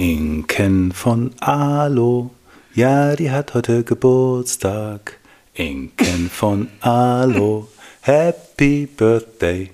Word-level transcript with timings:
Inken 0.00 0.92
von 0.92 1.34
Alo, 1.40 2.30
ja, 2.72 3.14
die 3.16 3.30
hat 3.30 3.52
heute 3.52 3.84
Geburtstag. 3.84 5.18
Inken 5.52 6.30
von 6.30 6.70
Alo, 6.80 7.68
Happy 8.00 8.86
Birthday. 8.86 9.70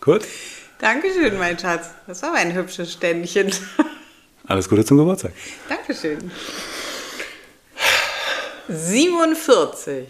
Gut? 0.00 0.22
Dankeschön, 0.80 1.38
mein 1.38 1.56
Schatz. 1.56 1.90
Das 2.08 2.22
war 2.22 2.30
aber 2.30 2.38
ein 2.38 2.52
hübsches 2.52 2.94
Ständchen. 2.94 3.54
Alles 4.48 4.68
Gute 4.68 4.84
zum 4.84 4.96
Geburtstag. 4.98 5.32
Dankeschön. 5.68 6.32
47. 8.68 10.08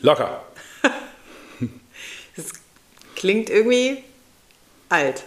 Locker. 0.00 0.42
Das 2.34 2.46
klingt 3.14 3.50
irgendwie 3.50 4.02
alt. 4.88 5.22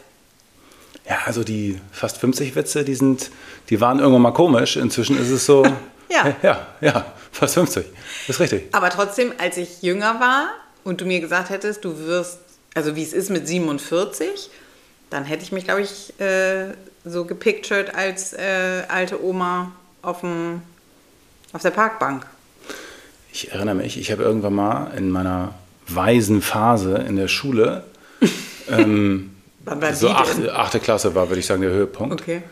Ja, 1.08 1.20
also 1.26 1.44
die 1.44 1.80
fast 1.92 2.18
50 2.18 2.56
Witze, 2.56 2.84
die 2.84 2.96
sind, 2.96 3.30
die 3.70 3.80
waren 3.80 4.00
irgendwann 4.00 4.24
mal 4.24 4.32
komisch. 4.32 4.76
Inzwischen 4.76 5.20
ist 5.20 5.30
es 5.30 5.46
so. 5.46 5.66
Ja. 6.08 6.36
Ja, 6.44 6.68
ja, 6.82 7.14
fast 7.32 7.56
50. 7.56 7.84
Das 8.28 8.36
ist 8.36 8.40
richtig. 8.40 8.68
Aber 8.74 8.92
trotzdem, 8.92 9.34
als 9.40 9.58
ich 9.58 9.82
jünger 9.82 10.20
war 10.20 10.50
und 10.84 11.02
du 11.02 11.06
mir 11.06 11.20
gesagt 11.20 11.50
hättest, 11.50 11.84
du 11.84 11.98
wirst, 11.98 12.38
also 12.76 12.96
wie 12.96 13.02
es 13.02 13.12
ist 13.12 13.32
mit 13.32 13.48
47, 13.48 14.52
dann 15.10 15.26
hätte 15.26 15.44
ich 15.44 15.52
mich, 15.52 15.64
glaube 15.64 15.82
ich, 15.82 16.18
äh, 16.22 16.74
so 17.06 17.26
gepictured 17.26 17.96
als 17.96 18.34
äh, 18.34 18.84
alte 18.88 19.22
Oma 19.22 19.72
auf, 20.04 20.22
dem, 20.22 20.62
auf 21.54 21.64
der 21.64 21.72
Parkbank. 21.72 22.28
Ich 23.34 23.52
erinnere 23.52 23.76
mich, 23.76 23.98
ich 23.98 24.12
habe 24.12 24.24
irgendwann 24.24 24.54
mal 24.54 24.92
in 24.96 25.10
meiner 25.10 25.56
weisen 25.88 26.44
Phase 26.44 26.98
in 26.98 27.16
der 27.16 27.28
Schule, 27.28 27.84
ähm, 28.70 29.35
Wann 29.66 29.82
war 29.82 29.94
so 29.94 30.08
die 30.08 30.14
achte, 30.14 30.56
achte 30.56 30.80
Klasse 30.80 31.16
war, 31.16 31.30
würde 31.30 31.40
ich 31.40 31.46
sagen, 31.46 31.62
der 31.62 31.72
Höhepunkt. 31.72 32.22
Okay. 32.22 32.44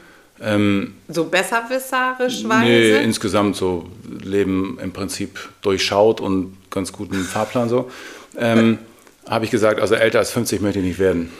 Ähm, 0.42 0.96
So 1.08 1.26
besserwisserisch 1.26 2.44
nee, 2.44 2.50
weise? 2.50 2.98
insgesamt 3.04 3.56
so 3.56 3.86
Leben 4.22 4.80
im 4.82 4.92
Prinzip 4.92 5.40
durchschaut 5.62 6.20
und 6.20 6.58
ganz 6.70 6.92
guten 6.92 7.24
Fahrplan 7.24 7.70
so. 7.70 7.90
Ähm, 8.38 8.80
habe 9.30 9.46
ich 9.46 9.52
gesagt, 9.52 9.80
also 9.80 9.96
älter 9.96 10.20
als 10.20 10.32
50 10.32 10.60
möchte 10.62 10.80
ich 10.80 10.86
nicht 10.86 11.00
werden. 11.00 11.32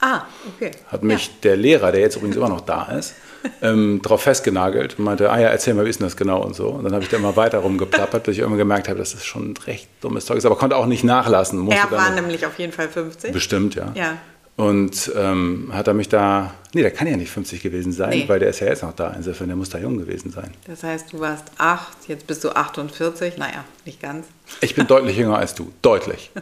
ah, 0.00 0.22
okay. 0.54 0.72
Hat 0.88 1.02
mich 1.02 1.30
der 1.42 1.56
Lehrer, 1.56 1.92
der 1.92 2.00
jetzt 2.00 2.16
übrigens 2.16 2.36
immer 2.36 2.48
noch 2.48 2.60
da 2.60 2.84
ist, 2.98 3.14
ähm, 3.62 4.00
darauf 4.02 4.22
festgenagelt 4.22 4.98
und 4.98 5.04
meinte, 5.04 5.30
ah 5.30 5.38
ja, 5.38 5.48
erzähl 5.48 5.72
mal, 5.74 5.86
wie 5.86 5.90
ist 5.90 6.00
denn 6.00 6.06
das 6.06 6.16
genau 6.16 6.42
und 6.42 6.54
so. 6.54 6.68
Und 6.68 6.84
dann 6.84 6.92
habe 6.92 7.04
ich 7.04 7.08
da 7.08 7.16
immer 7.16 7.36
weiter 7.36 7.58
rumgeplappert, 7.58 8.24
bis 8.24 8.34
ich 8.34 8.40
irgendwann 8.40 8.58
gemerkt 8.58 8.88
habe, 8.88 8.98
dass 8.98 9.12
das 9.12 9.24
schon 9.24 9.52
ein 9.52 9.56
recht 9.66 9.88
dummes 10.00 10.26
Zeug 10.26 10.38
ist, 10.38 10.44
aber 10.44 10.56
konnte 10.56 10.76
auch 10.76 10.86
nicht 10.86 11.04
nachlassen. 11.04 11.70
Er 11.70 11.90
war 11.90 12.10
nämlich 12.10 12.44
auf 12.44 12.58
jeden 12.58 12.72
Fall 12.72 12.88
50. 12.88 13.32
Bestimmt, 13.32 13.76
ja. 13.76 13.92
Ja. 13.94 14.18
Und 14.56 15.12
ähm, 15.14 15.70
hat 15.72 15.86
er 15.86 15.92
mich 15.92 16.08
da, 16.08 16.54
nee, 16.72 16.80
der 16.80 16.90
kann 16.90 17.06
ja 17.06 17.16
nicht 17.18 17.30
50 17.30 17.62
gewesen 17.62 17.92
sein, 17.92 18.08
Nee. 18.10 18.24
weil 18.26 18.38
der 18.38 18.48
ist 18.48 18.60
ja 18.60 18.68
jetzt 18.68 18.82
noch 18.82 18.94
da. 18.96 19.10
Insofern, 19.14 19.48
der 19.48 19.56
muss 19.56 19.68
da 19.68 19.76
jung 19.78 19.98
gewesen 19.98 20.30
sein. 20.32 20.50
Das 20.66 20.82
heißt, 20.82 21.12
du 21.12 21.20
warst 21.20 21.44
8, 21.58 22.08
jetzt 22.08 22.26
bist 22.26 22.42
du 22.42 22.48
48. 22.50 23.36
Naja, 23.36 23.64
nicht 23.84 24.00
ganz. 24.00 24.26
Ich 24.62 24.74
bin 24.74 24.86
deutlich 24.86 25.16
jünger 25.18 25.36
als 25.38 25.54
du, 25.54 25.72
deutlich. 25.82 26.30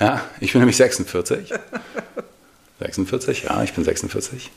Ja, 0.00 0.20
ich 0.40 0.50
bin 0.52 0.60
nämlich 0.60 0.76
46. 0.76 1.52
46, 2.80 3.44
ja, 3.44 3.62
ich 3.62 3.72
bin 3.74 3.84
46. 3.84 4.50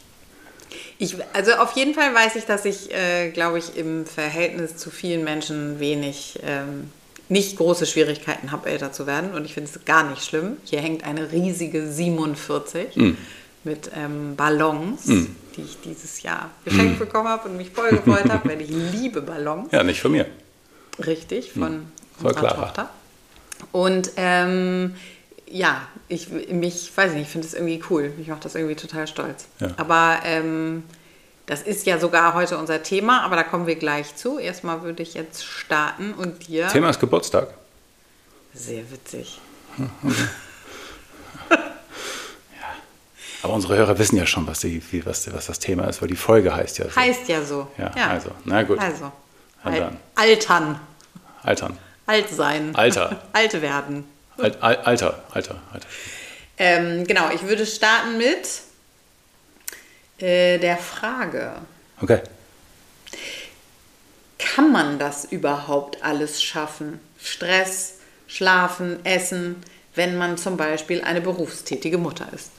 Ich, 0.98 1.16
also 1.34 1.52
auf 1.54 1.74
jeden 1.74 1.94
Fall 1.94 2.14
weiß 2.16 2.36
ich, 2.38 2.46
dass 2.46 2.66
ich, 2.66 2.92
äh, 2.92 3.30
glaube 3.30 3.60
ich, 3.60 3.78
im 3.78 4.08
Verhältnis 4.08 4.78
zu 4.78 4.90
vielen 4.90 5.24
Menschen 5.24 5.80
wenig, 5.80 6.40
ähm, 6.44 6.90
nicht 7.30 7.58
große 7.58 7.86
Schwierigkeiten 7.86 8.52
habe, 8.52 8.70
älter 8.70 8.92
zu 8.92 9.08
werden. 9.08 9.34
Und 9.34 9.46
ich 9.46 9.54
finde 9.54 9.70
es 9.74 9.86
gar 9.86 10.10
nicht 10.10 10.24
schlimm. 10.24 10.58
Hier 10.64 10.82
hängt 10.82 11.04
eine 11.04 11.32
riesige 11.32 11.88
47 11.88 13.16
mit 13.64 13.92
ähm, 13.96 14.36
Ballons, 14.36 15.06
die 15.06 15.62
ich 15.62 15.78
dieses 15.84 16.22
Jahr 16.22 16.50
geschenkt 16.64 17.00
bekommen 17.00 17.28
habe 17.28 17.50
und 17.50 17.58
mich 17.58 17.70
voll 17.72 17.90
gefreut 17.90 18.30
habe, 18.30 18.50
weil 18.50 18.62
ich 18.62 18.70
liebe 18.94 19.22
Ballons. 19.22 19.72
Ja, 19.72 19.84
nicht 19.84 20.02
von 20.02 20.12
mir. 20.12 20.26
Richtig, 21.06 21.52
von 21.52 21.88
Voll 22.20 22.32
unserer 22.32 22.48
Clara. 22.48 22.66
Tochter. 22.68 22.90
Und 23.72 24.12
ähm, 24.16 24.96
ja, 25.50 25.82
ich 26.08 26.30
mich, 26.30 26.92
weiß 26.96 27.12
ich 27.12 27.18
nicht, 27.18 27.28
ich 27.28 27.32
finde 27.32 27.48
es 27.48 27.54
irgendwie 27.54 27.82
cool. 27.90 28.12
Mich 28.18 28.28
macht 28.28 28.46
das 28.46 28.56
irgendwie 28.56 28.76
total 28.76 29.08
stolz. 29.08 29.48
Ja. 29.60 29.70
Aber 29.78 30.20
ähm, 30.24 30.84
das 31.48 31.62
ist 31.62 31.86
ja 31.86 31.98
sogar 31.98 32.34
heute 32.34 32.58
unser 32.58 32.84
Thema, 32.84 33.24
aber 33.24 33.38
da 33.38 33.44
kommen 33.44 33.68
wir 33.68 33.78
gleich 33.78 34.16
zu. 34.16 34.38
Erstmal 34.38 34.84
würde 34.84 35.02
ich 35.02 35.14
jetzt 35.14 35.46
starten 35.46 36.14
und 36.14 36.48
dir. 36.48 36.68
Thema 36.68 36.90
ist 36.90 37.00
Geburtstag. 37.00 37.48
Sehr 38.54 38.92
witzig. 38.92 39.40
Aber 43.44 43.54
unsere 43.54 43.78
Hörer 43.78 43.98
wissen 44.00 44.18
ja 44.18 44.26
schon, 44.26 44.48
was, 44.48 44.60
die, 44.62 44.82
was, 45.06 45.32
was 45.32 45.46
das 45.46 45.60
Thema 45.60 45.86
ist, 45.86 46.02
weil 46.02 46.10
die 46.10 46.16
Folge 46.16 46.54
heißt 46.54 46.80
ja 46.80 46.90
so. 46.90 46.96
Heißt 46.96 47.30
ja 47.30 47.46
so. 47.46 47.68
Ja, 47.78 47.92
also, 48.10 48.32
na 48.44 48.64
gut. 48.64 48.80
Also. 48.80 49.12
Al. 49.64 49.92
Altern. 50.16 50.80
Altern. 51.44 51.78
Alt 52.08 52.30
sein. 52.30 52.76
Alter. 52.76 53.22
Alt 53.34 53.62
werden. 53.62 54.06
Al 54.38 54.58
Al 54.60 54.76
Alter, 54.78 55.24
Alter, 55.32 55.56
Alter. 55.72 55.88
Ähm, 56.58 57.06
genau, 57.06 57.30
ich 57.34 57.44
würde 57.44 57.66
starten 57.66 58.18
mit 58.18 58.48
äh, 60.20 60.58
der 60.58 60.78
Frage. 60.78 61.54
Okay. 62.02 62.20
Kann 64.38 64.72
man 64.72 65.00
das 65.00 65.26
überhaupt 65.26 66.04
alles 66.04 66.42
schaffen? 66.44 67.00
Stress, 67.20 67.96
Schlafen, 68.28 69.04
Essen, 69.06 69.56
wenn 69.96 70.18
man 70.18 70.38
zum 70.38 70.58
Beispiel 70.58 71.02
eine 71.02 71.22
berufstätige 71.22 71.98
Mutter 71.98 72.28
ist? 72.34 72.52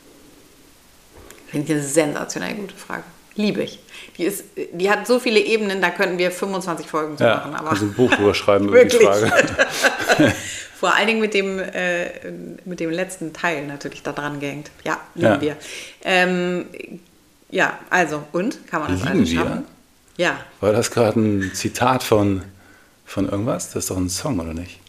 Finde 1.48 1.66
ich 1.66 1.72
eine 1.78 1.82
sensationell 1.82 2.54
gute 2.54 2.74
Frage. 2.74 3.04
Liebe 3.36 3.62
ich. 3.62 3.78
Die, 4.16 4.24
ist, 4.24 4.44
die 4.72 4.90
hat 4.90 5.06
so 5.06 5.20
viele 5.20 5.38
Ebenen, 5.38 5.80
da 5.80 5.90
könnten 5.90 6.18
wir 6.18 6.32
25 6.32 6.88
Folgen 6.88 7.16
zu 7.16 7.22
Ja, 7.24 7.36
machen. 7.36 7.54
Aber 7.54 7.70
also 7.70 7.84
ein 7.84 7.92
Buch 7.94 8.12
drüber 8.12 8.34
schreiben 8.34 8.68
über 8.68 8.84
die. 8.84 8.96
Frage. 8.96 9.30
vor 10.78 10.94
allen 10.94 11.06
Dingen 11.06 11.20
mit 11.20 11.34
dem, 11.34 11.60
äh, 11.60 12.10
mit 12.64 12.80
dem 12.80 12.90
letzten 12.90 13.32
Teil 13.32 13.64
natürlich 13.66 14.02
da 14.02 14.12
dran 14.12 14.40
gehängt. 14.40 14.72
Ja, 14.84 15.00
lieben 15.14 15.34
Ja. 15.34 15.40
wir. 15.40 15.56
Ähm, 16.02 16.66
ja, 17.50 17.78
also, 17.90 18.24
und? 18.32 18.66
Kann 18.66 18.82
man 18.82 18.92
das 18.92 19.00
Lieben 19.00 19.12
alles 19.18 19.30
wir? 19.30 19.38
schaffen? 19.38 19.64
Ja, 20.16 20.40
War 20.60 20.72
das 20.72 20.90
gerade 20.90 21.20
ein 21.20 21.54
Zitat 21.54 22.02
von, 22.02 22.42
von 23.06 23.28
irgendwas? 23.28 23.66
Das 23.72 23.84
ist 23.84 23.90
doch 23.90 23.96
ein 23.96 24.08
Song, 24.10 24.38
oder 24.40 24.54
nicht? 24.54 24.80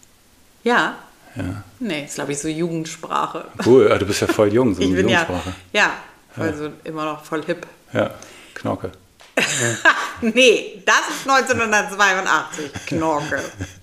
ja. 0.63 0.95
Ja. 1.35 1.63
Nee, 1.79 2.05
ist 2.05 2.15
glaube 2.15 2.31
ich 2.31 2.39
so 2.39 2.47
Jugendsprache. 2.47 3.45
Cool, 3.63 3.91
ah, 3.91 3.99
du 3.99 4.05
bist 4.07 4.19
ja 4.21 4.27
voll 4.27 4.51
jung, 4.51 4.73
so 4.73 4.81
Ich 4.81 4.87
eine 4.87 4.95
bin 4.97 5.07
ja, 5.09 5.21
Jugendsprache. 5.21 5.55
ja, 5.71 5.91
also 6.35 6.71
immer 6.83 7.05
noch 7.05 7.23
voll 7.23 7.45
hip. 7.45 7.67
Ja, 7.93 8.09
Knorke. 8.55 8.91
Nee, 10.21 10.83
das 10.85 11.01
ist 11.15 11.29
1982, 11.29 12.71
Knorke. 12.87 13.41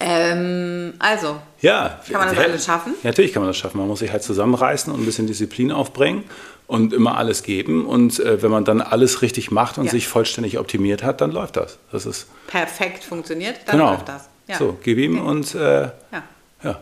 ähm, 0.00 0.94
also, 0.98 1.40
Ja. 1.60 2.00
Kann 2.10 2.20
man 2.26 2.34
das 2.34 2.44
alles 2.44 2.64
schaffen? 2.64 2.94
Ja, 3.02 3.10
natürlich 3.10 3.32
kann 3.32 3.42
man 3.42 3.50
das 3.50 3.56
schaffen. 3.56 3.78
Man 3.78 3.88
muss 3.88 3.98
sich 4.00 4.12
halt 4.12 4.22
zusammenreißen 4.22 4.92
und 4.92 5.00
ein 5.00 5.04
bisschen 5.06 5.26
Disziplin 5.26 5.72
aufbringen 5.72 6.24
und 6.66 6.92
immer 6.92 7.16
alles 7.16 7.42
geben. 7.42 7.84
Und 7.86 8.20
äh, 8.20 8.40
wenn 8.42 8.50
man 8.50 8.64
dann 8.64 8.80
alles 8.80 9.22
richtig 9.22 9.50
macht 9.50 9.78
und 9.78 9.86
Ja. 9.86 9.90
sich 9.90 10.06
vollständig 10.08 10.58
optimiert 10.58 11.02
hat, 11.02 11.20
dann 11.20 11.32
läuft 11.32 11.56
das. 11.56 11.78
Das 11.90 12.06
ist 12.06 12.26
perfekt 12.46 13.02
funktioniert, 13.04 13.56
dann 13.66 13.78
genau. 13.78 13.90
läuft 13.92 14.08
das. 14.08 14.28
Ja. 14.46 14.56
So, 14.58 14.78
gib 14.82 14.98
ihm 14.98 15.18
okay. 15.18 15.28
und 15.28 15.54
äh, 15.54 15.82
Ja, 15.82 16.22
ja. 16.62 16.78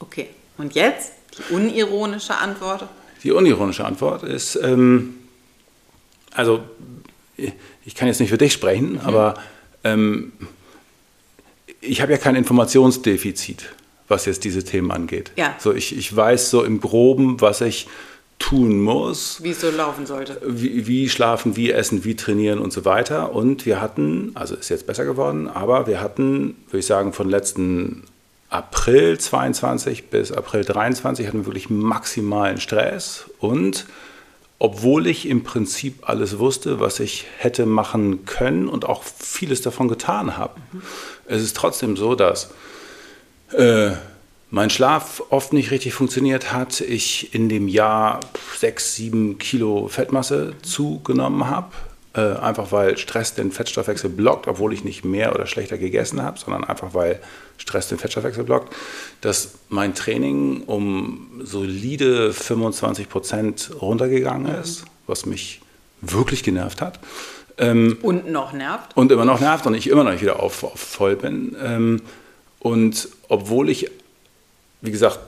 okay. 0.00 0.28
Und 0.56 0.74
jetzt 0.74 1.12
die 1.36 1.52
unironische 1.54 2.36
Antwort. 2.36 2.84
Die 3.24 3.32
unironische 3.32 3.84
Antwort 3.84 4.22
ist, 4.22 4.56
ähm, 4.56 5.14
also 6.32 6.60
ich 7.84 7.94
kann 7.96 8.06
jetzt 8.08 8.20
nicht 8.20 8.30
für 8.30 8.38
dich 8.38 8.52
sprechen, 8.52 8.92
Mhm. 8.92 9.00
aber 9.02 9.34
ähm, 9.82 10.32
ich 11.86 12.00
habe 12.00 12.12
ja 12.12 12.18
kein 12.18 12.36
Informationsdefizit, 12.36 13.74
was 14.08 14.26
jetzt 14.26 14.44
diese 14.44 14.64
Themen 14.64 14.90
angeht. 14.90 15.32
Ja. 15.36 15.54
So, 15.58 15.72
ich, 15.72 15.96
ich 15.96 16.14
weiß 16.14 16.50
so 16.50 16.64
im 16.64 16.80
Groben, 16.80 17.40
was 17.40 17.60
ich 17.60 17.86
tun 18.38 18.80
muss, 18.82 19.42
Wie 19.42 19.50
es 19.50 19.60
so 19.60 19.70
laufen 19.70 20.06
sollte. 20.06 20.40
wie, 20.44 20.86
wie 20.86 21.08
schlafen, 21.08 21.56
wie 21.56 21.70
essen, 21.70 22.04
wie 22.04 22.16
trainieren 22.16 22.58
und 22.58 22.72
so 22.72 22.84
weiter. 22.84 23.32
Und 23.32 23.64
wir 23.64 23.80
hatten, 23.80 24.32
also 24.34 24.54
ist 24.56 24.68
jetzt 24.68 24.86
besser 24.86 25.04
geworden, 25.04 25.48
aber 25.48 25.86
wir 25.86 26.00
hatten, 26.00 26.56
würde 26.66 26.78
ich 26.78 26.86
sagen, 26.86 27.12
von 27.12 27.28
letzten 27.30 28.04
April 28.50 29.18
22 29.18 30.10
bis 30.10 30.32
April 30.32 30.64
23 30.64 31.26
hatten 31.26 31.38
wir 31.40 31.46
wirklich 31.46 31.70
maximalen 31.70 32.60
Stress. 32.60 33.30
Und 33.38 33.86
obwohl 34.58 35.06
ich 35.06 35.28
im 35.28 35.42
Prinzip 35.42 36.08
alles 36.08 36.38
wusste, 36.38 36.80
was 36.80 37.00
ich 37.00 37.26
hätte 37.38 37.66
machen 37.66 38.24
können 38.24 38.68
und 38.68 38.84
auch 38.84 39.02
vieles 39.02 39.62
davon 39.62 39.88
getan 39.88 40.36
habe, 40.36 40.54
es 41.26 41.42
ist 41.42 41.56
trotzdem 41.56 41.96
so, 41.96 42.14
dass 42.14 42.50
äh, 43.52 43.90
mein 44.50 44.70
Schlaf 44.70 45.22
oft 45.30 45.52
nicht 45.52 45.70
richtig 45.70 45.94
funktioniert 45.94 46.52
hat, 46.52 46.80
ich 46.80 47.34
in 47.34 47.48
dem 47.48 47.68
Jahr 47.68 48.20
sechs, 48.58 48.94
sieben 48.94 49.38
Kilo 49.38 49.88
Fettmasse 49.88 50.54
zugenommen 50.62 51.48
habe 51.48 51.72
äh, 52.14 52.36
einfach 52.36 52.70
weil 52.70 52.96
Stress 52.96 53.34
den 53.34 53.50
Fettstoffwechsel 53.50 54.08
blockt, 54.08 54.46
obwohl 54.46 54.72
ich 54.72 54.84
nicht 54.84 55.04
mehr 55.04 55.34
oder 55.34 55.46
schlechter 55.46 55.78
gegessen 55.78 56.22
habe, 56.22 56.38
sondern 56.38 56.64
einfach 56.64 56.94
weil 56.94 57.20
Stress 57.58 57.88
den 57.88 57.98
Fettstoffwechsel 57.98 58.44
blockt, 58.44 58.74
dass 59.20 59.54
mein 59.68 59.94
Training 59.94 60.62
um 60.62 61.40
solide 61.42 62.32
25 62.32 63.08
Prozent 63.08 63.70
runtergegangen 63.80 64.54
ist, 64.54 64.84
was 65.06 65.26
mich 65.26 65.60
wirklich 66.00 66.42
genervt 66.42 66.80
hat. 66.80 67.00
Ähm, 67.58 67.98
und 68.02 68.30
noch 68.30 68.52
nervt. 68.52 68.96
Und 68.96 69.12
immer 69.12 69.24
noch 69.24 69.40
nervt 69.40 69.66
und 69.66 69.74
ich 69.74 69.88
immer 69.88 70.04
noch 70.04 70.12
nicht 70.12 70.22
wieder 70.22 70.40
auf, 70.40 70.64
auf 70.64 70.78
voll 70.78 71.16
bin. 71.16 71.56
Ähm, 71.62 72.02
und 72.58 73.08
obwohl 73.28 73.68
ich, 73.68 73.90
wie 74.80 74.90
gesagt, 74.90 75.18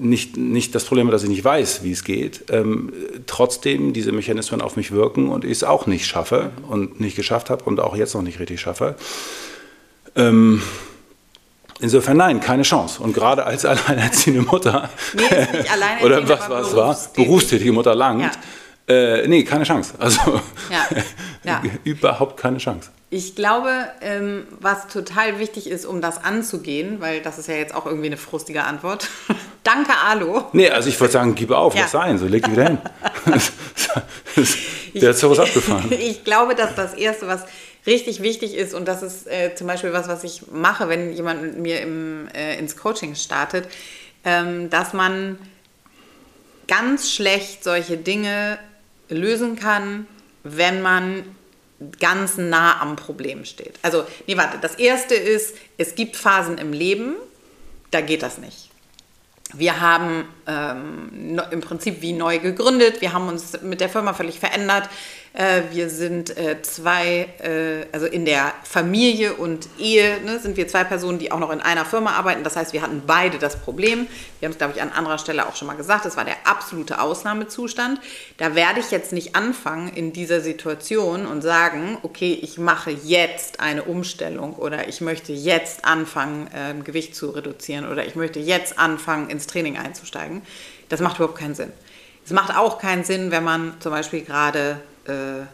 nicht, 0.00 0.36
nicht 0.36 0.74
das 0.74 0.84
Problem, 0.84 1.10
dass 1.10 1.22
ich 1.22 1.28
nicht 1.28 1.44
weiß, 1.44 1.84
wie 1.84 1.92
es 1.92 2.02
geht, 2.02 2.44
ähm, 2.50 2.92
trotzdem 3.26 3.92
diese 3.92 4.12
Mechanismen 4.12 4.60
auf 4.60 4.76
mich 4.76 4.90
wirken 4.90 5.28
und 5.28 5.44
ich 5.44 5.52
es 5.52 5.64
auch 5.64 5.86
nicht 5.86 6.06
schaffe 6.06 6.50
und 6.68 7.00
nicht 7.00 7.16
geschafft 7.16 7.48
habe 7.48 7.64
und 7.64 7.78
auch 7.78 7.96
jetzt 7.96 8.14
noch 8.14 8.22
nicht 8.22 8.40
richtig 8.40 8.60
schaffe. 8.60 8.96
Ähm, 10.16 10.60
insofern 11.78 12.16
nein, 12.16 12.40
keine 12.40 12.64
Chance. 12.64 13.00
Und 13.02 13.12
gerade 13.12 13.46
als 13.46 13.64
alleinerziehende 13.64 14.42
Mutter 14.42 14.90
nee, 15.14 15.22
alleinerziehende, 15.72 16.04
oder 16.04 16.28
was, 16.28 16.50
was 16.50 16.76
war, 16.76 16.98
berufstätige 17.14 17.72
Mutter 17.72 17.94
langt, 17.94 18.22
ja. 18.22 18.30
Äh, 18.90 19.28
nee, 19.28 19.44
keine 19.44 19.64
Chance. 19.64 19.94
Also 19.98 20.40
ja. 20.70 20.86
Ja. 21.42 21.62
überhaupt 21.84 22.38
keine 22.38 22.58
Chance. 22.58 22.90
Ich 23.08 23.34
glaube, 23.34 23.70
ähm, 24.02 24.46
was 24.60 24.88
total 24.88 25.38
wichtig 25.38 25.70
ist, 25.70 25.86
um 25.86 26.02
das 26.02 26.22
anzugehen, 26.22 27.00
weil 27.00 27.22
das 27.22 27.38
ist 27.38 27.48
ja 27.48 27.54
jetzt 27.54 27.74
auch 27.74 27.86
irgendwie 27.86 28.08
eine 28.08 28.18
frustige 28.18 28.64
Antwort. 28.64 29.08
Danke, 29.64 29.92
Alo. 30.06 30.44
Nee, 30.52 30.68
also 30.68 30.90
ich 30.90 31.00
würde 31.00 31.12
sagen, 31.12 31.34
gib 31.34 31.50
auf, 31.50 31.74
ja. 31.74 31.82
lass 31.82 31.92
sein, 31.92 32.18
so 32.18 32.26
leg 32.26 32.44
die 32.44 32.52
wieder 32.52 32.64
hin. 32.64 32.78
Der 34.94 35.08
hat 35.10 35.16
sowas 35.16 35.38
abgefahren. 35.38 35.90
Ich 35.92 36.24
glaube, 36.24 36.54
dass 36.54 36.74
das 36.74 36.92
Erste, 36.94 37.26
was 37.26 37.44
richtig 37.86 38.20
wichtig 38.20 38.54
ist, 38.54 38.74
und 38.74 38.86
das 38.86 39.02
ist 39.02 39.26
äh, 39.26 39.54
zum 39.54 39.66
Beispiel 39.66 39.92
was, 39.92 40.08
was 40.08 40.24
ich 40.24 40.42
mache, 40.52 40.88
wenn 40.88 41.12
jemand 41.12 41.42
mit 41.42 41.58
mir 41.58 41.80
im, 41.80 42.28
äh, 42.34 42.58
ins 42.58 42.76
Coaching 42.76 43.14
startet, 43.14 43.66
ähm, 44.24 44.68
dass 44.68 44.92
man 44.92 45.38
ganz 46.68 47.10
schlecht 47.10 47.64
solche 47.64 47.96
Dinge 47.96 48.58
lösen 49.10 49.56
kann, 49.56 50.06
wenn 50.42 50.82
man 50.82 51.24
ganz 51.98 52.36
nah 52.36 52.80
am 52.80 52.96
Problem 52.96 53.44
steht. 53.44 53.78
Also, 53.82 54.04
nee, 54.26 54.36
warte, 54.36 54.58
das 54.60 54.74
erste 54.74 55.14
ist, 55.14 55.56
es 55.78 55.94
gibt 55.94 56.16
Phasen 56.16 56.58
im 56.58 56.72
Leben, 56.72 57.16
da 57.90 58.00
geht 58.00 58.22
das 58.22 58.38
nicht. 58.38 58.70
Wir 59.52 59.80
haben 59.80 60.26
ähm, 60.46 61.40
im 61.50 61.60
Prinzip 61.60 62.02
wie 62.02 62.12
neu 62.12 62.38
gegründet, 62.38 63.00
wir 63.00 63.12
haben 63.12 63.28
uns 63.28 63.60
mit 63.62 63.80
der 63.80 63.88
Firma 63.88 64.12
völlig 64.14 64.38
verändert. 64.38 64.88
Äh, 65.32 65.62
wir 65.70 65.90
sind 65.90 66.36
äh, 66.36 66.60
zwei, 66.62 67.28
äh, 67.38 67.86
also 67.92 68.06
in 68.06 68.24
der 68.24 68.52
Familie 68.64 69.34
und 69.34 69.68
Ehe 69.78 70.20
ne, 70.24 70.40
sind 70.40 70.56
wir 70.56 70.66
zwei 70.66 70.82
Personen, 70.82 71.20
die 71.20 71.30
auch 71.30 71.38
noch 71.38 71.50
in 71.52 71.60
einer 71.60 71.84
Firma 71.84 72.14
arbeiten. 72.14 72.42
Das 72.42 72.56
heißt, 72.56 72.72
wir 72.72 72.82
hatten 72.82 73.02
beide 73.06 73.38
das 73.38 73.60
Problem. 73.60 74.08
Wir 74.40 74.46
haben 74.46 74.52
es, 74.52 74.58
glaube 74.58 74.72
ich, 74.74 74.82
an 74.82 74.90
anderer 74.90 75.18
Stelle 75.18 75.46
auch 75.46 75.54
schon 75.54 75.68
mal 75.68 75.76
gesagt. 75.76 76.04
Das 76.04 76.16
war 76.16 76.24
der 76.24 76.34
absolute 76.44 77.00
Ausnahmezustand. 77.00 78.00
Da 78.38 78.56
werde 78.56 78.80
ich 78.80 78.90
jetzt 78.90 79.12
nicht 79.12 79.36
anfangen 79.36 79.88
in 79.88 80.12
dieser 80.12 80.40
Situation 80.40 81.26
und 81.26 81.42
sagen, 81.42 81.98
okay, 82.02 82.36
ich 82.42 82.58
mache 82.58 82.90
jetzt 82.90 83.60
eine 83.60 83.84
Umstellung 83.84 84.54
oder 84.54 84.88
ich 84.88 85.00
möchte 85.00 85.32
jetzt 85.32 85.84
anfangen, 85.84 86.48
ähm, 86.56 86.82
Gewicht 86.82 87.14
zu 87.14 87.30
reduzieren 87.30 87.88
oder 87.88 88.04
ich 88.04 88.16
möchte 88.16 88.40
jetzt 88.40 88.80
anfangen, 88.80 89.30
ins 89.30 89.46
Training 89.46 89.78
einzusteigen. 89.78 90.42
Das 90.88 90.98
macht 90.98 91.18
überhaupt 91.18 91.38
keinen 91.38 91.54
Sinn. 91.54 91.72
Es 92.24 92.32
macht 92.32 92.56
auch 92.56 92.78
keinen 92.78 93.04
Sinn, 93.04 93.30
wenn 93.30 93.44
man 93.44 93.74
zum 93.80 93.92
Beispiel 93.92 94.22
gerade 94.22 94.80
äh, 95.10 95.46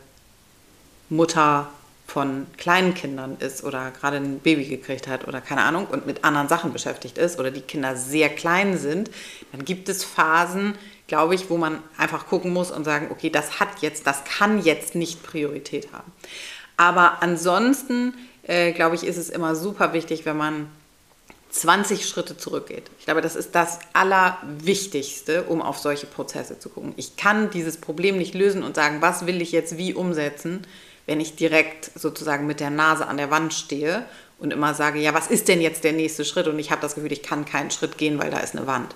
Mutter 1.08 1.68
von 2.06 2.46
kleinen 2.56 2.94
Kindern 2.94 3.36
ist 3.40 3.64
oder 3.64 3.90
gerade 3.90 4.18
ein 4.18 4.38
Baby 4.38 4.64
gekriegt 4.64 5.08
hat 5.08 5.26
oder 5.26 5.40
keine 5.40 5.62
Ahnung 5.62 5.86
und 5.86 6.06
mit 6.06 6.24
anderen 6.24 6.48
Sachen 6.48 6.72
beschäftigt 6.72 7.18
ist 7.18 7.38
oder 7.38 7.50
die 7.50 7.60
Kinder 7.60 7.96
sehr 7.96 8.28
klein 8.28 8.78
sind, 8.78 9.10
dann 9.52 9.64
gibt 9.64 9.88
es 9.88 10.04
Phasen, 10.04 10.76
glaube 11.08 11.34
ich, 11.34 11.50
wo 11.50 11.56
man 11.56 11.82
einfach 11.96 12.26
gucken 12.26 12.52
muss 12.52 12.70
und 12.70 12.84
sagen, 12.84 13.08
okay, 13.10 13.30
das 13.30 13.60
hat 13.60 13.80
jetzt, 13.80 14.06
das 14.06 14.24
kann 14.24 14.62
jetzt 14.62 14.94
nicht 14.94 15.22
Priorität 15.24 15.92
haben. 15.92 16.12
Aber 16.76 17.22
ansonsten, 17.22 18.14
äh, 18.44 18.72
glaube 18.72 18.94
ich, 18.94 19.04
ist 19.04 19.16
es 19.16 19.30
immer 19.30 19.54
super 19.56 19.92
wichtig, 19.92 20.26
wenn 20.26 20.36
man 20.36 20.68
20 21.60 22.06
Schritte 22.06 22.36
zurückgeht. 22.36 22.90
Ich 22.98 23.04
glaube, 23.04 23.20
das 23.20 23.36
ist 23.36 23.54
das 23.54 23.78
Allerwichtigste, 23.92 25.44
um 25.44 25.62
auf 25.62 25.78
solche 25.78 26.06
Prozesse 26.06 26.58
zu 26.58 26.68
gucken. 26.68 26.92
Ich 26.96 27.16
kann 27.16 27.50
dieses 27.50 27.78
Problem 27.78 28.18
nicht 28.18 28.34
lösen 28.34 28.62
und 28.62 28.76
sagen, 28.76 29.00
was 29.00 29.26
will 29.26 29.40
ich 29.40 29.52
jetzt 29.52 29.76
wie 29.76 29.94
umsetzen, 29.94 30.66
wenn 31.06 31.20
ich 31.20 31.36
direkt 31.36 31.90
sozusagen 31.94 32.46
mit 32.46 32.60
der 32.60 32.70
Nase 32.70 33.06
an 33.06 33.16
der 33.16 33.30
Wand 33.30 33.54
stehe 33.54 34.04
und 34.38 34.52
immer 34.52 34.74
sage, 34.74 34.98
ja, 34.98 35.14
was 35.14 35.28
ist 35.28 35.48
denn 35.48 35.60
jetzt 35.60 35.84
der 35.84 35.92
nächste 35.92 36.24
Schritt? 36.24 36.48
Und 36.48 36.58
ich 36.58 36.70
habe 36.70 36.82
das 36.82 36.94
Gefühl, 36.94 37.12
ich 37.12 37.22
kann 37.22 37.44
keinen 37.44 37.70
Schritt 37.70 37.96
gehen, 37.96 38.18
weil 38.18 38.30
da 38.30 38.40
ist 38.40 38.56
eine 38.56 38.66
Wand. 38.66 38.94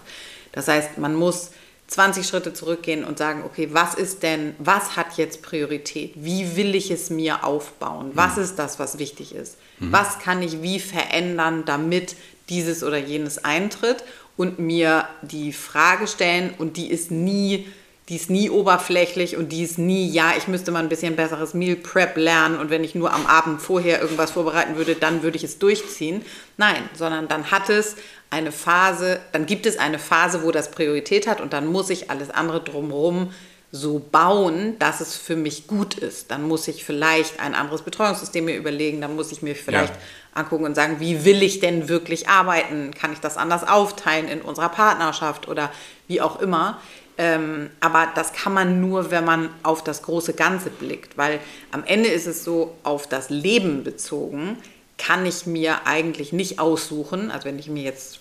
Das 0.53 0.69
heißt, 0.69 0.99
man 0.99 1.15
muss 1.15 1.51
20 1.91 2.27
Schritte 2.27 2.53
zurückgehen 2.53 3.05
und 3.05 3.19
sagen, 3.19 3.43
okay, 3.45 3.71
was 3.73 3.95
ist 3.95 4.23
denn, 4.23 4.55
was 4.59 4.97
hat 4.97 5.17
jetzt 5.17 5.43
Priorität? 5.43 6.13
Wie 6.15 6.57
will 6.57 6.75
ich 6.77 6.91
es 6.91 7.11
mir 7.11 7.45
aufbauen? 7.45 8.13
Was 8.15 8.37
mhm. 8.37 8.43
ist 8.45 8.57
das, 8.57 8.79
was 8.79 8.99
wichtig 8.99 9.35
ist? 9.35 9.59
Mhm. 9.81 9.93
Was 9.93 10.21
kann 10.21 10.41
ich 10.41 10.63
wie 10.63 10.79
verändern, 10.79 11.65
damit 11.67 12.15
dieses 12.51 12.85
oder 12.85 12.99
jenes 12.99 13.43
eintritt 13.45 14.05
und 14.37 14.59
mir 14.59 15.09
die 15.23 15.53
Frage 15.53 16.07
stellen 16.07 16.53
und 16.59 16.77
die 16.77 16.91
ist 16.91 17.11
nie 17.11 17.67
die 18.11 18.17
ist 18.17 18.29
nie 18.29 18.51
oberflächlich 18.51 19.37
und 19.37 19.53
die 19.53 19.63
ist 19.63 19.79
nie, 19.79 20.11
ja, 20.11 20.33
ich 20.37 20.49
müsste 20.49 20.73
mal 20.73 20.83
ein 20.83 20.89
bisschen 20.89 21.15
besseres 21.15 21.55
Meal 21.55 21.77
Prep 21.77 22.17
lernen 22.17 22.59
und 22.59 22.69
wenn 22.69 22.83
ich 22.83 22.97
nur 22.97 23.13
am 23.13 23.25
Abend 23.25 23.63
vorher 23.63 24.03
irgendwas 24.03 24.33
vorbereiten 24.33 24.75
würde, 24.75 24.97
dann 24.97 25.23
würde 25.23 25.37
ich 25.37 25.45
es 25.45 25.61
durchziehen. 25.61 26.23
Nein, 26.57 26.83
sondern 26.95 27.29
dann 27.29 27.53
hat 27.53 27.71
es 27.71 27.95
eine 28.29 28.51
Phase, 28.51 29.21
dann 29.31 29.47
gibt 29.47 29.65
es 29.65 29.79
eine 29.79 30.01
Phase, 30.01 30.43
wo 30.43 30.51
das 30.51 30.73
Priorität 30.73 31.29
hat 31.29 31.41
und 31.41 31.53
dann 31.53 31.69
muss 31.69 31.89
ich 31.89 32.11
alles 32.11 32.31
andere 32.31 32.61
drumherum 32.61 33.33
so 33.73 34.01
bauen, 34.01 34.79
dass 34.79 35.01
es 35.01 35.17
für 35.17 35.37
mich 35.37 35.67
gut 35.69 35.95
ist. 35.95 36.31
Dann 36.31 36.43
muss 36.43 36.67
ich 36.67 36.85
vielleicht 36.85 37.39
ein 37.39 37.55
anderes 37.55 37.83
Betreuungssystem 37.83 38.45
mir 38.45 38.57
überlegen, 38.57 39.01
dann 39.01 39.15
muss 39.15 39.31
ich 39.31 39.43
mir 39.43 39.55
vielleicht 39.55 39.95
ja. 39.95 40.01
angucken 40.35 40.65
und 40.65 40.75
sagen, 40.75 40.97
wie 40.99 41.25
will 41.25 41.43
ich 41.43 41.61
denn 41.61 41.89
wirklich 41.89 42.29
arbeiten? 42.29 42.93
Kann 42.93 43.13
ich 43.13 43.21
das 43.21 43.37
anders 43.37 43.67
aufteilen 43.67 44.29
in 44.29 44.43
unserer 44.43 44.71
Partnerschaft 44.71 45.47
oder 45.47 45.71
wie 46.09 46.21
auch 46.21 46.41
immer? 46.41 46.81
Ähm, 47.17 47.71
aber 47.81 48.09
das 48.15 48.33
kann 48.33 48.55
man 48.55 48.81
nur, 48.81 49.11
wenn 49.11 49.25
man 49.25 49.51
auf 49.63 49.85
das 49.85 50.03
große 50.03 50.33
Ganze 50.33 50.71
blickt, 50.71 51.17
weil 51.17 51.39
am 51.71 51.85
Ende 51.85 52.09
ist 52.09 52.27
es 52.27 52.45
so, 52.45 52.75
auf 52.83 53.07
das 53.07 53.31
Leben 53.31 53.85
bezogen, 53.85 54.57
kann 54.97 55.27
ich 55.27 55.47
mir 55.47 55.87
eigentlich 55.87 56.33
nicht 56.33 56.59
aussuchen, 56.59 57.31
also 57.31 57.45
wenn 57.45 57.59
ich 57.59 57.69
mir 57.69 57.83
jetzt 57.83 58.21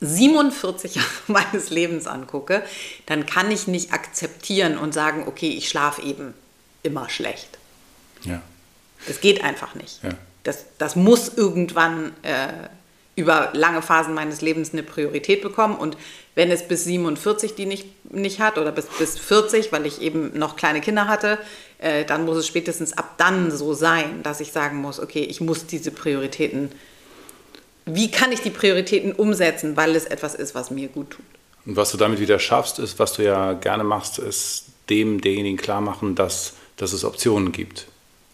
47 0.00 0.96
Jahre 0.96 1.08
meines 1.26 1.70
Lebens 1.70 2.06
angucke, 2.06 2.62
dann 3.06 3.26
kann 3.26 3.50
ich 3.50 3.66
nicht 3.66 3.92
akzeptieren 3.92 4.78
und 4.78 4.94
sagen, 4.94 5.24
okay, 5.26 5.50
ich 5.50 5.68
schlafe 5.68 6.02
eben 6.02 6.34
immer 6.82 7.08
schlecht. 7.08 7.58
Ja. 8.22 8.42
Das 9.06 9.20
geht 9.20 9.44
einfach 9.44 9.74
nicht. 9.74 10.02
Ja. 10.02 10.10
Das, 10.42 10.64
das 10.78 10.96
muss 10.96 11.28
irgendwann 11.36 12.12
äh, 12.22 12.48
über 13.16 13.50
lange 13.52 13.82
Phasen 13.82 14.14
meines 14.14 14.40
Lebens 14.40 14.72
eine 14.72 14.82
Priorität 14.82 15.42
bekommen. 15.42 15.76
Und 15.76 15.96
wenn 16.34 16.50
es 16.50 16.66
bis 16.66 16.84
47 16.84 17.54
die 17.54 17.66
nicht, 17.66 18.12
nicht 18.12 18.40
hat 18.40 18.58
oder 18.58 18.72
bis, 18.72 18.86
bis 18.98 19.18
40, 19.18 19.72
weil 19.72 19.86
ich 19.86 20.00
eben 20.00 20.36
noch 20.38 20.56
kleine 20.56 20.80
Kinder 20.80 21.06
hatte, 21.06 21.38
äh, 21.78 22.04
dann 22.04 22.24
muss 22.24 22.38
es 22.38 22.46
spätestens 22.46 22.92
ab 22.92 23.14
dann 23.18 23.50
so 23.50 23.72
sein, 23.72 24.22
dass 24.22 24.40
ich 24.40 24.52
sagen 24.52 24.78
muss, 24.78 25.00
okay, 25.00 25.22
ich 25.22 25.40
muss 25.40 25.66
diese 25.66 25.90
Prioritäten 25.90 26.70
wie 27.86 28.10
kann 28.10 28.32
ich 28.32 28.40
die 28.40 28.50
Prioritäten 28.50 29.12
umsetzen, 29.12 29.76
weil 29.76 29.94
es 29.94 30.06
etwas 30.06 30.34
ist, 30.34 30.54
was 30.54 30.70
mir 30.70 30.88
gut 30.88 31.10
tut. 31.10 31.24
Und 31.66 31.76
was 31.76 31.90
du 31.90 31.96
damit 31.96 32.20
wieder 32.20 32.38
schaffst, 32.38 32.78
ist, 32.78 32.98
was 32.98 33.14
du 33.14 33.24
ja 33.24 33.54
gerne 33.54 33.84
machst, 33.84 34.18
ist 34.18 34.66
dem 34.90 35.20
derjenigen 35.20 35.56
klar 35.56 35.80
machen, 35.80 36.14
dass, 36.14 36.54
dass 36.76 36.92
es 36.92 37.04
Optionen 37.04 37.52
gibt. 37.52 37.86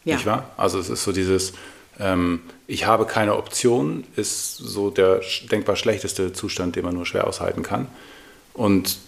Ja. 0.04 0.16
Nicht 0.16 0.26
wahr? 0.26 0.50
Also 0.57 0.78
es 0.78 0.88
ist 0.88 1.04
so 1.04 1.12
dieses, 1.12 1.52
ähm, 1.99 2.40
ich 2.66 2.87
habe 2.87 3.07
keine 3.07 3.37
Option, 3.37 4.04
ist 4.16 4.57
so 4.57 4.90
der 4.90 5.21
denkbar 5.50 5.76
schlechteste 5.76 6.33
Zustand, 6.33 6.76
den 6.76 6.85
man 6.85 6.95
nur 6.95 7.07
schwer 7.07 7.26
aushalten 7.26 7.62
kann. 7.62 7.87
Und 8.54 8.99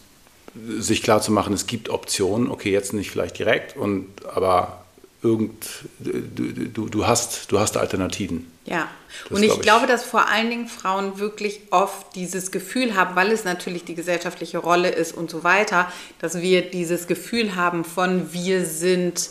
sich 0.79 1.03
klar 1.03 1.23
zu 1.23 1.33
machen, 1.33 1.55
es 1.55 1.67
gibt 1.67 1.89
Optionen, 1.89 2.51
okay, 2.51 2.71
jetzt 2.71 2.93
nicht 2.93 3.11
vielleicht 3.11 3.39
direkt, 3.39 3.77
und, 3.77 4.07
aber 4.27 4.82
irgend, 5.23 5.65
du, 6.01 6.53
du, 6.53 6.89
du, 6.89 7.07
hast, 7.07 7.51
du 7.53 7.59
hast 7.59 7.77
Alternativen. 7.77 8.51
Ja, 8.65 8.89
das 9.29 9.39
und 9.39 9.45
ich, 9.45 9.53
ich 9.53 9.61
glaube, 9.61 9.87
dass 9.87 10.05
vor 10.05 10.29
allen 10.29 10.51
Dingen 10.51 10.69
Frauen 10.69 11.19
wirklich 11.19 11.61
oft 11.71 12.15
dieses 12.15 12.51
Gefühl 12.51 12.95
haben, 12.95 13.15
weil 13.17 13.31
es 13.31 13.45
natürlich 13.45 13.85
die 13.85 13.95
gesellschaftliche 13.95 14.59
Rolle 14.59 14.89
ist 14.89 15.13
und 15.13 15.31
so 15.31 15.45
weiter, 15.45 15.91
dass 16.21 16.41
wir 16.41 16.63
dieses 16.63 17.07
Gefühl 17.07 17.57
haben 17.57 17.85
von 17.85 18.33
wir 18.33 18.65
sind, 18.65 19.31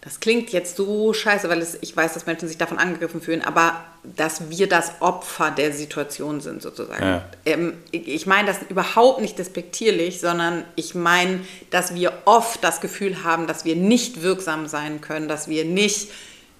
das 0.00 0.20
klingt 0.20 0.50
jetzt 0.50 0.76
so 0.76 1.12
scheiße, 1.12 1.48
weil 1.48 1.60
es, 1.60 1.78
ich 1.80 1.96
weiß, 1.96 2.14
dass 2.14 2.26
Menschen 2.26 2.48
sich 2.48 2.58
davon 2.58 2.78
angegriffen 2.78 3.20
fühlen, 3.20 3.42
aber 3.42 3.84
dass 4.16 4.50
wir 4.50 4.68
das 4.68 4.92
Opfer 5.00 5.50
der 5.50 5.72
Situation 5.72 6.40
sind, 6.40 6.60
sozusagen. 6.62 7.02
Ja. 7.02 7.24
Ähm, 7.46 7.74
ich 7.90 8.06
ich 8.08 8.26
meine 8.26 8.46
das 8.48 8.58
überhaupt 8.68 9.20
nicht 9.20 9.38
despektierlich, 9.38 10.20
sondern 10.20 10.64
ich 10.76 10.94
meine, 10.94 11.40
dass 11.70 11.94
wir 11.94 12.12
oft 12.26 12.62
das 12.62 12.80
Gefühl 12.80 13.24
haben, 13.24 13.46
dass 13.46 13.64
wir 13.64 13.76
nicht 13.76 14.22
wirksam 14.22 14.66
sein 14.66 15.00
können, 15.00 15.28
dass 15.28 15.48
wir 15.48 15.64
nicht 15.64 16.08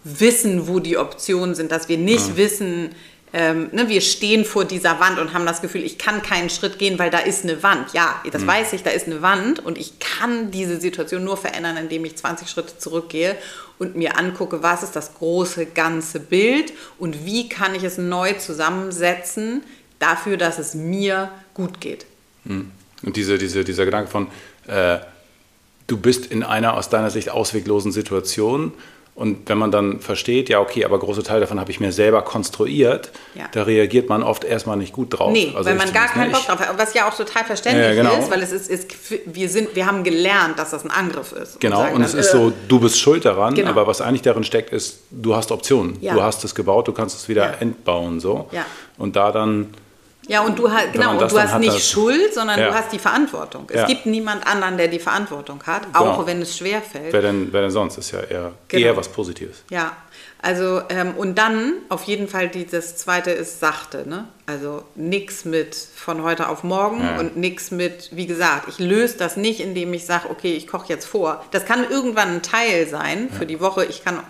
wissen, 0.05 0.69
wo 0.69 0.81
die 0.81 0.99
Optionen 0.99 1.55
sind, 1.55 1.73
dass 1.73 1.89
wir 1.89 1.99
nicht 1.99 2.37
wissen, 2.37 2.91
ähm, 3.37 3.69
ne, 3.73 3.89
wir 3.89 4.01
stehen 4.01 4.45
vor 4.45 4.65
dieser 4.65 5.01
Wand 5.01 5.19
und 5.19 5.35
haben 5.35 5.45
das 5.45 5.61
Gefühl, 5.61 5.83
ich 5.83 5.99
kann 5.99 6.23
keinen 6.23 6.51
Schritt 6.51 6.79
gehen, 6.79 7.01
weil 7.01 7.11
da 7.11 7.19
ist 7.19 7.43
eine 7.43 7.65
Wand. 7.65 7.93
Ja, 7.93 8.23
das 8.31 8.47
weiß 8.47 8.73
ich, 8.75 8.85
da 8.85 8.91
ist 8.91 9.09
eine 9.09 9.23
Wand 9.23 9.59
und 9.59 9.77
ich 9.77 9.99
kann 9.99 10.53
diese 10.53 10.81
Situation 10.81 11.25
nur 11.25 11.37
verändern, 11.37 11.77
indem 11.77 12.05
ich 12.05 12.15
20 12.17 12.49
Schritte 12.49 12.79
zurückgehe 12.79 13.37
und 13.81 13.97
mir 13.97 14.17
angucke, 14.19 14.63
was 14.63 14.85
ist 14.85 14.95
das 14.95 15.15
große 15.15 15.67
ganze 15.67 16.21
Bild 16.21 16.73
und 17.01 17.27
wie 17.27 17.49
kann 17.49 17.75
ich 17.75 17.83
es 17.83 17.99
neu 17.99 18.35
zusammensetzen 18.35 19.65
dafür, 19.99 20.37
dass 20.37 20.61
es 20.61 20.75
mir 20.75 21.29
gut 21.55 21.81
geht. 21.81 22.07
Und 23.03 23.17
diese, 23.17 23.37
diese, 23.37 23.65
dieser 23.65 23.85
Gedanke 23.85 24.13
von, 24.13 24.29
äh, 24.69 24.99
du 25.89 25.97
bist 25.97 26.27
in 26.27 26.45
einer 26.45 26.75
aus 26.75 26.89
deiner 26.89 27.11
Sicht 27.11 27.31
ausweglosen 27.31 27.91
Situation. 27.91 28.73
Und 29.17 29.49
wenn 29.49 29.59
man 29.59 29.71
dann 29.71 30.01
versteht, 30.01 30.49
ja, 30.49 30.59
okay, 30.59 30.85
aber 30.85 30.99
große 30.99 31.23
Teile 31.23 31.41
davon 31.43 31.61
habe 31.61 31.71
ich 31.71 31.79
mir 31.79 31.93
selber 31.93 32.23
konstruiert, 32.23 33.13
Ja. 33.37 33.45
da 33.53 33.63
reagiert 33.63 34.09
man 34.09 34.25
oft 34.25 34.43
erstmal 34.43 34.77
nicht 34.77 34.93
gut 34.93 35.17
drauf. 35.17 35.31
Nee, 35.31 35.53
Also 35.55 35.71
weil 35.71 35.77
man 35.77 35.93
gar 35.93 36.09
keinen 36.09 36.33
Bock 36.33 36.45
drauf 36.45 36.59
hat. 36.59 36.77
Was 36.77 36.95
ja 36.95 37.09
auch 37.09 37.15
total 37.17 37.45
verständlich 37.45 37.87
Ja, 37.87 37.95
genau. 37.95 38.17
ist, 38.19 38.29
weil 38.29 38.43
es 38.43 38.51
ist, 38.51 38.69
ist, 38.69 38.89
wir, 39.27 39.49
sind, 39.49 39.77
wir 39.77 39.87
haben 39.87 40.03
gelernt, 40.03 40.59
dass 40.59 40.71
das 40.71 40.85
ein 40.85 40.91
Angriff 40.91 41.31
ist. 41.31 41.61
Genau, 41.61 41.79
sagen 41.83 41.95
und 41.95 42.03
es 42.03 42.11
dann, 42.11 42.21
ist 42.21 42.29
äh, 42.29 42.33
so, 42.33 42.53
du 42.67 42.81
bist 42.81 42.99
schuld 42.99 43.25
daran, 43.25 43.55
Genau. 43.55 43.71
aber 43.71 43.87
was 43.87 44.01
eigentlich 44.01 44.23
darin 44.23 44.43
steckt, 44.43 44.73
ist, 44.73 44.99
du 45.13 45.37
hast 45.37 45.53
Optionen. 45.53 45.97
Ja. 46.01 46.15
Du 46.15 46.21
hast 46.23 46.43
es 46.43 46.53
gebaut, 46.53 46.89
du 46.89 46.93
kannst 46.93 47.17
es 47.17 47.29
wieder 47.29 47.45
Ja. 47.53 47.57
entbauen. 47.61 48.19
So. 48.19 48.49
Und 48.99 49.15
da 49.15 49.31
dann, 49.31 49.75
Ja, 50.27 50.41
und 50.43 50.59
du 50.59 50.71
hast, 50.71 50.85
man 50.85 50.93
genau, 50.93 51.11
und 51.13 51.21
das 51.21 51.33
du 51.33 51.41
hast 51.41 51.59
nicht 51.59 51.75
das- 51.75 51.89
Schuld, 51.91 52.33
sondern 52.33 52.59
Ja. 52.59 52.69
du 52.69 52.75
hast 52.75 52.93
die 52.93 52.99
Verantwortung. 52.99 53.67
Es 53.69 53.81
Ja. 53.83 53.87
gibt 53.87 54.07
niemand 54.07 54.47
anderen, 54.47 54.79
der 54.79 54.89
die 54.89 54.99
Verantwortung 54.99 55.63
hat, 55.67 55.83
Genau. 55.93 56.13
auch 56.13 56.27
wenn 56.27 56.41
es 56.41 56.57
schwer 56.57 56.81
fällt. 56.81 57.13
wer 57.13 57.21
denn, 57.23 57.53
wer 57.53 57.61
denn 57.63 57.71
sonst? 57.71 57.99
Ist 57.99 58.13
ja 58.13 58.21
eher, 58.21 58.53
Genau. 58.69 58.87
eher 58.87 58.97
was 58.97 59.09
Positives. 59.09 59.65
Ja, 59.71 59.93
also 60.41 60.81
ähm, 60.89 61.15
und 61.17 61.37
dann 61.37 61.75
auf 61.91 62.05
jeden 62.05 62.27
Fall 62.29 62.49
dieses 62.49 62.97
zweite 62.97 63.31
ist 63.33 63.61
sachte, 63.61 64.09
ne? 64.09 64.27
Also 64.47 64.85
nichts 64.95 65.45
mit 65.45 65.75
von 65.75 66.23
heute 66.23 66.49
auf 66.49 66.65
morgen 66.65 67.03
Ja. 67.03 67.19
und 67.19 67.37
nichts 67.37 67.71
mit, 67.71 68.09
wie 68.13 68.27
gesagt, 68.27 68.69
ich 68.69 68.79
löse 68.79 69.19
das 69.19 69.37
nicht, 69.37 69.61
indem 69.61 69.93
ich 69.93 70.07
sage, 70.07 70.31
okay, 70.31 70.55
ich 70.55 70.67
koche 70.67 70.87
jetzt 70.89 71.05
vor. 71.07 71.45
Das 71.51 71.65
kann 71.67 71.85
irgendwann 71.89 72.29
ein 72.37 72.43
Teil 72.43 72.87
sein 72.89 73.29
für 73.31 73.45
die 73.47 73.61
Woche. 73.61 73.85
Ich 73.87 74.05
kann, 74.05 74.21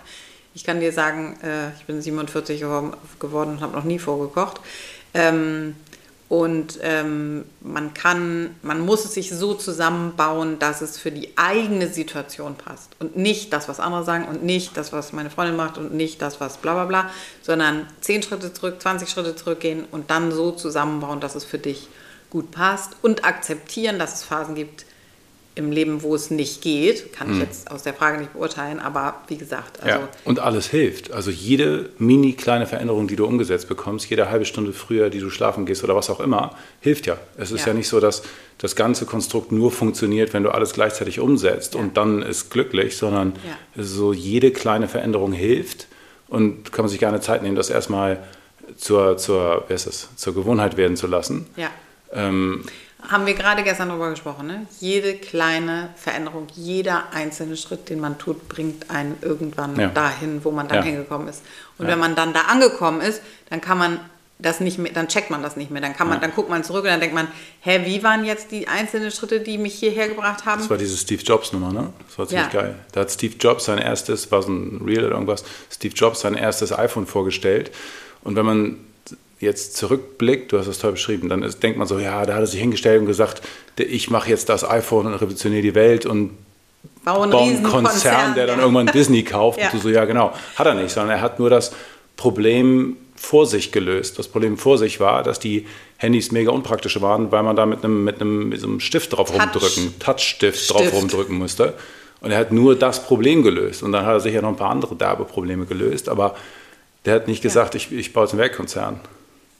ich 0.53 0.63
kann 0.63 0.79
dir 0.79 0.91
sagen, 0.93 1.37
äh, 1.43 1.69
ich 1.77 1.85
bin 1.85 2.01
47 2.01 2.61
geworden, 2.61 2.93
geworden 3.19 3.51
und 3.51 3.61
habe 3.61 3.75
noch 3.75 3.83
nie 3.85 3.99
vorgekocht. 3.99 4.59
Ähm, 5.15 5.75
und 6.27 6.79
ähm, 6.81 7.45
man 7.61 7.93
kann, 7.93 8.55
man 8.63 8.79
muss 8.79 9.05
es 9.05 9.13
sich 9.13 9.29
so 9.29 9.53
zusammenbauen, 9.53 10.57
dass 10.57 10.81
es 10.81 10.97
für 10.97 11.11
die 11.11 11.29
eigene 11.37 11.87
Situation 11.87 12.55
passt. 12.55 12.95
Und 12.99 13.15
nicht 13.15 13.53
das, 13.53 13.69
was 13.69 13.79
andere 13.79 14.03
sagen 14.03 14.25
und 14.25 14.43
nicht 14.43 14.75
das, 14.75 14.91
was 14.91 15.13
meine 15.13 15.29
Freundin 15.29 15.55
macht 15.55 15.77
und 15.77 15.93
nicht 15.93 16.21
das, 16.23 16.41
was 16.41 16.57
bla 16.57 16.73
bla 16.73 16.85
bla, 16.85 17.09
sondern 17.43 17.87
10 18.01 18.23
Schritte 18.23 18.51
zurück, 18.51 18.81
20 18.81 19.07
Schritte 19.07 19.35
zurückgehen 19.35 19.85
und 19.91 20.09
dann 20.09 20.31
so 20.31 20.51
zusammenbauen, 20.51 21.19
dass 21.19 21.35
es 21.35 21.45
für 21.45 21.59
dich 21.59 21.89
gut 22.31 22.49
passt 22.49 22.93
und 23.03 23.23
akzeptieren, 23.23 23.99
dass 23.99 24.15
es 24.15 24.23
Phasen 24.23 24.55
gibt 24.55 24.85
im 25.55 25.71
Leben, 25.71 26.01
wo 26.03 26.13
es 26.15 26.31
nicht 26.31 26.61
geht. 26.61 27.13
Kann 27.13 27.31
ich 27.31 27.39
jetzt 27.39 27.71
aus 27.71 27.83
der 27.83 27.93
Frage 27.93 28.17
nicht 28.19 28.33
beurteilen, 28.33 28.79
aber 28.79 29.15
wie 29.29 29.37
gesagt, 29.37 29.81
also 29.81 29.99
ja. 29.99 30.09
Und 30.25 30.39
alles 30.39 30.67
hilft. 30.67 31.11
Also 31.13 31.31
jede 31.31 31.89
mini 31.97 32.33
kleine 32.33 32.67
Veränderung, 32.67 33.07
die 33.07 33.15
du 33.15 33.25
umgesetzt 33.25 33.69
bekommst, 33.69 34.09
jede 34.09 34.29
halbe 34.29 34.43
Stunde 34.45 34.73
früher, 34.73 35.09
die 35.09 35.19
du 35.19 35.29
schlafen 35.29 35.65
gehst 35.65 35.83
oder 35.83 35.95
was 35.95 36.09
auch 36.09 36.19
immer, 36.19 36.55
hilft 36.81 37.05
ja. 37.05 37.17
Es 37.37 37.51
ist 37.51 37.61
Ja. 37.61 37.67
ja, 37.67 37.73
nicht 37.73 37.87
so, 37.87 38.01
dass 38.01 38.23
das 38.57 38.75
ganze 38.75 39.05
Konstrukt 39.05 39.51
nur 39.53 39.71
funktioniert, 39.71 40.33
wenn 40.33 40.43
du 40.43 40.49
alles 40.51 40.73
gleichzeitig 40.73 41.19
umsetzt 41.21 41.73
Ja. 41.75 41.79
und 41.79 41.95
dann 41.95 42.21
ist 42.21 42.49
glücklich, 42.51 42.97
sondern 42.97 43.33
so 43.77 44.11
jede 44.11 44.51
kleine 44.51 44.87
Veränderung 44.89 45.31
hilft 45.31 45.87
und 46.27 46.73
kann 46.73 46.83
man 46.83 46.89
sich 46.89 46.99
gerne 46.99 47.21
Zeit 47.21 47.43
nehmen, 47.43 47.55
das 47.55 47.69
erstmal 47.69 48.21
zur, 48.77 49.15
zur, 49.17 49.63
wer 49.67 49.75
ist 49.75 49.87
das, 49.87 50.09
zur 50.17 50.33
Gewohnheit 50.33 50.75
werden 50.75 50.97
zu 50.97 51.07
lassen. 51.07 51.45
ja. 51.55 51.69
Ähm, 52.13 52.63
Haben 53.09 53.25
wir 53.25 53.33
gerade 53.33 53.63
gestern 53.63 53.89
darüber 53.89 54.09
gesprochen, 54.09 54.47
ne? 54.47 54.65
Jede 54.79 55.15
kleine 55.15 55.89
Veränderung, 55.95 56.47
jeder 56.55 57.05
einzelne 57.13 57.57
Schritt, 57.57 57.89
den 57.89 57.99
man 57.99 58.17
tut, 58.17 58.47
bringt 58.49 58.89
einen 58.89 59.17
irgendwann 59.21 59.79
Ja. 59.79 59.87
dahin, 59.89 60.43
wo 60.43 60.51
man 60.51 60.67
dann 60.67 60.79
Ja. 60.79 60.83
hingekommen 60.83 61.27
ist. 61.27 61.41
Und 61.77 61.85
Ja. 61.85 61.91
wenn 61.91 61.99
man 61.99 62.15
dann 62.15 62.33
da 62.33 62.41
angekommen 62.41 63.01
ist, 63.01 63.21
dann 63.49 63.61
kann 63.61 63.77
man 63.77 63.99
das 64.37 64.59
nicht 64.59 64.77
mehr, 64.77 64.91
dann 64.91 65.07
checkt 65.07 65.29
man 65.29 65.41
das 65.41 65.55
nicht 65.55 65.71
mehr. 65.71 65.81
Dann 65.81 65.95
kann 65.95 66.09
man, 66.09 66.19
dann 66.19 66.33
guckt 66.33 66.49
man 66.49 66.63
zurück 66.63 66.83
und 66.83 66.89
dann 66.89 66.99
denkt 66.99 67.15
man, 67.15 67.27
hä, 67.61 67.81
wie 67.85 68.03
waren 68.03 68.25
jetzt 68.25 68.51
die 68.51 68.67
einzelnen 68.67 69.09
Schritte, 69.11 69.39
die 69.39 69.57
mich 69.57 69.75
hierher 69.75 70.09
gebracht 70.09 70.45
haben? 70.45 70.59
Das 70.59 70.69
war 70.69 70.77
diese 70.77 70.97
Steve 70.97 71.21
Jobs 71.23 71.53
Nummer, 71.53 71.71
ne? 71.71 71.93
Das 72.07 72.17
war 72.19 72.27
ziemlich 72.27 72.49
geil. 72.51 72.75
Da 72.91 73.01
hat 73.01 73.11
Steve 73.11 73.35
Jobs 73.39 73.65
sein 73.65 73.77
erstes, 73.77 74.31
war 74.31 74.41
so 74.41 74.51
ein 74.51 74.81
Reel 74.85 75.05
oder 75.05 75.13
irgendwas, 75.13 75.45
Steve 75.71 75.93
Jobs 75.95 76.19
sein 76.21 76.35
erstes 76.35 76.73
iPhone 76.77 77.07
vorgestellt. 77.07 77.71
Und 78.23 78.35
wenn 78.35 78.45
man 78.45 78.77
jetzt 79.45 79.77
zurückblickt, 79.77 80.51
du 80.51 80.59
hast 80.59 80.67
das 80.67 80.79
toll 80.79 80.91
beschrieben, 80.91 81.29
dann 81.29 81.41
ist, 81.43 81.63
denkt 81.63 81.77
man 81.77 81.87
so, 81.87 81.99
ja, 81.99 82.25
da 82.25 82.33
hat 82.33 82.41
er 82.41 82.47
sich 82.47 82.59
hingestellt 82.59 82.99
und 82.99 83.07
gesagt, 83.07 83.41
ich 83.77 84.09
mache 84.09 84.29
jetzt 84.29 84.49
das 84.49 84.69
iPhone 84.69 85.05
und 85.07 85.13
revolutioniere 85.13 85.61
die 85.61 85.75
Welt 85.75 86.05
und 86.05 86.31
Bau 87.03 87.21
einen 87.21 87.31
baue 87.31 87.43
einen 87.43 87.63
Konzern, 87.63 88.33
der 88.33 88.47
dann 88.47 88.57
ja. 88.57 88.63
irgendwann 88.63 88.87
Disney 88.87 89.23
kauft. 89.23 89.59
Ja. 89.61 89.67
Und 89.67 89.75
du 89.75 89.79
so, 89.79 89.89
ja 89.89 90.05
genau. 90.05 90.33
Hat 90.55 90.67
er 90.67 90.73
nicht, 90.73 90.91
sondern 90.91 91.17
er 91.17 91.21
hat 91.21 91.39
nur 91.39 91.49
das 91.49 91.71
Problem 92.17 92.97
vor 93.15 93.45
sich 93.45 93.71
gelöst. 93.71 94.19
Das 94.19 94.27
Problem 94.27 94.57
vor 94.57 94.77
sich 94.77 94.99
war, 94.99 95.23
dass 95.23 95.39
die 95.39 95.65
Handys 95.97 96.31
mega 96.31 96.51
unpraktisch 96.51 96.99
waren, 97.01 97.31
weil 97.31 97.43
man 97.43 97.55
da 97.55 97.65
mit 97.65 97.83
einem, 97.83 98.03
mit 98.03 98.21
einem, 98.21 98.49
mit 98.49 98.63
einem 98.63 98.79
Stift 98.79 99.13
drauf 99.13 99.31
Touch. 99.31 99.41
rumdrücken, 99.41 99.99
Touchstift 99.99 100.73
drauf 100.73 100.93
rumdrücken 100.93 101.37
musste. 101.37 101.73
Und 102.21 102.31
er 102.31 102.37
hat 102.37 102.51
nur 102.51 102.75
das 102.75 103.03
Problem 103.03 103.43
gelöst. 103.43 103.83
Und 103.83 103.91
dann 103.91 104.05
hat 104.05 104.13
er 104.13 104.19
sicher 104.19 104.41
noch 104.41 104.49
ein 104.49 104.55
paar 104.55 104.71
andere 104.71 104.95
derbe 104.95 105.25
Probleme 105.25 105.65
gelöst. 105.65 106.09
Aber 106.09 106.35
der 107.05 107.15
hat 107.15 107.27
nicht 107.27 107.41
gesagt, 107.41 107.75
ich, 107.75 107.91
ich 107.91 108.13
baue 108.13 108.23
jetzt 108.23 108.33
einen 108.33 108.41
Weltkonzern. 108.41 108.99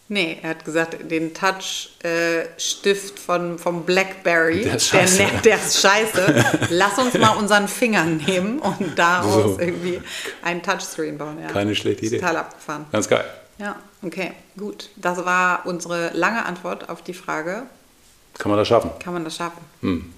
Nee, 0.08 0.38
er 0.44 0.52
hat 0.52 0.64
gesagt, 0.66 1.10
den 1.10 1.34
Touch-Stift 1.34 3.18
von, 3.20 3.58
vom 3.58 3.86
Blackberry, 3.86 4.62
Der 4.64 4.76
ist 4.76 4.88
scheiße. 4.90 5.18
Der, 5.18 5.30
der 5.42 5.56
ist 5.58 5.82
scheiße. 5.82 6.46
Lass 6.70 6.98
uns 7.00 7.16
mal 7.16 7.36
unseren 7.38 7.68
Finger 7.68 8.04
nehmen 8.06 8.60
und 8.60 8.98
daraus 9.00 9.56
So. 9.56 9.60
irgendwie 9.60 10.00
einen 10.44 10.62
Touchscreen 10.62 11.18
bauen. 11.18 11.40
Ja. 11.42 11.48
Keine 11.48 11.74
schlechte 11.76 12.06
Idee. 12.06 12.20
Total 12.20 12.38
abgefahren. 12.38 12.86
Ganz 12.92 13.10
geil. 13.10 13.26
Ja, 13.58 13.78
okay, 14.04 14.34
gut. 14.58 14.90
Das 14.96 15.26
war 15.26 15.66
unsere 15.66 16.12
lange 16.14 16.46
Antwort 16.46 16.88
auf 16.90 17.02
die 17.02 17.14
Frage, 17.14 17.64
Kann 18.38 18.50
man 18.52 18.60
das 18.60 18.68
schaffen? 18.68 18.92
kann 19.00 19.14
man 19.14 19.24
das 19.24 19.36
schaffen? 19.38 19.62
Hm. 19.82 20.14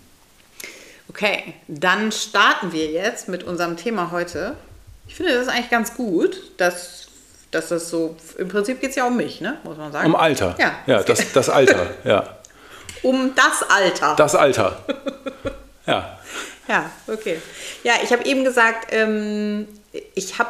Okay, 1.09 1.53
dann 1.69 2.11
starten 2.11 2.73
wir 2.73 2.87
jetzt 2.91 3.29
mit 3.29 3.43
unserem 3.43 3.77
Thema 3.77 4.11
heute. 4.11 4.57
Ich 5.07 5.15
finde 5.15 5.33
das 5.33 5.43
ist 5.43 5.47
eigentlich 5.49 5.69
ganz 5.69 5.93
gut, 5.95 6.51
dass, 6.57 7.06
dass 7.51 7.69
das 7.69 7.89
so, 7.89 8.15
im 8.37 8.47
Prinzip 8.47 8.81
geht 8.81 8.91
es 8.91 8.95
ja 8.95 9.07
um 9.07 9.17
mich, 9.17 9.41
ne? 9.41 9.57
muss 9.63 9.77
man 9.77 9.91
sagen. 9.91 10.07
Um 10.07 10.15
Alter. 10.15 10.55
Ja. 10.59 10.75
ja 10.85 11.03
das, 11.03 11.31
das 11.31 11.49
Alter. 11.49 11.87
Ja. 12.03 12.37
Um 13.03 13.33
das 13.35 13.63
Alter. 13.69 14.15
Das 14.17 14.35
Alter. 14.35 14.83
Ja. 15.87 16.19
Ja, 16.67 16.91
okay. 17.07 17.39
Ja, 17.83 17.93
ich 18.03 18.11
habe 18.11 18.25
eben 18.25 18.43
gesagt, 18.43 18.89
ähm, 18.91 19.67
ich 20.15 20.37
habe, 20.37 20.49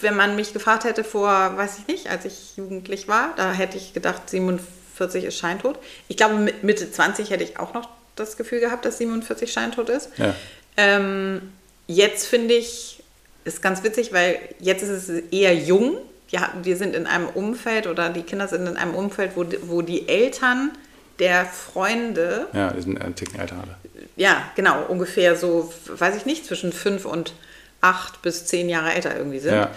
wenn 0.00 0.16
man 0.16 0.34
mich 0.34 0.52
gefragt 0.52 0.84
hätte 0.84 1.04
vor, 1.04 1.56
weiß 1.56 1.78
ich 1.78 1.86
nicht, 1.86 2.10
als 2.10 2.24
ich 2.24 2.56
jugendlich 2.56 3.06
war, 3.06 3.32
da 3.36 3.52
hätte 3.52 3.76
ich 3.76 3.94
gedacht, 3.94 4.28
47 4.28 5.24
ist 5.24 5.38
Scheintod. 5.38 5.78
Ich 6.08 6.16
glaube, 6.16 6.34
mit 6.34 6.64
Mitte 6.64 6.90
20 6.90 7.30
hätte 7.30 7.44
ich 7.44 7.58
auch 7.58 7.74
noch 7.74 7.88
das 8.16 8.36
Gefühl 8.36 8.60
gehabt, 8.60 8.84
dass 8.84 8.98
47 8.98 9.52
Scheintod 9.52 9.88
ist. 9.88 10.10
Ja. 10.16 10.34
Ähm, 10.76 11.52
jetzt 11.86 12.26
finde 12.26 12.54
ich, 12.54 13.02
ist 13.44 13.62
ganz 13.62 13.84
witzig, 13.84 14.12
weil 14.12 14.40
jetzt 14.58 14.82
ist 14.82 15.08
es 15.08 15.22
eher 15.30 15.54
jung. 15.54 15.98
Ja, 16.28 16.50
wir 16.62 16.76
sind 16.76 16.94
in 16.94 17.06
einem 17.06 17.28
Umfeld 17.28 17.86
oder 17.86 18.08
die 18.10 18.22
Kinder 18.22 18.48
sind 18.48 18.66
in 18.66 18.76
einem 18.76 18.94
Umfeld, 18.94 19.32
wo, 19.36 19.44
die- 19.44 19.58
wo 19.68 19.82
die 19.82 20.08
Eltern 20.08 20.72
der 21.18 21.46
Freunde 21.46 22.46
Ja, 22.52 22.72
die 22.72 22.82
sind 22.82 23.00
ein 23.00 23.14
Ticken 23.14 23.38
älter 23.40 23.56
alle. 23.56 23.76
ja, 24.16 24.42
genau, 24.56 24.84
ungefähr 24.88 25.36
so, 25.36 25.72
weiß 25.86 26.16
ich 26.16 26.26
nicht, 26.26 26.44
zwischen 26.44 26.72
fünf 26.72 27.04
und 27.04 27.32
acht 27.80 28.22
bis 28.22 28.44
zehn 28.46 28.68
Jahre 28.68 28.92
älter 28.92 29.16
irgendwie 29.16 29.38
sind. 29.38 29.54
Ja. 29.54 29.70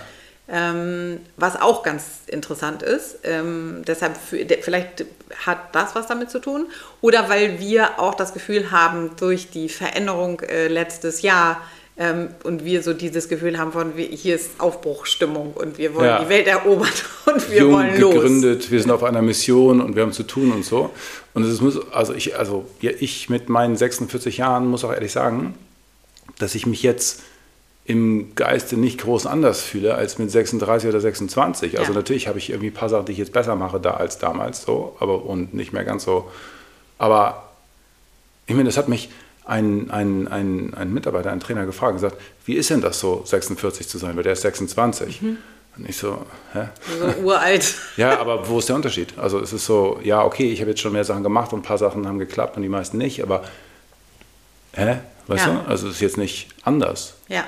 Ähm, 0.51 1.19
was 1.37 1.61
auch 1.61 1.83
ganz 1.83 2.03
interessant 2.25 2.81
ist. 2.81 3.19
Ähm, 3.23 3.83
deshalb, 3.85 4.17
für, 4.17 4.43
vielleicht 4.61 5.05
hat 5.45 5.75
das 5.75 5.93
was 5.93 6.07
damit 6.07 6.31
zu 6.31 6.39
tun. 6.39 6.65
Oder 7.01 7.29
weil 7.29 7.59
wir 7.59 7.99
auch 7.99 8.15
das 8.15 8.33
Gefühl 8.33 8.71
haben, 8.71 9.11
durch 9.19 9.51
die 9.51 9.69
Veränderung 9.69 10.39
äh, 10.39 10.67
letztes 10.67 11.21
Jahr 11.21 11.61
ähm, 11.99 12.29
und 12.43 12.63
wir 12.65 12.81
so 12.81 12.93
dieses 12.93 13.27
Gefühl 13.29 13.57
haben 13.59 13.71
von, 13.73 13.95
wir, 13.97 14.05
hier 14.05 14.35
ist 14.35 14.51
Aufbruchstimmung 14.59 15.53
und 15.53 15.77
wir 15.77 15.93
wollen 15.93 16.07
Ja. 16.07 16.23
die 16.23 16.29
Welt 16.29 16.47
erobern 16.47 16.89
und 17.25 17.51
wir 17.51 17.59
Jung 17.59 17.73
wollen 17.73 17.99
los. 17.99 18.13
gegründet, 18.15 18.71
wir 18.71 18.81
sind 18.81 18.89
auf 18.91 19.03
einer 19.03 19.21
Mission 19.21 19.81
und 19.81 19.95
wir 19.95 20.03
haben 20.03 20.13
zu 20.13 20.23
tun 20.23 20.51
und 20.51 20.63
so. 20.65 20.89
Und 21.33 21.43
es 21.43 21.59
muss, 21.61 21.77
also 21.91 22.13
ich, 22.13 22.37
also 22.37 22.65
ja, 22.81 22.91
ich 22.99 23.29
mit 23.29 23.49
meinen 23.49 23.75
46 23.75 24.37
Jahren 24.37 24.65
muss 24.67 24.83
auch 24.85 24.93
ehrlich 24.93 25.11
sagen, 25.11 25.53
dass 26.39 26.55
ich 26.55 26.65
mich 26.65 26.81
jetzt 26.83 27.21
im 27.85 28.33
Geiste 28.35 28.77
nicht 28.77 29.01
groß 29.01 29.25
anders 29.25 29.61
fühle 29.61 29.95
als 29.95 30.19
mit 30.19 30.29
36 30.31 30.87
oder 30.89 31.01
26. 31.01 31.79
Also 31.79 31.91
Ja. 31.91 31.97
natürlich 31.97 32.27
habe 32.27 32.37
ich 32.37 32.49
irgendwie 32.49 32.67
ein 32.69 32.73
paar 32.73 32.87
Sachen, 32.89 33.07
die 33.07 33.11
ich 33.13 33.17
jetzt 33.17 33.33
besser 33.33 33.55
mache 33.55 33.79
da 33.79 33.91
als 33.95 34.19
damals 34.19 34.61
so, 34.61 34.95
aber 34.99 35.25
und 35.25 35.53
nicht 35.53 35.73
mehr 35.73 35.83
ganz 35.83 36.03
so. 36.03 36.29
Aber 36.97 37.49
ich 38.47 38.53
meine, 38.55 38.69
das 38.69 38.77
hat 38.77 38.89
mich 38.89 39.09
ein, 39.49 39.89
ein, 39.89 40.27
ein, 40.27 40.73
ein 40.75 40.93
Mitarbeiter, 40.93 41.31
ein 41.31 41.39
Trainer 41.39 41.65
gefragt, 41.65 41.93
gesagt, 41.95 42.17
wie 42.45 42.53
ist 42.55 42.69
denn 42.69 42.81
das 42.81 42.99
so, 42.99 43.23
46 43.25 43.87
zu 43.87 43.97
sein, 43.97 44.15
weil 44.15 44.23
der 44.23 44.33
ist 44.33 44.41
26. 44.43 45.21
Mhm. 45.21 45.37
Und 45.77 45.89
ich 45.89 45.97
so, 45.97 46.25
hä? 46.53 46.69
So 46.99 47.21
uralt. 47.23 47.73
Ja, 47.97 48.19
aber 48.19 48.47
wo 48.47 48.59
ist 48.59 48.69
der 48.69 48.75
Unterschied? 48.75 49.17
Also 49.17 49.39
es 49.39 49.53
ist 49.53 49.65
so, 49.65 49.99
ja, 50.03 50.23
okay, 50.23 50.51
ich 50.51 50.59
habe 50.61 50.71
jetzt 50.71 50.81
schon 50.81 50.93
mehr 50.93 51.03
Sachen 51.03 51.23
gemacht 51.23 51.51
und 51.53 51.59
ein 51.59 51.63
paar 51.63 51.77
Sachen 51.77 52.07
haben 52.07 52.19
geklappt 52.19 52.57
und 52.57 52.63
die 52.63 52.69
meisten 52.69 52.97
nicht, 52.97 53.21
aber 53.23 53.43
hä? 54.73 54.99
Weißt 55.27 55.45
Ja. 55.47 55.53
du? 55.53 55.69
Also 55.69 55.87
es 55.87 55.95
ist 55.95 56.01
jetzt 56.01 56.17
nicht 56.17 56.47
anders. 56.63 57.15
Ja. 57.27 57.43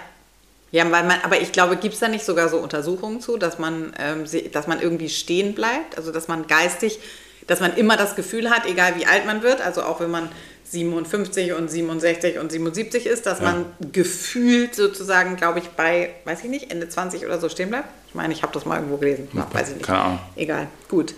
Ja, 0.72 0.90
weil 0.90 1.04
man, 1.04 1.20
aber 1.24 1.42
ich 1.42 1.52
glaube, 1.52 1.76
gibt 1.76 1.94
es 1.94 2.00
da 2.00 2.08
nicht 2.08 2.24
sogar 2.26 2.48
so 2.48 2.58
Untersuchungen 2.58 3.20
zu, 3.20 3.38
dass 3.38 3.60
man, 3.60 3.94
ähm, 4.00 4.24
dass 4.54 4.68
man 4.68 4.82
irgendwie 4.82 5.10
stehen 5.10 5.54
bleibt? 5.54 5.98
Also, 5.98 6.14
dass 6.14 6.30
man 6.30 6.48
geistig, 6.48 7.00
dass 7.48 7.60
man 7.60 7.76
immer 7.76 7.98
das 7.98 8.16
Gefühl 8.16 8.50
hat, 8.50 8.66
egal 8.66 8.96
wie 8.98 9.06
alt 9.06 9.26
man 9.26 9.44
wird, 9.44 9.60
also 9.60 9.84
auch 9.84 10.00
wenn 10.00 10.12
man 10.12 10.30
57 10.72 11.54
und 11.54 11.70
67 11.70 12.40
und 12.40 12.52
77 12.52 13.06
ist, 13.06 13.26
dass 13.26 13.40
Ja. 13.40 13.46
man 13.46 13.66
gefühlt 13.92 14.74
sozusagen, 14.76 15.36
glaube 15.36 15.60
ich, 15.60 15.70
bei, 15.70 16.12
weiß 16.26 16.44
ich 16.44 16.50
nicht, 16.50 16.72
Ende 16.72 16.88
20 16.90 17.26
oder 17.26 17.40
so 17.40 17.50
stehen 17.50 17.70
bleibt? 17.70 17.90
Ich 18.08 18.16
meine, 18.16 18.34
ich 18.34 18.42
habe 18.44 18.54
das 18.54 18.66
mal 18.66 18.76
irgendwo 18.78 18.98
gelesen. 18.98 19.28
Ja, 19.34 19.48
weiß 19.52 19.70
ich 19.70 19.76
nicht. 19.76 19.86
Keine 19.86 20.00
Ahnung. 20.02 20.20
Egal, 20.36 20.68
gut. 20.90 21.14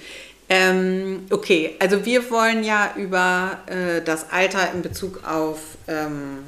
Ähm, 0.49 1.25
okay, 1.29 1.75
also 1.79 2.05
wir 2.05 2.29
wollen 2.29 2.63
ja 2.63 2.93
über 2.97 3.59
äh, 3.67 4.01
das 4.01 4.31
Alter 4.31 4.71
in 4.73 4.81
Bezug 4.81 5.21
auf 5.27 5.59
ähm, 5.87 6.39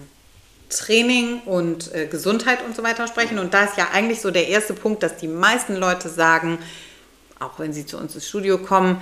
Training 0.70 1.42
und 1.46 1.94
äh, 1.94 2.08
Gesundheit 2.08 2.60
und 2.66 2.76
so 2.76 2.84
weiter 2.84 3.08
sprechen. 3.08 3.40
Und 3.40 3.54
da 3.54 3.64
ist 3.64 3.78
ja 3.78 3.88
eigentlich 3.94 4.20
so 4.22 4.32
der 4.32 4.48
erste 4.50 4.74
Punkt, 4.74 5.02
dass 5.04 5.18
die 5.18 5.28
meisten 5.28 5.76
Leute 5.76 6.10
sagen, 6.10 6.60
auch 7.40 7.58
wenn 7.60 7.72
sie 7.74 7.86
zu 7.86 7.98
uns 7.98 8.16
ins 8.16 8.28
Studio 8.28 8.58
kommen 8.58 9.02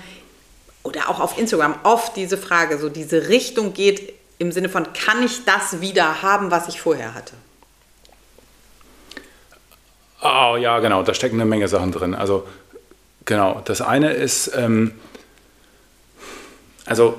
oder 0.84 1.10
auch 1.10 1.20
auf 1.20 1.38
Instagram, 1.38 1.76
oft 1.84 2.16
diese 2.16 2.38
Frage, 2.38 2.78
so 2.78 2.90
diese 2.90 3.30
Richtung 3.30 3.74
geht 3.74 4.14
im 4.38 4.52
Sinne 4.52 4.70
von, 4.70 4.92
kann 4.94 5.24
ich 5.24 5.46
das 5.46 5.80
wieder 5.80 6.22
haben, 6.22 6.52
was 6.52 6.68
ich 6.68 6.82
vorher 6.82 7.14
hatte? 7.14 7.34
Oh 10.22 10.56
ja, 10.58 10.80
genau, 10.80 11.04
da 11.04 11.14
stecken 11.14 11.36
eine 11.36 11.50
Menge 11.50 11.68
Sachen 11.68 11.92
drin. 11.92 12.14
Also 12.14 12.48
genau, 13.26 13.62
das 13.66 13.82
eine 13.82 14.14
ist, 14.14 14.52
ähm, 14.56 14.94
also 16.86 17.16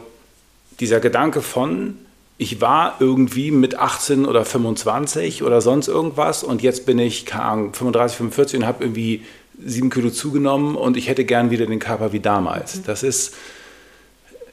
dieser 0.81 1.01
Gedanke 1.01 1.43
von, 1.43 1.99
ich 2.37 2.61
war 2.61 2.97
irgendwie 3.01 3.51
mit 3.51 3.79
18 3.79 4.27
oder 4.27 4.45
25 4.45 5.43
oder 5.43 5.61
sonst 5.61 5.89
irgendwas 5.89 6.43
und 6.43 6.63
jetzt 6.63 6.85
bin 6.85 6.99
ich, 6.99 7.27
keine 7.27 7.45
Ahnung, 7.45 7.75
35, 7.75 8.17
45 8.17 8.61
und 8.61 8.67
habe 8.67 8.85
irgendwie 8.85 9.25
sieben 9.65 9.91
Kilo 9.91 10.11
zugenommen 10.11 10.77
und 10.77 10.97
ich 10.97 11.09
hätte 11.09 11.25
gern 11.25 11.51
wieder 11.51 11.67
den 11.67 11.79
Körper 11.79 12.13
wie 12.13 12.21
damals. 12.21 12.83
Das 12.83 13.03
ist 13.03 13.35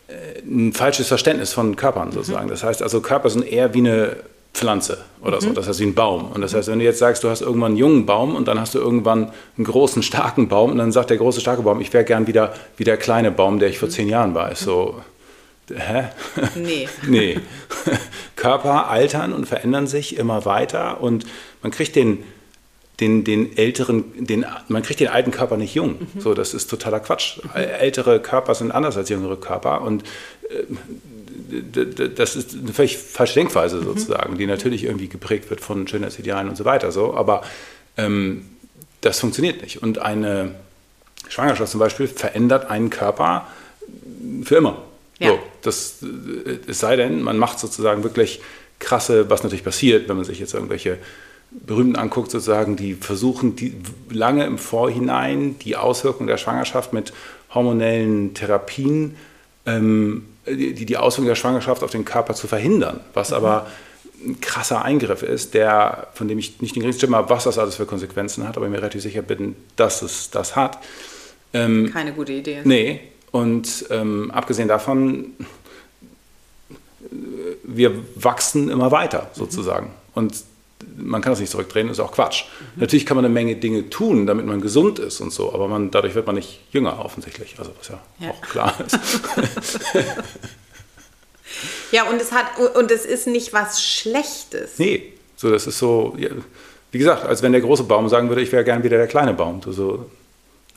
äh, 0.08 0.42
ein 0.46 0.74
falsches 0.74 1.08
Verständnis 1.08 1.54
von 1.54 1.76
Körpern 1.76 2.12
sozusagen. 2.12 2.50
Das 2.50 2.64
heißt 2.64 2.82
also, 2.82 3.02
Körper 3.02 3.30
sind 3.30 3.48
eher 3.48 3.74
wie 3.74 3.80
eine 3.80 4.18
Pflanze 4.54 4.98
oder 5.22 5.40
so, 5.40 5.54
das 5.54 5.68
heißt 5.68 5.80
wie 5.80 5.86
ein 5.86 5.96
Baum. 5.96 6.32
Und 6.32 6.42
das 6.42 6.54
heißt, 6.54 6.68
wenn 6.68 6.80
du 6.80 6.86
jetzt 6.86 7.00
sagst, 7.00 7.24
du 7.24 7.30
hast 7.30 7.42
irgendwann 7.42 7.72
einen 7.72 7.78
jungen 7.78 8.06
Baum 8.06 8.36
und 8.36 8.48
dann 8.48 8.60
hast 8.60 8.76
du 8.76 8.80
irgendwann 8.80 9.32
einen 9.58 9.66
großen, 9.66 10.04
starken 10.04 10.50
Baum 10.50 10.72
und 10.72 10.78
dann 10.78 10.92
sagt 10.92 11.10
der 11.10 11.18
große, 11.18 11.40
starke 11.40 11.62
Baum, 11.62 11.80
ich 11.80 11.94
wäre 11.94 12.04
gern 12.04 12.28
wieder 12.28 12.54
wie 12.76 12.84
der 12.84 12.98
kleine 12.98 13.32
Baum, 13.32 13.60
der 13.60 13.70
ich 13.70 13.80
vor 13.80 13.90
zehn 13.90 14.10
Jahren 14.10 14.36
war. 14.36 14.52
Ist 14.52 14.62
so, 14.62 15.02
hä? 15.74 16.10
Nee. 16.56 16.90
nee. 17.08 17.40
Körper 18.36 18.90
altern 18.90 19.32
und 19.32 19.48
verändern 19.48 19.88
sich 19.88 20.18
immer 20.18 20.44
weiter 20.44 21.02
und 21.02 21.26
man 21.62 21.72
kriegt 21.72 21.96
den, 21.96 22.24
den, 23.02 23.24
den 23.24 23.58
älteren, 23.58 24.26
den, 24.26 24.46
man 24.68 24.84
kriegt 24.84 25.00
den 25.00 25.10
alten 25.10 25.32
Körper 25.32 25.58
nicht 25.58 25.74
jung. 25.76 25.96
So, 26.20 26.34
das 26.34 26.54
ist 26.54 26.70
totaler 26.70 27.00
Quatsch. 27.00 27.40
Ältere 27.54 28.22
Körper 28.22 28.56
sind 28.56 28.72
anders 28.72 28.96
als 28.96 29.10
jüngere 29.10 29.38
Körper 29.38 29.82
und 29.82 30.04
äh, 30.50 30.64
das 32.16 32.36
ist 32.38 32.54
eine 32.54 32.72
völlig 32.72 32.98
falsche 32.98 33.34
Denkweise 33.34 33.84
sozusagen, 33.84 34.38
die 34.38 34.46
natürlich 34.46 34.86
irgendwie 34.86 35.10
geprägt 35.10 35.50
wird 35.50 35.60
von 35.60 35.88
Schönheitsidealen 35.88 36.48
und 36.48 36.56
so 36.56 36.64
weiter. 36.64 36.92
So, 36.92 37.14
aber 37.14 37.42
ähm, 37.98 38.46
das 39.02 39.20
funktioniert 39.20 39.62
nicht. 39.62 39.82
Und 39.82 40.00
eine 40.00 40.56
Schwangerschaft 41.28 41.72
zum 41.72 41.80
Beispiel 41.80 42.08
verändert 42.08 42.70
einen 42.70 42.90
Körper 42.90 43.48
für 44.44 44.56
immer. 44.56 44.82
Ja. 45.20 45.30
So, 45.30 45.40
das, 45.64 46.04
äh, 46.04 46.60
es 46.68 46.80
sei 46.80 46.96
denn, 46.96 47.22
man 47.22 47.38
macht 47.38 47.60
sozusagen 47.60 48.04
wirklich 48.04 48.42
krasse, 48.80 49.30
was 49.30 49.44
natürlich 49.44 49.66
passiert, 49.66 50.08
wenn 50.08 50.16
man 50.16 50.26
sich 50.26 50.40
jetzt 50.40 50.54
irgendwelche 50.54 50.98
Berühmten 51.52 51.98
anguckt, 51.98 52.32
sozusagen, 52.32 52.78
die 52.78 52.94
versuchen, 52.94 53.56
die 53.56 53.76
lange 54.10 54.46
im 54.46 54.58
Vorhinein 54.58 55.60
die 55.60 55.76
Auswirkungen 55.76 56.28
der 56.28 56.38
Schwangerschaft 56.38 56.94
mit 56.94 57.12
hormonellen 57.54 58.34
Therapien, 58.34 59.16
ähm, 59.66 60.26
die, 60.48 60.86
die 60.86 60.98
Auswirkungen 60.98 61.28
der 61.28 61.36
Schwangerschaft 61.36 61.84
auf 61.84 61.92
den 61.92 62.06
Körper 62.06 62.34
zu 62.34 62.48
verhindern, 62.48 63.02
was 63.14 63.34
aber 63.34 63.68
ein 64.26 64.40
krasser 64.40 64.84
Eingriff 64.84 65.24
ist, 65.24 65.54
der, 65.54 66.08
von 66.14 66.28
dem 66.28 66.40
ich 66.40 66.62
nicht 66.62 66.76
den 66.76 66.82
geringsten 66.82 67.02
Schimmer 67.02 67.18
habe, 67.18 67.30
was 67.30 67.44
das 67.44 67.58
alles 67.58 67.76
für 67.76 67.86
Konsequenzen 67.86 68.48
hat, 68.48 68.56
aber 68.56 68.68
ich 68.68 68.72
mir 68.72 68.78
relativ 68.78 69.02
sicher 69.02 69.22
bin, 69.22 69.56
dass 69.76 70.02
es 70.02 70.30
das 70.30 70.56
hat. 70.56 70.78
Ähm, 71.54 71.92
Keine 71.92 72.14
gute 72.14 72.32
Idee. 72.32 72.62
Nee, 72.64 73.02
und 73.32 73.86
ähm, 73.90 74.32
abgesehen 74.32 74.68
davon, 74.68 75.34
äh, 77.02 77.06
wir 77.64 77.94
wachsen 78.16 78.70
immer 78.70 78.92
weiter 78.92 79.30
sozusagen. 79.34 79.92
Und 80.14 80.44
man 80.98 81.22
kann 81.22 81.32
das 81.32 81.40
nicht 81.40 81.52
zurückdrehen, 81.52 81.90
ist 81.90 82.00
auch 82.00 82.12
Quatsch. 82.12 82.46
Natürlich 82.76 83.06
kann 83.06 83.16
man 83.18 83.26
eine 83.26 83.34
Menge 83.34 83.56
Dinge 83.56 83.90
tun, 83.90 84.26
damit 84.28 84.46
man 84.46 84.62
gesund 84.62 85.00
ist 85.00 85.22
und 85.22 85.32
so, 85.32 85.54
aber 85.54 85.68
man, 85.68 85.92
dadurch 85.92 86.16
wird 86.16 86.26
man 86.28 86.36
nicht 86.36 86.62
jünger 86.72 87.04
offensichtlich, 87.04 87.56
also 87.60 87.72
was 87.80 87.88
ja, 87.90 88.02
Ja. 88.20 88.30
auch 88.32 88.42
klar 88.42 88.74
ist. 88.86 88.98
Ja, 91.92 92.10
und 92.10 92.22
es 92.22 92.32
hat 92.32 92.46
und 92.76 92.90
es 92.92 93.06
ist 93.06 93.28
nicht 93.28 93.52
was 93.54 93.84
Schlechtes. 93.84 94.80
nee, 94.80 95.14
so 95.36 95.52
das 95.52 95.68
ist 95.68 95.78
so, 95.80 96.16
wie 96.92 96.98
gesagt, 96.98 97.26
als 97.26 97.42
wenn 97.42 97.52
der 97.52 97.60
große 97.62 97.84
Baum 97.84 98.08
sagen 98.08 98.30
würde, 98.30 98.42
ich 98.42 98.52
wäre 98.52 98.64
gern 98.64 98.84
wieder 98.84 98.98
der 98.98 99.08
kleine 99.08 99.34
Baum. 99.34 99.60
Du 99.60 99.72
so, 99.74 100.10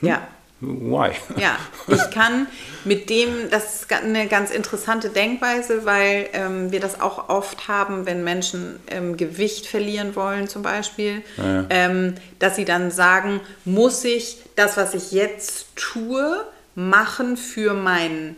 Ja. 0.01 0.27
Why? 0.61 1.11
Ja, 1.37 1.57
ich 1.87 2.11
kann 2.11 2.47
mit 2.83 3.09
dem, 3.09 3.49
das 3.49 3.81
ist 3.81 3.93
eine 3.93 4.27
ganz 4.27 4.51
interessante 4.51 5.09
Denkweise, 5.09 5.85
weil 5.85 6.29
ähm, 6.33 6.71
wir 6.71 6.79
das 6.79 7.01
auch 7.01 7.29
oft 7.29 7.67
haben, 7.67 8.05
wenn 8.05 8.23
Menschen 8.23 8.79
ähm, 8.87 9.17
Gewicht 9.17 9.67
verlieren 9.67 10.15
wollen 10.15 10.47
zum 10.47 10.61
Beispiel, 10.61 11.21
ähm, 11.69 12.15
dass 12.39 12.55
sie 12.55 12.65
dann 12.65 12.91
sagen, 12.91 13.41
muss 13.65 14.03
ich 14.03 14.37
das, 14.55 14.77
was 14.77 14.93
ich 14.93 15.11
jetzt 15.11 15.67
tue, 15.75 16.45
machen 16.75 17.37
für 17.37 17.73
meinen 17.73 18.37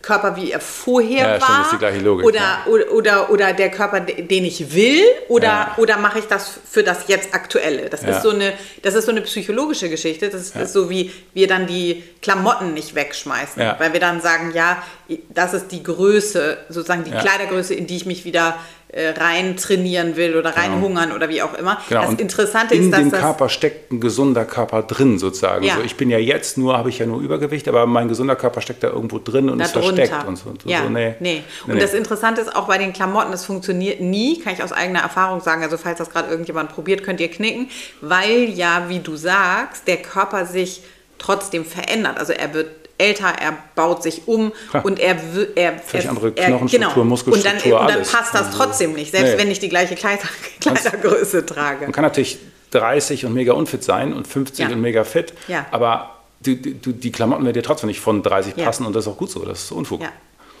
Körper, 0.00 0.36
wie 0.36 0.52
er 0.52 0.60
vorher 0.60 1.26
Ja, 1.26 1.36
stimmt, 1.40 1.50
war, 1.50 1.62
ist 1.64 1.72
die 1.72 1.78
gleiche 1.78 1.98
Logik, 2.00 2.24
oder, 2.24 2.38
ja. 2.38 2.64
oder, 2.66 2.92
oder, 2.92 3.30
oder 3.30 3.52
der 3.52 3.70
Körper, 3.70 3.98
den 4.00 4.44
ich 4.44 4.72
will, 4.72 5.02
oder, 5.28 5.46
Ja. 5.46 5.74
oder 5.76 5.96
mache 5.96 6.20
ich 6.20 6.26
das 6.26 6.52
für 6.70 6.84
das 6.84 7.08
jetzt 7.08 7.34
Aktuelle? 7.34 7.88
Das 7.90 8.04
ist 8.04 8.22
so 8.22 8.30
eine, 8.30 8.52
das 8.82 8.94
ist 8.94 9.06
so 9.06 9.10
eine 9.10 9.22
psychologische 9.22 9.88
Geschichte. 9.88 10.28
Das 10.28 10.50
ist 10.50 10.72
so 10.72 10.88
wie 10.88 11.10
wir 11.34 11.48
dann 11.48 11.66
die 11.66 12.04
Klamotten 12.22 12.74
nicht 12.74 12.94
wegschmeißen, 12.94 13.60
weil 13.78 13.92
wir 13.92 14.00
dann 14.00 14.20
sagen, 14.20 14.52
ja, 14.54 14.82
das 15.30 15.52
ist 15.54 15.68
die 15.72 15.82
Größe, 15.82 16.58
sozusagen 16.68 17.04
die. 17.04 17.10
Kleidergröße, 17.10 17.74
in 17.74 17.86
die 17.88 17.96
ich 17.96 18.06
mich 18.06 18.24
wieder 18.24 18.56
äh, 18.88 19.10
rein 19.10 19.56
trainieren 19.56 20.16
will 20.16 20.36
oder 20.36 20.56
rein 20.56 20.80
hungern 20.80 21.12
oder 21.12 21.28
wie 21.28 21.42
auch 21.42 21.52
immer. 21.54 21.78
Genau, 21.88 22.02
Das 22.02 22.14
Interessante 22.14 22.74
in 22.74 22.84
ist, 22.84 22.90
dass 22.90 23.00
dem 23.00 23.10
das 23.10 23.20
Körper 23.20 23.48
steckt 23.50 23.92
ein 23.92 24.00
gesunder 24.00 24.46
Körper 24.46 24.82
drin 24.82 25.18
sozusagen. 25.18 25.64
Ja. 25.64 25.76
So, 25.76 25.82
ich 25.82 25.96
bin 25.96 26.08
ja 26.08 26.18
jetzt 26.18 26.56
nur, 26.56 26.76
habe 26.76 26.88
ich 26.88 26.98
ja 26.98 27.04
nur 27.04 27.20
Übergewicht, 27.20 27.68
aber 27.68 27.84
mein 27.84 28.08
gesunder 28.08 28.34
Körper 28.34 28.62
steckt 28.62 28.82
da 28.82 28.88
irgendwo 28.88 29.18
drin 29.18 29.50
und 29.50 29.58
da 29.58 29.66
ist 29.66 29.72
versteckt 29.72 30.12
drunter. 30.12 30.28
und 30.28 30.36
so. 30.36 30.48
Und 30.48 30.62
so. 30.62 30.68
ja, 30.70 30.84
so, 30.84 30.88
nee. 30.88 31.14
nee. 31.20 31.42
Und 31.66 31.74
Nee, 31.74 31.80
das. 31.80 31.92
Interessante 31.92 32.40
ist 32.40 32.56
auch 32.56 32.66
bei 32.66 32.78
den 32.78 32.92
Klamotten, 32.94 33.30
das 33.30 33.44
funktioniert 33.44 34.00
nie, 34.00 34.40
kann 34.40 34.54
ich 34.54 34.62
aus 34.62 34.72
eigener 34.72 35.00
Erfahrung 35.00 35.40
sagen. 35.40 35.62
Also 35.62 35.76
falls 35.76 35.98
das 35.98 36.08
gerade 36.08 36.30
irgendjemand 36.30 36.70
probiert, 36.70 37.02
könnt 37.02 37.20
ihr 37.20 37.30
knicken, 37.30 37.68
weil 38.00 38.48
ja, 38.48 38.86
wie 38.88 39.00
du 39.00 39.16
sagst, 39.16 39.86
der 39.86 39.98
Körper 39.98 40.46
sich 40.46 40.82
trotzdem 41.18 41.64
verändert. 41.64 42.18
Also 42.18 42.32
er 42.32 42.54
wird 42.54 42.68
älter, 42.98 43.28
er 43.40 43.56
baut 43.74 44.02
sich 44.02 44.22
um 44.26 44.52
Klar. 44.70 44.84
und 44.84 44.98
er 44.98 45.16
er, 45.54 45.78
Völlig 45.78 46.04
er, 46.04 46.10
andere 46.10 46.32
er, 46.36 46.46
Knochenstruktur, 46.46 46.94
genau. 46.94 47.04
Muskelstruktur, 47.04 47.52
und 47.52 47.62
dann, 47.64 47.72
und 47.80 47.88
dann 47.88 47.96
alles. 47.98 48.12
passt 48.12 48.34
das 48.34 48.46
Also, 48.46 48.58
trotzdem 48.58 48.92
nicht, 48.94 49.10
selbst 49.12 49.32
nee. 49.32 49.38
wenn 49.38 49.50
ich 49.50 49.60
die 49.60 49.68
gleiche 49.68 49.94
Kleider, 49.94 50.24
Kleidergröße 50.60 51.46
trage. 51.46 51.82
Man 51.84 51.92
kann 51.92 52.04
natürlich 52.04 52.38
30 52.72 53.24
und 53.24 53.32
mega 53.34 53.52
unfit 53.54 53.82
sein 53.82 54.12
und 54.12 54.26
50 54.26 54.58
Ja. 54.68 54.74
und 54.74 54.80
mega 54.80 55.04
fit, 55.04 55.32
Ja. 55.48 55.66
aber 55.70 56.16
du, 56.40 56.56
du, 56.56 56.92
die 56.92 57.12
Klamotten 57.12 57.44
werden 57.44 57.54
dir 57.54 57.62
trotzdem 57.62 57.86
nicht 57.88 58.00
von 58.00 58.22
30 58.22 58.56
Ja. 58.56 58.64
passen 58.66 58.84
und 58.84 58.94
das 58.94 59.06
ist 59.06 59.12
auch 59.12 59.16
gut 59.16 59.30
so, 59.30 59.44
das 59.44 59.64
ist 59.64 59.72
Unfug. 59.72 60.02
Ja, 60.02 60.12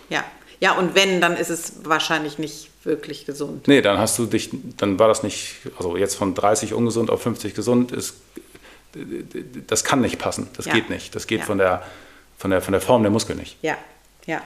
ja. 0.08 0.24
Ja, 0.60 0.72
und 0.72 0.96
wenn, 0.96 1.20
dann 1.20 1.36
ist 1.36 1.50
es 1.50 1.74
wahrscheinlich 1.84 2.38
nicht 2.38 2.70
wirklich 2.82 3.26
gesund. 3.26 3.68
Nee, 3.68 3.80
dann 3.80 3.98
hast 3.98 4.18
du 4.18 4.26
dich, 4.26 4.50
dann 4.76 4.98
war 4.98 5.06
das 5.06 5.22
nicht, 5.22 5.54
also 5.78 5.96
jetzt 5.96 6.16
von 6.16 6.34
30 6.34 6.74
ungesund 6.74 7.10
auf 7.10 7.22
50 7.22 7.54
gesund 7.54 7.92
ist, 7.92 8.14
das 9.66 9.84
kann 9.84 10.00
nicht 10.00 10.18
passen, 10.18 10.48
das 10.56 10.66
geht 10.66 10.90
nicht. 10.90 11.14
Das 11.14 11.26
geht 11.26 11.44
von, 11.44 11.58
der, 11.58 11.82
von, 12.38 12.50
der, 12.50 12.62
von 12.62 12.72
der 12.72 12.80
Form 12.80 13.02
der 13.02 13.10
Muskeln 13.10 13.38
nicht. 13.38 13.58
Ja, 13.62 13.76
ja. 14.26 14.40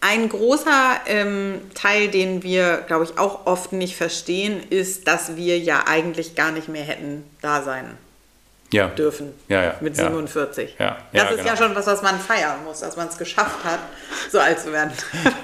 ein 0.00 0.28
großer 0.28 1.00
ähm, 1.06 1.60
Teil, 1.74 2.08
den 2.08 2.42
wir, 2.42 2.82
glaube 2.86 3.04
ich, 3.04 3.18
auch 3.18 3.46
oft 3.46 3.72
nicht 3.72 3.96
verstehen, 3.96 4.60
ist, 4.68 5.06
dass 5.06 5.36
wir 5.36 5.58
ja 5.58 5.84
eigentlich 5.86 6.34
gar 6.34 6.50
nicht 6.50 6.68
mehr 6.68 6.84
hätten 6.84 7.24
da 7.40 7.62
sein 7.62 7.96
ja. 8.74 8.88
dürfen. 8.88 9.32
Ja, 9.48 9.62
ja, 9.62 9.74
Mit 9.80 9.96
ja. 9.96 10.04
47. 10.04 10.74
Ja, 10.78 10.98
das 11.12 11.30
ist 11.30 11.36
genau. 11.38 11.48
ja 11.50 11.56
schon 11.56 11.74
was, 11.74 11.86
was 11.86 12.02
man 12.02 12.18
feiern 12.18 12.64
muss, 12.64 12.80
dass 12.80 12.96
man 12.96 13.08
es 13.08 13.16
geschafft 13.16 13.64
hat, 13.64 13.78
so 14.30 14.38
alt 14.38 14.60
zu 14.60 14.72
werden. 14.72 14.92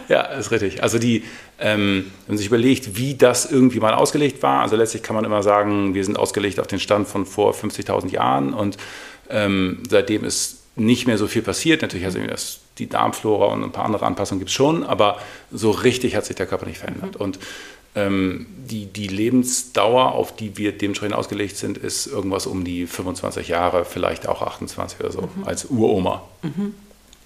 Ja, 0.09 0.22
ist 0.22 0.50
richtig. 0.50 0.83
Also 0.83 0.98
die, 0.98 1.24
ähm, 1.61 2.11
wenn 2.26 2.35
man 2.35 2.38
sich 2.38 2.48
überlegt, 2.48 2.96
wie 2.96 3.14
das 3.14 3.48
irgendwie 3.48 3.79
mal 3.79 3.94
ausgelegt 3.94 4.42
war, 4.42 4.62
also 4.62 4.74
letztlich 4.74 5.05
kann 5.05 5.14
man 5.14 5.24
immer 5.24 5.44
sagen, 5.44 5.94
wir 5.94 6.05
sind 6.05 6.18
ausgelegt 6.18 6.59
auf 6.59 6.66
den 6.66 6.81
Stand 6.81 7.07
von 7.07 7.26
vor 7.26 7.55
50.000 7.55 8.11
Jahren 8.11 8.53
und 8.53 8.76
ähm, 9.29 9.85
seitdem 9.88 10.24
ist 10.24 10.59
nicht 10.80 11.06
mehr 11.06 11.18
so 11.18 11.26
viel 11.26 11.42
passiert. 11.42 11.82
Natürlich 11.82 12.06
hat 12.06 12.14
sich 12.14 12.26
das, 12.26 12.60
die 12.78 12.88
Darmflora 12.88 13.46
und 13.46 13.62
ein 13.62 13.72
paar 13.72 13.84
andere 13.84 14.06
Anpassungen 14.06 14.40
gibt 14.40 14.50
es 14.50 14.54
schon, 14.54 14.84
aber 14.84 15.18
so 15.50 15.70
richtig 15.70 16.16
hat 16.16 16.24
sich 16.24 16.36
der 16.36 16.46
Körper 16.46 16.66
nicht 16.66 16.78
verändert. 16.78 17.16
Und 17.16 17.38
ähm, 17.94 18.46
die, 18.68 18.86
die 18.86 19.08
Lebensdauer, 19.08 20.12
auf 20.12 20.34
die 20.34 20.56
wir 20.56 20.72
dementsprechend 20.72 21.16
ausgelegt 21.16 21.56
sind, 21.56 21.76
ist 21.76 22.06
irgendwas 22.06 22.46
um 22.46 22.64
die 22.64 22.86
25 22.86 23.48
Jahre, 23.48 23.84
vielleicht 23.84 24.28
auch 24.28 24.42
28 24.42 25.00
oder 25.00 25.12
so, 25.12 25.28
als 25.44 25.66
Uroma. 25.66 26.22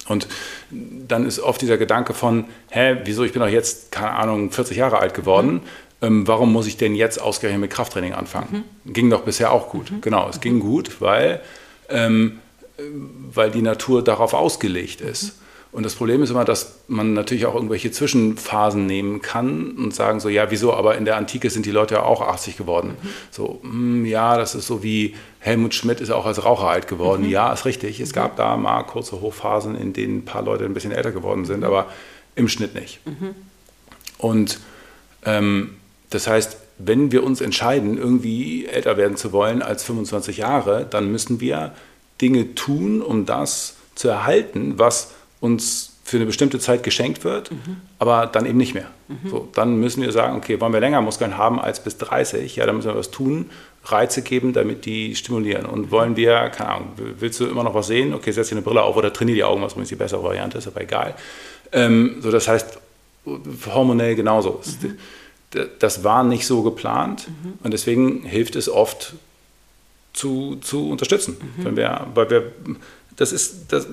Und 0.08 0.26
dann 0.70 1.26
ist 1.26 1.38
oft 1.38 1.60
dieser 1.60 1.78
Gedanke 1.78 2.14
von, 2.14 2.46
hä, 2.70 2.98
wieso, 3.04 3.24
ich 3.24 3.32
bin 3.32 3.40
doch 3.40 3.48
jetzt, 3.48 3.92
keine 3.92 4.12
Ahnung, 4.12 4.50
40 4.50 4.76
Jahre 4.76 4.98
alt 4.98 5.14
geworden, 5.14 5.62
ähm, 6.02 6.26
warum 6.26 6.52
muss 6.52 6.66
ich 6.66 6.76
denn 6.76 6.94
jetzt 6.94 7.20
ausgerechnet 7.20 7.60
mit 7.60 7.70
Krafttraining 7.70 8.12
anfangen? 8.12 8.64
Ging 8.84 9.10
doch 9.10 9.22
bisher 9.22 9.52
auch 9.52 9.70
gut. 9.70 9.92
Genau, 10.02 10.28
es 10.28 10.40
ging 10.40 10.60
gut, 10.60 11.00
weil, 11.00 11.40
ähm, 11.88 12.38
äh, 12.38 12.43
weil 13.32 13.50
die 13.50 13.62
Natur 13.62 14.02
darauf 14.02 14.34
ausgelegt 14.34 15.00
ist. 15.00 15.36
Und 15.74 15.84
das 15.84 15.96
Problem 15.96 16.22
ist 16.22 16.30
immer, 16.30 16.44
dass 16.44 16.82
man 16.86 17.14
natürlich 17.14 17.46
auch 17.46 17.54
irgendwelche 17.56 17.90
Zwischenphasen 17.90 18.86
nehmen 18.86 19.20
kann 19.22 19.72
und 19.72 19.92
sagen 19.92 20.20
so, 20.20 20.28
ja, 20.28 20.48
wieso, 20.52 20.72
aber 20.72 20.96
in 20.96 21.04
der 21.04 21.16
Antike 21.16 21.50
sind 21.50 21.66
die 21.66 21.72
Leute 21.72 21.96
ja 21.96 22.04
auch 22.04 22.20
80 22.20 22.56
geworden. 22.56 22.96
So, 23.32 23.58
hm, 23.62 24.06
ja, 24.06 24.36
das 24.36 24.54
ist 24.54 24.68
so 24.68 24.84
wie 24.84 25.16
Helmut 25.40 25.74
Schmidt 25.74 26.00
ist 26.00 26.10
auch 26.10 26.26
als 26.26 26.44
Raucher 26.44 26.68
alt 26.68 26.86
geworden. 26.86 27.28
Ja, 27.28 27.52
ist 27.52 27.64
richtig. 27.64 27.98
Es 27.98 28.12
gab 28.12 28.36
da 28.36 28.56
mal 28.56 28.84
kurze 28.84 29.20
Hochphasen, 29.20 29.74
in 29.74 29.92
denen 29.92 30.18
ein 30.18 30.24
paar 30.24 30.42
Leute 30.42 30.64
ein 30.64 30.74
bisschen 30.74 30.92
älter 30.92 31.10
geworden 31.10 31.44
sind, 31.44 31.64
aber 31.64 31.88
im 32.36 32.48
Schnitt 32.48 32.76
nicht. 32.76 33.00
Und 34.18 34.60
ähm, 35.24 35.70
das 36.10 36.28
heißt, 36.28 36.56
wenn 36.78 37.10
wir 37.10 37.24
uns 37.24 37.40
entscheiden, 37.40 37.98
irgendwie 37.98 38.66
älter 38.66 38.96
werden 38.96 39.16
zu 39.16 39.32
wollen 39.32 39.60
als 39.60 39.82
25 39.82 40.36
Jahre, 40.36 40.86
dann 40.88 41.10
müssen 41.10 41.40
wir 41.40 41.74
Dinge 42.20 42.54
tun, 42.54 43.02
um 43.02 43.26
das 43.26 43.76
zu 43.94 44.08
erhalten, 44.08 44.74
was 44.76 45.12
uns 45.40 45.90
für 46.04 46.18
eine 46.18 46.26
bestimmte 46.26 46.58
Zeit 46.58 46.82
geschenkt 46.82 47.24
wird, 47.24 47.50
aber 47.98 48.26
dann 48.26 48.44
eben 48.44 48.58
nicht 48.58 48.74
mehr. 48.74 48.90
So, 49.30 49.48
dann 49.54 49.76
müssen 49.76 50.02
wir 50.02 50.12
sagen, 50.12 50.36
okay, 50.36 50.60
wollen 50.60 50.72
wir 50.72 50.80
länger 50.80 51.00
Muskeln 51.00 51.38
haben 51.38 51.58
als 51.58 51.82
bis 51.82 51.96
30, 51.96 52.56
ja, 52.56 52.66
dann 52.66 52.76
müssen 52.76 52.88
wir 52.88 52.96
was 52.96 53.10
tun, 53.10 53.50
Reize 53.84 54.22
geben, 54.22 54.52
damit 54.52 54.84
die 54.84 55.14
stimulieren. 55.14 55.66
Und 55.66 55.90
wollen 55.90 56.16
wir, 56.16 56.50
keine 56.50 56.70
Ahnung, 56.70 56.88
willst 56.96 57.40
du 57.40 57.46
immer 57.46 57.64
noch 57.64 57.74
was 57.74 57.86
sehen? 57.86 58.14
Okay, 58.14 58.32
setz 58.32 58.48
dir 58.48 58.56
eine 58.56 58.62
Brille 58.62 58.82
auf 58.82 58.96
oder 58.96 59.12
trainiere 59.12 59.36
die 59.36 59.44
Augen, 59.44 59.62
was 59.62 59.72
übrigens 59.72 59.90
die 59.90 59.96
bessere 59.96 60.22
Variante 60.22 60.58
ist, 60.58 60.66
aber 60.66 60.82
egal. 60.82 61.14
Ähm, 61.72 62.16
so, 62.20 62.30
das 62.30 62.48
heißt, 62.48 62.78
hormonell 63.74 64.14
genauso. 64.14 64.60
Das 65.78 66.04
war 66.04 66.24
nicht 66.24 66.46
so 66.46 66.62
geplant 66.62 67.28
und 67.62 67.72
deswegen 67.72 68.24
hilft 68.24 68.56
es 68.56 68.68
oft 68.68 69.14
zu, 70.14 70.56
zu 70.56 70.88
unterstützen. 70.88 71.36
Wenn 71.58 71.76
wir, 71.76 72.06
weil 72.14 72.30
wir, 72.30 72.52
das 73.16 73.32
ist, 73.32 73.66
das, 73.68 73.86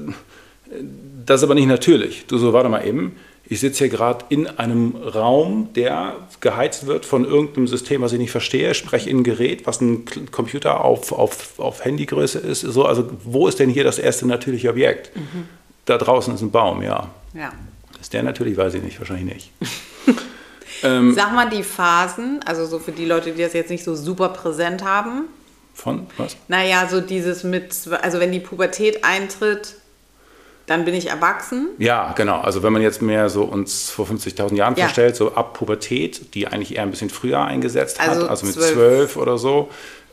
das 1.25 1.41
ist 1.41 1.43
aber 1.43 1.55
nicht 1.55 1.67
natürlich. 1.67 2.25
Du 2.27 2.37
so, 2.37 2.53
warte 2.53 2.69
mal 2.69 2.87
eben, 2.87 3.17
ich 3.51 3.59
sitze 3.59 3.79
hier 3.79 3.89
gerade 3.89 4.23
in 4.29 4.47
einem 4.47 4.95
Raum, 4.95 5.73
der 5.75 6.15
geheizt 6.39 6.87
wird 6.87 7.05
von 7.05 7.25
irgendeinem 7.25 7.67
System, 7.67 8.01
was 8.01 8.13
ich 8.13 8.19
nicht 8.19 8.31
verstehe, 8.31 8.73
spreche 8.73 9.09
in 9.09 9.17
ein 9.17 9.23
Gerät, 9.23 9.67
was 9.67 9.81
ein 9.81 10.05
Computer 10.31 10.85
auf, 10.85 11.11
auf, 11.11 11.59
auf 11.59 11.83
Handygröße 11.83 12.39
ist. 12.39 12.61
So, 12.61 12.85
also 12.85 13.09
wo 13.25 13.47
ist 13.47 13.59
denn 13.59 13.69
hier 13.69 13.83
das 13.83 13.99
erste 13.99 14.25
natürliche 14.25 14.69
Objekt? 14.69 15.11
Da 15.83 15.97
draußen 15.97 16.33
ist 16.33 16.41
ein 16.41 16.51
Baum, 16.51 16.81
ja. 16.81 17.09
Ja. 17.33 17.51
Ist 17.99 18.13
der 18.13 18.23
natürlich, 18.23 18.55
weiß 18.55 18.75
ich 18.75 18.83
nicht, 18.83 18.99
wahrscheinlich 18.99 19.33
nicht. 19.33 19.51
Sag 20.81 21.33
mal 21.33 21.49
die 21.49 21.63
Phasen, 21.63 22.39
also 22.45 22.65
so 22.65 22.79
für 22.79 22.91
die 22.91 23.05
Leute, 23.05 23.33
die 23.33 23.41
das 23.41 23.53
jetzt 23.53 23.69
nicht 23.69 23.83
so 23.83 23.95
super 23.95 24.29
präsent 24.29 24.83
haben. 24.83 25.25
Von 25.81 26.05
was? 26.17 26.37
Naja, 26.47 26.87
so 26.87 27.01
dieses 27.01 27.43
mit, 27.43 27.73
also 28.03 28.19
wenn 28.19 28.31
die 28.31 28.39
Pubertät 28.39 29.03
eintritt, 29.03 29.73
dann 30.67 30.85
bin 30.85 30.93
ich 30.93 31.07
erwachsen. 31.09 31.69
Ja, 31.79 32.13
genau. 32.15 32.39
Also 32.39 32.61
wenn 32.61 32.71
man 32.71 32.83
jetzt 32.83 33.01
mehr 33.01 33.29
so 33.29 33.43
uns 33.43 33.89
vor 33.89 34.05
50.000 34.05 34.55
Jahren 34.55 34.75
Ja. 34.75 34.83
vorstellt, 34.85 35.15
so 35.15 35.33
ab 35.33 35.55
Pubertät, 35.55 36.35
die 36.35 36.45
eigentlich 36.47 36.75
eher 36.75 36.83
ein 36.83 36.91
bisschen 36.91 37.09
früher 37.09 37.43
eingesetzt 37.43 37.99
hat, 37.99 38.09
Also 38.09 38.27
also 38.27 38.45
mit 38.45 38.53
zwölf. 38.55 39.17
oder 39.17 39.39
so, 39.39 39.69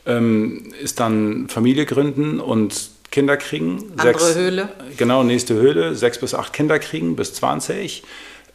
ähm, 0.07 0.73
ist 0.81 0.99
dann 0.99 1.47
Familie 1.49 1.85
gründen 1.85 2.39
und 2.39 2.89
Kinder 3.11 3.37
kriegen. 3.37 3.93
Andere 3.97 4.33
Höhle. 4.33 4.69
Genau, 4.97 5.21
nächste 5.23 5.53
Höhle. 5.53 5.93
Sechs 5.95 6.17
bis 6.19 6.33
acht 6.33 6.51
Kinder 6.51 6.79
kriegen 6.79 7.15
bis 7.15 7.35
20. 7.35 8.03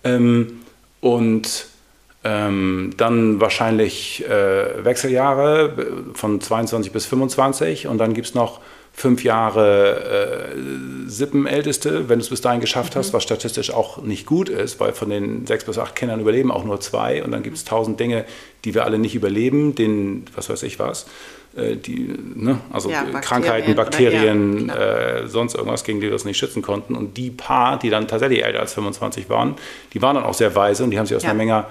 Ähm, 0.03 0.63
und 1.01 1.67
ähm, 2.25 2.91
dann 2.97 3.41
wahrscheinlich 3.41 4.25
äh, 4.27 4.85
Wechseljahre 4.85 5.73
von 6.15 6.41
22 6.41 6.91
bis 6.93 7.07
25 7.07 7.87
und 7.87 7.99
dann 7.99 8.15
gibt 8.15 8.29
es 8.29 8.35
noch 8.35 8.61
fünf 8.97 9.25
Jahre 9.25 10.53
äh, 10.55 11.09
Sippenälteste, 11.09 12.09
wenn 12.09 12.19
du 12.21 12.23
es 12.25 12.31
bis 12.31 12.41
dahin 12.41 12.61
geschafft 12.61 12.95
hast, 12.97 13.13
was 13.13 13.23
statistisch 13.25 13.73
auch 13.73 14.03
nicht 14.03 14.25
gut 14.27 14.49
ist, 14.49 14.79
weil 14.81 14.93
von 14.93 15.11
den 15.11 15.47
sechs 15.47 15.65
bis 15.65 15.79
acht 15.79 15.97
Kindern 15.97 16.21
überleben 16.21 16.51
auch 16.53 16.65
nur 16.65 16.81
zwei 16.81 17.23
und 17.25 17.33
dann 17.33 17.43
gibt 17.43 17.57
es 17.57 17.65
tausend 17.65 17.99
Dinge, 18.01 18.25
die 18.65 18.75
wir 18.75 18.85
alle 18.85 18.99
nicht 18.99 19.15
überleben, 19.15 19.75
den, 19.75 20.25
was 20.35 20.49
weiß 20.49 20.63
ich 20.63 20.79
was, 20.79 21.07
äh, 21.57 21.75
die, 21.77 22.15
ne? 22.37 22.61
also 22.73 22.89
Ja, 22.89 23.01
äh, 23.03 23.05
Bakterien 23.07 23.21
Krankheiten, 23.23 23.73
oder- 23.73 23.83
Bakterien, 23.85 24.69
ja, 24.69 24.75
äh, 24.77 25.29
sonst 25.29 25.55
irgendwas, 25.57 25.83
gegen 25.85 26.01
die 26.01 26.07
wir 26.07 26.13
uns 26.15 26.25
nicht 26.25 26.39
schützen 26.39 26.63
konnten. 26.63 26.95
Und 26.95 27.17
die 27.17 27.31
paar, 27.31 27.79
die 27.81 27.91
dann 27.91 28.07
tatsächlich 28.09 28.45
älter 28.45 28.61
als 28.61 28.75
25 28.75 29.29
waren, 29.29 29.57
die 29.93 30.01
waren 30.03 30.15
dann 30.15 30.25
auch 30.25 30.35
sehr 30.35 30.55
weise 30.55 30.85
und 30.85 30.91
die 30.91 30.99
haben 30.99 31.07
sich 31.07 31.17
aus 31.17 31.23
Ja. 31.25 31.31
einer 31.31 31.37
Menge, 31.39 31.65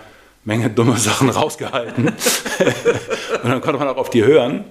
Menge 0.45 0.69
dumme 0.69 0.97
Sachen 0.97 1.29
rausgehalten. 1.29 2.07
und 3.43 3.49
dann 3.49 3.61
konnte 3.61 3.79
man 3.79 3.87
auch 3.87 3.97
auf 3.97 4.09
die 4.09 4.23
hören. 4.23 4.65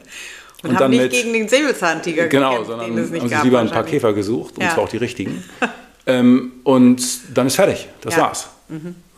Und, 0.62 0.78
haben 0.78 0.90
nicht 0.90 1.10
gegen 1.10 1.32
den 1.32 1.48
Säbelzahntiger 1.48 2.28
Genau, 2.28 2.50
gekämpft, 2.50 2.70
sondern 2.70 2.90
haben 2.90 3.06
sich 3.06 3.30
gab 3.30 3.44
lieber 3.44 3.58
ein 3.58 3.70
paar. 3.70 3.84
Käfer 3.84 4.12
gesucht, 4.12 4.56
und 4.56 4.62
Ja. 4.62 4.70
zwar 4.74 4.84
auch 4.84 4.88
die 4.88 4.98
richtigen. 4.98 5.42
ähm, 6.06 6.52
und 6.62 7.02
dann 7.34 7.48
ist 7.48 7.56
fertig. 7.56 7.88
Das 8.00 8.14
Ja. 8.14 8.20
Mhm. 8.20 8.22
war's. 8.26 8.48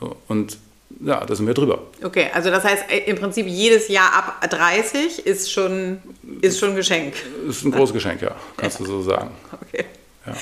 So, 0.01 0.17
und 0.29 0.57
ja, 1.05 1.25
da 1.25 1.35
sind 1.35 1.47
wir 1.47 1.53
drüber. 1.55 1.83
Okay, 2.03 2.29
also 2.33 2.51
das 2.51 2.65
heißt 2.65 2.85
äh, 2.89 2.99
im 3.11 3.17
Prinzip 3.17 3.47
jedes 3.47 3.89
Jahr 3.89 4.13
ab 4.15 4.49
30 4.49 5.27
ist 5.27 5.53
schon, 5.53 5.99
ist 6.41 6.59
schon 6.59 6.71
ein 6.71 6.77
Geschenk. 6.77 7.15
Ist 7.49 7.65
ein 7.65 7.73
großes 7.73 7.93
Geschenk, 7.93 8.23
ja, 8.23 8.35
kannst 8.57 8.81
du 8.81 8.87
so 8.87 9.03
sagen. 9.03 9.31
Okay. 9.53 9.85
Ja. 10.27 10.33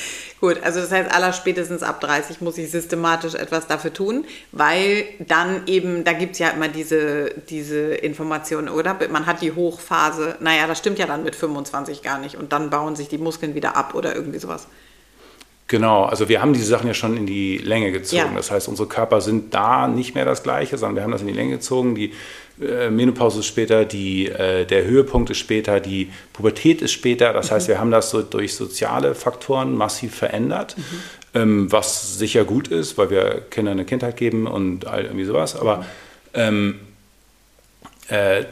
Gut, 0.43 0.61
also 0.65 0.81
das 0.81 0.91
heißt, 0.91 1.15
aller 1.15 1.33
spätestens 1.33 1.85
ab 1.85 2.01
30 2.01 2.41
muss 2.41 2.59
ich 2.59 2.69
systematisch 2.69 3.35
etwas 3.35 3.69
dafür 3.69 3.93
tun, 3.93 4.25
weil 4.51 5.05
dann 5.21 5.69
eben, 5.69 6.03
da 6.03 6.15
gibt 6.15 6.33
es 6.33 6.41
ja 6.41 6.49
immer 6.49 6.67
diese, 6.67 7.33
diese 7.49 7.95
Informationen, 7.95 8.69
oder? 8.69 8.99
Man 9.09 9.27
hat 9.27 9.41
die 9.41 9.53
Hochphase, 9.53 10.35
naja, 10.41 10.67
das 10.67 10.79
stimmt 10.79 10.99
ja 10.99 11.07
dann 11.07 11.23
mit 11.23 11.37
25 11.37 12.03
gar 12.03 12.19
nicht 12.19 12.35
und 12.35 12.53
dann 12.53 12.71
bauen 12.71 12.97
sich 12.97 13.07
die 13.09 13.19
Muskeln 13.19 13.55
wieder 13.55 13.77
ab 13.77 13.95
oder 13.95 14.17
irgendwie 14.17 14.41
sowas. 14.41 14.67
Genau, 15.69 16.07
also 16.07 16.29
wir 16.29 16.43
haben 16.43 16.53
diese 16.53 16.67
Sachen 16.67 16.89
ja 16.89 16.95
schon 16.95 17.17
in 17.17 17.25
die 17.25 17.59
Länge 17.59 17.93
gezogen. 17.93 18.33
Ja. 18.33 18.37
Das 18.37 18.51
heißt, 18.51 18.67
unsere 18.67 18.89
Körper 18.89 19.21
sind 19.21 19.55
da 19.55 19.87
nicht 19.87 20.17
mehr 20.17 20.25
das 20.25 20.43
Gleiche, 20.43 20.77
sondern 20.77 20.97
wir 20.97 21.03
haben 21.05 21.13
das 21.13 21.21
in 21.21 21.29
die 21.29 21.33
Länge 21.35 21.53
gezogen. 21.53 21.95
Die 21.95 22.13
Menopause 22.91 23.41
ist 23.41 23.47
später, 23.47 23.85
die, 23.85 24.29
äh, 24.29 24.65
der 24.65 24.85
Höhepunkt 24.85 25.31
ist 25.31 25.39
später, 25.39 25.81
die 25.81 26.11
Pubertät 26.33 26.83
ist 26.83 26.93
später. 26.93 27.33
Das 27.33 27.51
heißt, 27.51 27.69
wir 27.69 27.79
haben 27.79 27.91
das 27.91 28.11
so 28.11 28.23
durch 28.23 28.55
soziale 28.55 29.15
Faktoren 29.15 29.77
massiv 29.77 30.15
verändert, 30.15 30.77
ähm, 31.35 31.71
was 31.71 32.19
sicher 32.19 32.45
gut 32.45 32.69
ist, 32.69 32.99
weil 32.99 33.11
wir 33.11 33.43
Kindern 33.51 33.73
eine 33.73 33.85
Kindheit 33.85 34.17
geben 34.17 34.47
und 34.47 34.87
all 34.87 35.05
irgendwie 35.05 35.25
sowas. 35.25 35.57
Aber 35.57 35.85
ähm, 36.35 36.81
äh, 38.09 38.45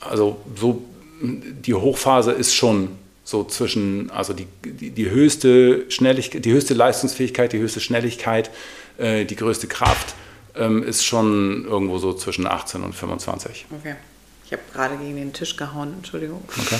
also 0.00 0.40
so 0.56 0.82
die 1.20 1.74
Hochphase 1.74 2.32
ist 2.32 2.54
schon 2.54 2.90
so 3.24 3.44
zwischen, 3.44 4.10
also 4.10 4.32
die, 4.32 4.46
die, 4.64 4.90
die 4.90 5.10
höchste 5.10 5.90
Schnelligkeit, 5.90 6.44
die 6.44 6.52
höchste 6.52 6.74
Leistungsfähigkeit, 6.74 7.52
die 7.52 7.58
höchste 7.58 7.80
Schnelligkeit, 7.80 8.50
äh, 8.96 9.24
die 9.24 9.36
größte 9.36 9.66
Kraft 9.66 10.14
ähm, 10.58 10.82
ist 10.82 11.04
schon 11.04 11.64
irgendwo 11.64 11.98
so 11.98 12.12
zwischen 12.12 12.46
18 12.46 12.82
und 12.82 12.94
25. 12.94 13.66
Okay. 13.78 13.96
Ich 14.44 14.52
habe 14.52 14.62
gerade 14.72 14.96
gegen 14.96 15.16
den 15.16 15.32
Tisch 15.32 15.56
gehauen, 15.56 15.94
Entschuldigung. 15.98 16.42
Okay. 16.58 16.78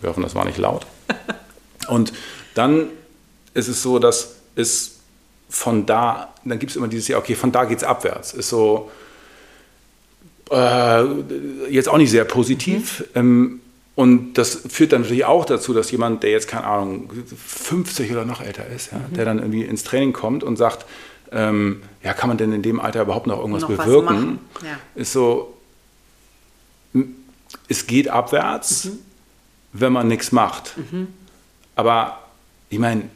Wir 0.00 0.10
hoffen, 0.10 0.22
das 0.22 0.34
war 0.34 0.44
nicht 0.44 0.58
laut. 0.58 0.86
Und 1.88 2.12
dann 2.54 2.88
ist 3.54 3.68
es 3.68 3.82
so, 3.82 3.98
dass 3.98 4.36
es 4.54 5.00
von 5.48 5.84
da, 5.84 6.32
dann 6.44 6.58
gibt 6.58 6.70
es 6.70 6.76
immer 6.76 6.88
dieses 6.88 7.08
Jahr, 7.08 7.20
okay, 7.20 7.34
von 7.34 7.52
da 7.52 7.64
geht 7.64 7.78
es 7.78 7.84
abwärts. 7.84 8.34
Ist 8.34 8.48
so, 8.48 8.90
äh, 10.50 11.04
jetzt 11.70 11.88
auch 11.88 11.98
nicht 11.98 12.10
sehr 12.10 12.24
positiv. 12.24 13.04
Ähm, 13.14 13.60
und 13.94 14.34
das 14.34 14.62
führt 14.68 14.92
dann 14.92 15.02
natürlich 15.02 15.26
auch 15.26 15.44
dazu, 15.44 15.74
dass 15.74 15.90
jemand, 15.90 16.22
der 16.22 16.30
jetzt, 16.30 16.48
keine 16.48 16.64
Ahnung, 16.64 17.10
50 17.46 18.10
oder 18.10 18.24
noch 18.24 18.40
älter 18.40 18.66
ist, 18.66 18.92
ja, 18.92 19.00
der 19.14 19.24
dann 19.26 19.38
irgendwie 19.38 19.62
ins 19.64 19.82
Training 19.82 20.12
kommt 20.12 20.42
und 20.42 20.56
sagt, 20.56 20.86
ähm, 21.32 21.82
ja, 22.02 22.12
kann 22.14 22.28
man 22.28 22.38
denn 22.38 22.52
in 22.52 22.62
dem 22.62 22.80
Alter 22.80 23.02
überhaupt 23.02 23.26
noch 23.26 23.38
irgendwas 23.38 23.62
noch 23.62 23.68
bewirken? 23.68 24.40
Ja. 24.62 24.78
Ist 24.94 25.12
so, 25.12 25.56
es 27.68 27.86
geht 27.86 28.08
abwärts, 28.08 28.86
mhm. 28.86 28.98
wenn 29.72 29.92
man 29.92 30.08
nichts 30.08 30.32
macht. 30.32 30.76
Mhm. 30.76 31.08
Aber 31.74 32.18
ich 32.68 32.78
meine, 32.78 33.08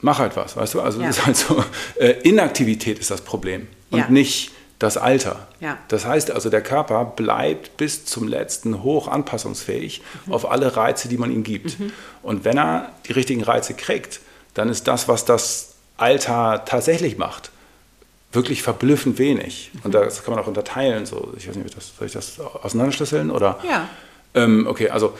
mach 0.00 0.18
halt 0.18 0.36
was, 0.36 0.56
weißt 0.56 0.74
du? 0.74 0.80
Also 0.80 1.00
ja. 1.00 1.08
ist 1.08 1.26
halt 1.26 1.36
so, 1.36 1.62
äh, 1.96 2.12
Inaktivität 2.22 2.98
ist 2.98 3.10
das 3.10 3.20
Problem 3.20 3.66
und 3.90 3.98
ja. 3.98 4.08
nicht 4.08 4.52
das 4.78 4.96
Alter. 4.96 5.48
Ja. 5.60 5.76
Das 5.88 6.06
heißt 6.06 6.30
also, 6.30 6.50
der 6.50 6.62
Körper 6.62 7.04
bleibt 7.04 7.76
bis 7.76 8.04
zum 8.04 8.28
letzten 8.28 8.82
hoch 8.82 9.08
anpassungsfähig 9.08 10.02
mhm. 10.26 10.32
auf 10.32 10.50
alle 10.50 10.76
Reize, 10.76 11.08
die 11.08 11.18
man 11.18 11.32
ihm 11.32 11.42
gibt. 11.42 11.80
Mhm. 11.80 11.92
Und 12.22 12.44
wenn 12.44 12.58
er 12.58 12.92
die 13.06 13.12
richtigen 13.12 13.42
Reize 13.42 13.74
kriegt, 13.74 14.20
dann 14.54 14.68
ist 14.68 14.86
das, 14.86 15.08
was 15.08 15.24
das 15.24 15.74
Alter 15.98 16.64
tatsächlich 16.64 17.18
macht, 17.18 17.50
wirklich 18.32 18.62
verblüffend 18.62 19.18
wenig. 19.18 19.70
Und 19.84 19.94
das 19.94 20.24
kann 20.24 20.34
man 20.34 20.42
auch 20.42 20.46
unterteilen. 20.46 21.04
So, 21.04 21.32
ich 21.36 21.48
weiß 21.48 21.56
nicht, 21.56 21.76
das, 21.76 21.92
soll 21.96 22.06
ich 22.06 22.12
das 22.12 22.40
auseinanderschlüsseln? 22.40 23.30
Oder? 23.30 23.58
Ja. 23.68 23.88
Ähm, 24.34 24.66
okay, 24.66 24.88
also 24.88 25.14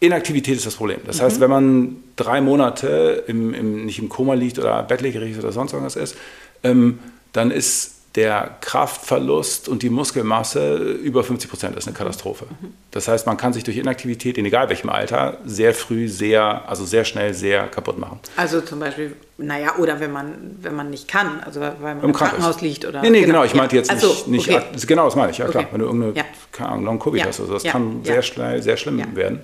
Inaktivität 0.00 0.56
ist 0.56 0.66
das 0.66 0.76
Problem. 0.76 1.00
Das 1.06 1.18
mhm. 1.18 1.22
heißt, 1.22 1.40
wenn 1.40 1.50
man 1.50 1.96
drei 2.16 2.40
Monate 2.40 3.24
im, 3.26 3.52
im, 3.54 3.86
nicht 3.86 3.98
im 3.98 4.08
Koma 4.08 4.34
liegt 4.34 4.58
oder 4.58 4.82
bettlägerig 4.82 5.38
oder 5.38 5.50
sonst 5.50 5.72
irgendwas 5.72 5.96
ist, 5.96 6.16
ähm, 6.62 7.00
dann 7.32 7.50
ist 7.50 7.97
der 8.14 8.56
Kraftverlust 8.62 9.68
und 9.68 9.82
die 9.82 9.90
Muskelmasse 9.90 10.76
über 10.76 11.22
50 11.22 11.50
Prozent. 11.50 11.76
Ist 11.76 11.86
eine 11.86 11.96
Katastrophe. 11.96 12.46
Mhm. 12.48 12.72
Das 12.90 13.06
heißt, 13.06 13.26
man 13.26 13.36
kann 13.36 13.52
sich 13.52 13.64
durch 13.64 13.76
Inaktivität 13.76 14.38
in 14.38 14.46
egal 14.46 14.68
welchem 14.70 14.88
Alter 14.88 15.38
sehr 15.44 15.74
früh, 15.74 16.08
sehr, 16.08 16.68
also 16.68 16.84
sehr 16.84 17.04
schnell 17.04 17.34
sehr 17.34 17.66
kaputt 17.68 17.98
machen. 17.98 18.18
Also 18.36 18.62
zum 18.62 18.80
Beispiel, 18.80 19.14
naja, 19.36 19.76
oder 19.78 20.00
wenn 20.00 20.10
man, 20.10 20.56
wenn 20.62 20.74
man 20.74 20.90
nicht 20.90 21.06
kann, 21.06 21.40
also 21.44 21.60
weil 21.60 21.74
man 21.80 21.98
im, 21.98 22.04
im 22.06 22.12
Krankenhaus 22.12 22.60
liegt 22.62 22.86
oder. 22.86 23.02
Nee, 23.02 23.10
nee, 23.10 23.20
genau, 23.20 23.32
genau 23.32 23.44
ich 23.44 23.54
meinte 23.54 23.76
jetzt 23.76 23.90
also, 23.90 24.16
nicht, 24.26 24.48
okay. 24.48 24.64
genau 24.86 25.04
das 25.04 25.14
meine 25.14 25.30
ich, 25.30 25.38
ja 25.38 25.46
klar. 25.46 25.64
Okay. 25.64 25.72
Wenn 25.72 25.80
du 25.80 25.86
irgendeine, 25.86 26.14
ja. 26.14 26.24
keine 26.50 26.70
Ahnung, 26.70 26.84
Long-Covid 26.86 27.20
ja. 27.20 27.26
hast, 27.26 27.40
also 27.40 27.52
das 27.52 27.62
ja. 27.62 27.72
kann 27.72 28.00
sehr 28.04 28.22
schnell, 28.22 28.62
sehr 28.62 28.76
schlimm 28.76 29.04
werden. 29.14 29.40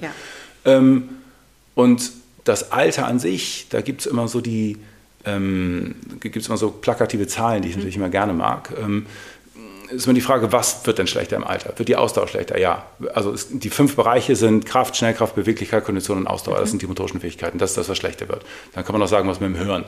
Ähm, 0.65 1.11
und 1.75 2.13
das 2.45 2.73
Alter 2.73 3.07
an 3.07 3.19
sich, 3.19 3.67
da 3.71 3.81
gibt 3.81 4.01
es 4.01 4.07
immer 4.07 4.29
so 4.29 4.41
die, 4.41 4.79
ähm, 5.25 5.97
gibt 6.21 6.37
es 6.37 6.49
immer 6.49 6.57
so 6.57 6.71
plakative 6.71 7.27
Zahlen, 7.27 7.63
die 7.63 7.69
ich 7.69 7.75
mhm. 7.75 7.81
natürlich 7.81 7.97
immer 7.97 8.09
gerne 8.09 8.33
mag. 8.33 8.73
Ähm, 8.81 9.07
ist 9.91 10.07
immer 10.07 10.15
die 10.15 10.21
Frage, 10.21 10.51
was 10.53 10.87
wird 10.87 10.99
denn 10.99 11.07
schlechter 11.07 11.37
im 11.37 11.45
Alter? 11.45 11.79
Wird 11.79 11.89
die 11.89 11.97
Ausdauer 11.97 12.27
schlechter? 12.27 12.59
Ja. 12.59 12.87
Also 13.15 13.33
es, 13.33 13.49
die 13.51 13.71
fünf 13.71 13.97
Bereiche 13.97 14.35
sind 14.35 14.67
Kraft, 14.67 14.97
Schnellkraft, 14.97 15.35
Beweglichkeit, 15.35 15.85
Kondition 15.85 16.19
und 16.19 16.27
Ausdauer. 16.27 16.57
Mhm. 16.57 16.61
Das 16.61 16.71
sind 16.71 16.83
die 16.83 16.87
motorischen 16.87 17.21
Fähigkeiten. 17.21 17.59
Das 17.59 17.71
ist 17.71 17.77
das, 17.77 17.89
was 17.89 17.99
schlechter 17.99 18.29
wird. 18.29 18.45
Dann 18.73 18.85
kann 18.85 18.93
man 18.95 19.03
auch 19.03 19.09
sagen, 19.09 19.29
was 19.29 19.41
mit 19.41 19.55
dem 19.55 19.59
Hören. 19.59 19.85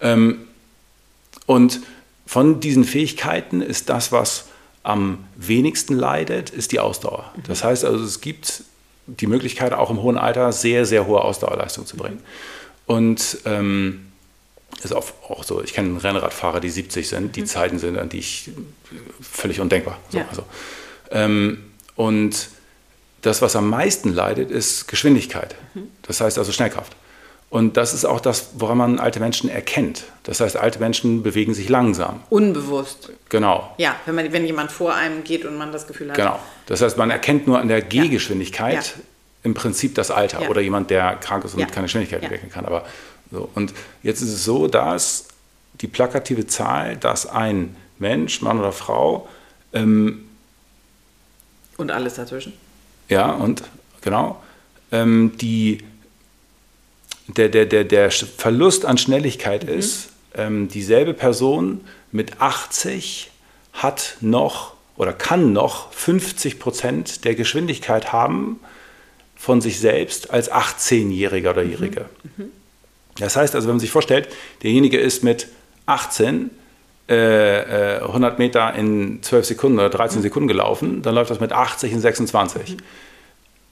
Ähm, 0.00 0.46
und 1.46 1.80
von 2.26 2.60
diesen 2.60 2.84
Fähigkeiten 2.84 3.60
ist 3.60 3.88
das, 3.88 4.12
was 4.12 4.46
am 4.82 5.24
wenigsten 5.36 5.94
leidet, 5.94 6.50
ist 6.50 6.72
die 6.72 6.80
Ausdauer. 6.80 7.32
Mhm. 7.36 7.42
Das 7.48 7.64
heißt 7.64 7.84
also, 7.84 8.04
es 8.04 8.20
gibt 8.20 8.64
die 9.06 9.26
Möglichkeit, 9.26 9.72
auch 9.72 9.90
im 9.90 10.00
hohen 10.02 10.16
Alter 10.16 10.52
sehr, 10.52 10.86
sehr 10.86 11.06
hohe 11.06 11.22
Ausdauerleistung 11.22 11.86
zu 11.86 11.96
bringen. 11.96 12.20
Und 12.86 13.38
ähm, 13.44 14.09
ist 14.82 14.92
auch, 14.92 15.06
auch 15.28 15.44
so, 15.44 15.62
ich 15.62 15.72
kenne 15.72 16.02
Rennradfahrer, 16.02 16.60
die 16.60 16.70
70 16.70 17.08
sind, 17.08 17.36
die 17.36 17.42
mhm. 17.42 17.46
Zeiten 17.46 17.78
sind, 17.78 17.98
an 17.98 18.08
die 18.08 18.18
ich 18.18 18.50
völlig 19.20 19.60
undenkbar. 19.60 19.98
So, 20.10 20.18
ja. 20.18 20.26
also, 20.28 20.44
ähm, 21.10 21.64
und 21.96 22.48
das, 23.22 23.42
was 23.42 23.56
am 23.56 23.68
meisten 23.68 24.14
leidet, 24.14 24.50
ist 24.50 24.88
Geschwindigkeit. 24.88 25.54
Mhm. 25.74 25.88
Das 26.02 26.20
heißt 26.20 26.38
also 26.38 26.52
Schnellkraft. 26.52 26.96
Und 27.50 27.76
das 27.76 27.92
ist 27.92 28.04
auch 28.04 28.20
das, 28.20 28.50
woran 28.58 28.78
man 28.78 28.98
alte 29.00 29.18
Menschen 29.18 29.50
erkennt. 29.50 30.04
Das 30.22 30.40
heißt, 30.40 30.56
alte 30.56 30.78
Menschen 30.78 31.24
bewegen 31.24 31.52
sich 31.52 31.68
langsam. 31.68 32.22
Unbewusst. 32.30 33.10
Genau. 33.28 33.74
Ja, 33.76 33.96
wenn, 34.06 34.14
man, 34.14 34.32
wenn 34.32 34.46
jemand 34.46 34.70
vor 34.70 34.94
einem 34.94 35.24
geht 35.24 35.44
und 35.44 35.58
man 35.58 35.72
das 35.72 35.88
Gefühl 35.88 36.10
hat. 36.10 36.16
Genau. 36.16 36.38
Das 36.66 36.80
heißt, 36.80 36.96
man 36.96 37.10
erkennt 37.10 37.48
nur 37.48 37.58
an 37.58 37.66
der 37.66 37.82
Gehgeschwindigkeit 37.82 38.94
ja. 38.96 39.02
im 39.42 39.54
Prinzip 39.54 39.96
das 39.96 40.12
Alter. 40.12 40.42
Ja. 40.42 40.48
Oder 40.48 40.60
jemand, 40.60 40.90
der 40.90 41.16
krank 41.16 41.44
ist 41.44 41.56
und 41.56 41.72
keine 41.72 41.86
Geschwindigkeit 41.86 42.22
entwickeln 42.22 42.52
kann. 42.52 42.66
Aber 42.66 42.86
so, 43.30 43.48
und 43.54 43.72
jetzt 44.02 44.22
ist 44.22 44.30
es 44.30 44.44
so, 44.44 44.66
dass 44.66 45.28
die 45.80 45.86
plakative 45.86 46.46
Zahl, 46.46 46.96
dass 46.96 47.26
ein 47.26 47.76
Mensch, 47.98 48.42
Mann 48.42 48.58
oder 48.58 48.72
Frau. 48.72 49.28
Ähm, 49.72 50.26
und 51.76 51.90
alles 51.90 52.14
dazwischen. 52.14 52.52
Ja, 53.08 53.32
und 53.32 53.62
genau. 54.00 54.42
Ähm, 54.92 55.32
die, 55.40 55.84
der, 57.28 57.48
der, 57.48 57.66
der, 57.66 57.84
der 57.84 58.10
Verlust 58.10 58.84
an 58.84 58.98
Schnelligkeit 58.98 59.64
mhm. 59.64 59.78
ist, 59.78 60.10
ähm, 60.34 60.68
dieselbe 60.68 61.14
Person 61.14 61.80
mit 62.12 62.40
80 62.40 63.30
hat 63.72 64.16
noch 64.20 64.74
oder 64.96 65.12
kann 65.12 65.52
noch 65.52 65.92
50 65.92 66.58
Prozent 66.58 67.24
der 67.24 67.34
Geschwindigkeit 67.34 68.12
haben 68.12 68.60
von 69.34 69.62
sich 69.62 69.80
selbst 69.80 70.30
als 70.30 70.52
18-Jähriger 70.52 71.50
oder 71.50 71.62
Jährige. 71.62 72.06
Mhm. 72.36 72.44
Mhm. 72.44 72.50
Das 73.20 73.36
heißt 73.36 73.54
also, 73.54 73.68
wenn 73.68 73.76
man 73.76 73.80
sich 73.80 73.90
vorstellt, 73.90 74.28
derjenige 74.62 74.98
ist 74.98 75.22
mit 75.22 75.48
18 75.86 76.50
äh, 77.08 78.00
100 78.00 78.34
äh, 78.34 78.38
Meter 78.38 78.74
in 78.74 79.22
12 79.22 79.46
Sekunden 79.46 79.78
oder 79.78 79.90
13 79.90 80.18
mhm. 80.18 80.22
Sekunden 80.22 80.48
gelaufen, 80.48 81.02
dann 81.02 81.14
läuft 81.14 81.30
das 81.30 81.40
mit 81.40 81.52
80 81.52 81.92
in 81.92 82.00
26. 82.00 82.76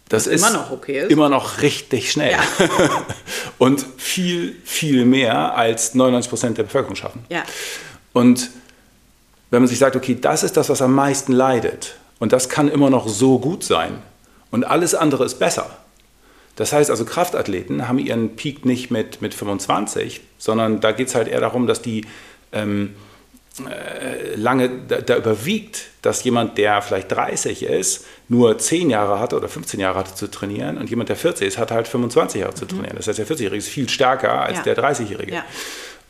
Das 0.08 0.26
ist 0.26 0.40
immer 0.40 0.58
noch, 0.58 0.70
okay 0.70 1.00
ist. 1.00 1.10
immer 1.10 1.28
noch 1.28 1.60
richtig 1.60 2.10
schnell. 2.10 2.32
Ja. 2.32 2.40
und 3.58 3.84
viel, 3.98 4.56
viel 4.64 5.04
mehr 5.04 5.54
als 5.54 5.94
99 5.94 6.30
Prozent 6.30 6.58
der 6.58 6.62
Bevölkerung 6.64 6.96
schaffen. 6.96 7.24
Ja. 7.28 7.42
Und 8.12 8.50
wenn 9.50 9.62
man 9.62 9.68
sich 9.68 9.78
sagt, 9.78 9.96
okay, 9.96 10.16
das 10.20 10.42
ist 10.42 10.56
das, 10.56 10.68
was 10.68 10.82
am 10.82 10.94
meisten 10.94 11.32
leidet 11.32 11.96
und 12.18 12.32
das 12.32 12.48
kann 12.48 12.68
immer 12.68 12.90
noch 12.90 13.06
so 13.08 13.38
gut 13.38 13.64
sein 13.64 14.02
und 14.50 14.64
alles 14.64 14.94
andere 14.94 15.24
ist 15.24 15.38
besser, 15.38 15.70
das 16.58 16.72
heißt 16.72 16.90
also, 16.90 17.04
Kraftathleten 17.04 17.86
haben 17.86 18.00
ihren 18.00 18.34
Peak 18.34 18.64
nicht 18.64 18.90
mit, 18.90 19.22
mit 19.22 19.32
25, 19.32 20.20
sondern 20.38 20.80
da 20.80 20.90
geht 20.90 21.06
es 21.06 21.14
halt 21.14 21.28
eher 21.28 21.40
darum, 21.40 21.68
dass 21.68 21.82
die 21.82 22.04
ähm, 22.50 22.96
äh, 23.60 24.34
lange, 24.34 24.68
da, 24.88 25.00
da, 25.00 25.18
überwiegt, 25.18 25.86
dass 26.02 26.24
jemand, 26.24 26.58
der 26.58 26.82
vielleicht 26.82 27.12
30 27.12 27.62
ist, 27.62 28.06
nur 28.28 28.58
10 28.58 28.90
Jahre 28.90 29.20
hatte 29.20 29.36
oder 29.36 29.48
15 29.48 29.78
Jahre 29.78 30.00
hatte 30.00 30.16
zu 30.16 30.28
trainieren 30.28 30.78
und 30.78 30.90
jemand, 30.90 31.10
der 31.10 31.16
40 31.16 31.46
ist, 31.46 31.58
hat 31.58 31.70
halt 31.70 31.86
25 31.86 32.40
Jahre 32.40 32.54
zu 32.54 32.64
mhm. 32.64 32.70
trainieren. 32.70 32.96
Das 32.96 33.06
heißt, 33.06 33.20
der 33.20 33.26
40-Jährige 33.28 33.58
ist 33.58 33.68
viel 33.68 33.88
stärker 33.88 34.42
als 34.42 34.58
ja. 34.58 34.64
der 34.64 34.78
30-Jährige. 34.78 35.34
Ja. 35.34 35.44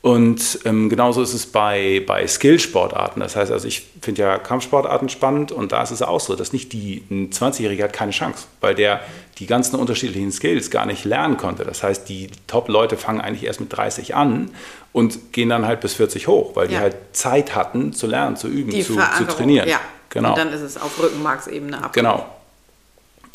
Und 0.01 0.61
ähm, 0.65 0.89
genauso 0.89 1.23
ist 1.23 1.35
es 1.35 1.47
bei, 1.47 2.03
bei 2.07 2.27
Skillsportarten. 2.27 3.21
Das 3.21 3.35
heißt, 3.35 3.51
also 3.51 3.67
ich 3.67 3.87
finde 4.01 4.23
ja 4.23 4.39
Kampfsportarten 4.39 5.09
spannend 5.09 5.51
und 5.51 5.73
da 5.73 5.83
ist 5.83 5.91
es 5.91 6.03
auch 6.03 6.21
so, 6.21 6.37
dass 6.37 6.53
nicht 6.53 6.73
die, 6.73 7.03
ein 7.11 7.31
20-Jähriger 7.31 7.85
hat 7.85 7.93
keine 7.93 8.13
Chance, 8.13 8.47
weil 8.61 8.77
der 8.77 9.01
die 9.39 9.47
ganzen 9.47 9.77
unterschiedlichen 9.77 10.31
Skills 10.31 10.71
gar 10.71 10.87
nicht 10.87 11.05
lernen 11.05 11.37
konnte. 11.37 11.65
Das 11.65 11.83
heißt, 11.83 12.09
die 12.09 12.29
Top-Leute 12.47 12.97
fangen 12.97 13.21
eigentlich 13.21 13.45
erst 13.45 13.61
mit 13.61 13.77
30 13.77 14.15
an 14.15 14.51
und 14.93 15.33
gehen 15.33 15.49
dann 15.49 15.67
halt 15.67 15.81
bis 15.81 15.95
40 15.95 16.29
hoch, 16.29 16.55
weil 16.55 16.67
ja. 16.67 16.71
die 16.71 16.79
halt 16.79 16.97
Zeit 17.13 17.57
hatten 17.57 17.93
zu 17.93 18.07
lernen, 18.07 18.37
zu 18.37 18.47
üben, 18.47 18.71
zu, 18.71 18.95
zu, 18.95 19.25
trainieren. 19.27 19.69
Ja. 19.69 19.81
Genau. 20.11 20.31
Und 20.31 20.39
dann 20.39 20.53
ist 20.53 20.63
es 20.63 20.77
auf 20.77 20.99
Rückenmarksebene 21.03 21.83
ab. 21.83 21.93
Genau. 21.93 22.27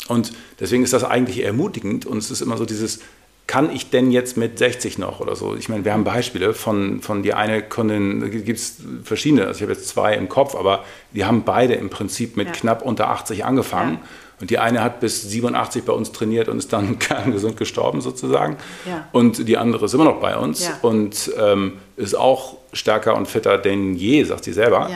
Und 0.08 0.32
deswegen 0.60 0.82
ist 0.82 0.92
das 0.92 1.04
eigentlich 1.04 1.42
ermutigend 1.42 2.04
und 2.04 2.18
es 2.18 2.30
ist 2.30 2.40
immer 2.40 2.56
so 2.56 2.66
dieses, 2.66 3.00
kann 3.46 3.70
ich 3.70 3.90
denn 3.90 4.10
jetzt 4.10 4.36
mit 4.36 4.58
60 4.58 4.98
noch 4.98 5.20
oder 5.20 5.36
so? 5.36 5.54
Ich 5.54 5.68
meine, 5.68 5.84
wir 5.84 5.92
haben 5.92 6.04
Beispiele 6.04 6.54
von, 6.54 7.02
von 7.02 7.22
die 7.22 7.34
eine 7.34 7.62
Kundin, 7.62 8.30
gibt 8.30 8.58
es 8.58 8.78
verschiedene, 9.02 9.46
also 9.46 9.58
ich 9.58 9.62
habe 9.62 9.72
jetzt 9.72 9.88
zwei 9.88 10.14
im 10.14 10.28
Kopf, 10.28 10.54
aber 10.54 10.84
die 11.12 11.24
haben 11.24 11.44
beide 11.44 11.74
im 11.74 11.90
Prinzip 11.90 12.36
mit 12.36 12.48
ja. 12.48 12.52
knapp 12.52 12.82
unter 12.82 13.10
80 13.10 13.44
angefangen. 13.44 13.94
Ja. 13.94 14.08
Und 14.40 14.50
die 14.50 14.58
eine 14.58 14.82
hat 14.82 15.00
bis 15.00 15.22
87 15.22 15.84
bei 15.84 15.92
uns 15.92 16.10
trainiert 16.12 16.48
und 16.48 16.58
ist 16.58 16.72
dann 16.72 16.98
kerngesund 16.98 17.56
gestorben 17.56 18.00
sozusagen. 18.00 18.56
Ja. 18.86 19.08
Und 19.12 19.46
die 19.46 19.56
andere 19.58 19.84
ist 19.84 19.94
immer 19.94 20.04
noch 20.04 20.20
bei 20.20 20.36
uns 20.36 20.68
und 20.82 21.30
ähm, 21.38 21.74
ist 21.96 22.14
auch 22.14 22.56
stärker 22.72 23.14
und 23.16 23.28
fitter 23.28 23.58
denn 23.58 23.94
je, 23.94 24.24
sagt 24.24 24.44
sie 24.44 24.52
selber. 24.52 24.90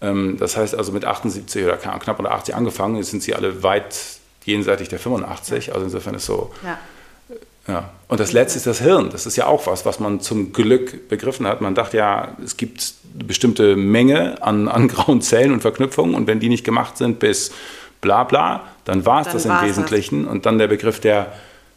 Ähm, 0.00 0.36
das 0.38 0.56
heißt 0.56 0.74
also 0.74 0.92
mit 0.92 1.04
78 1.04 1.64
oder 1.64 1.76
knapp 1.76 2.18
unter 2.18 2.30
80 2.30 2.54
angefangen, 2.54 2.96
jetzt 2.96 3.10
sind 3.10 3.22
sie 3.22 3.34
alle 3.34 3.62
weit 3.62 3.96
jenseitig 4.44 4.88
der 4.88 4.98
85. 4.98 5.72
Also 5.72 5.86
insofern 5.86 6.14
ist 6.14 6.26
so 6.26 6.52
ja. 7.68 7.90
Und 8.08 8.20
das 8.20 8.32
Letzte 8.32 8.58
ist 8.58 8.66
das 8.66 8.80
Hirn. 8.80 9.10
Das 9.10 9.26
ist 9.26 9.36
ja 9.36 9.46
auch 9.46 9.66
was, 9.66 9.84
was 9.84 9.98
man 9.98 10.20
zum 10.20 10.52
Glück 10.52 11.08
begriffen 11.08 11.46
hat. 11.46 11.60
Man 11.60 11.74
dachte 11.74 11.96
ja, 11.96 12.36
es 12.44 12.56
gibt 12.56 12.94
eine 13.14 13.24
bestimmte 13.24 13.76
Menge 13.76 14.40
an, 14.42 14.68
an 14.68 14.88
grauen 14.88 15.20
Zellen 15.20 15.52
und 15.52 15.60
Verknüpfungen 15.60 16.14
und 16.14 16.26
wenn 16.26 16.40
die 16.40 16.48
nicht 16.48 16.64
gemacht 16.64 16.96
sind 16.96 17.18
bis 17.18 17.52
bla 18.00 18.24
bla, 18.24 18.64
dann 18.84 19.04
war 19.04 19.22
es 19.22 19.32
das 19.32 19.44
im 19.44 19.60
Wesentlichen. 19.62 20.24
Das. 20.24 20.32
Und 20.32 20.46
dann 20.46 20.58
der 20.58 20.68
Begriff 20.68 21.00
der 21.00 21.32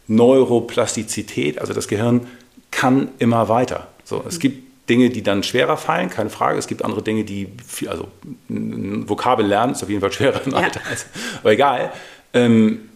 Neuroplastizität, 0.06 1.60
also 1.60 1.72
das 1.72 1.88
Gehirn 1.88 2.26
kann 2.70 3.08
immer 3.18 3.48
weiter. 3.48 3.88
So, 4.04 4.24
es 4.26 4.36
mhm. 4.36 4.40
gibt 4.40 4.70
Dinge, 4.88 5.10
die 5.10 5.22
dann 5.22 5.42
schwerer 5.42 5.76
fallen, 5.76 6.10
keine 6.10 6.30
Frage. 6.30 6.58
Es 6.58 6.66
gibt 6.66 6.84
andere 6.84 7.02
Dinge, 7.02 7.24
die, 7.24 7.48
viel, 7.66 7.88
also 7.88 8.08
Vokabel 8.48 9.46
lernen 9.46 9.72
ist 9.72 9.82
auf 9.82 9.88
jeden 9.88 10.00
Fall 10.00 10.12
schwerer 10.12 10.40
im 10.44 10.54
Alter. 10.54 10.80
Ja. 10.80 10.96
Aber 11.40 11.52
egal. 11.52 11.92
Ähm, 12.32 12.89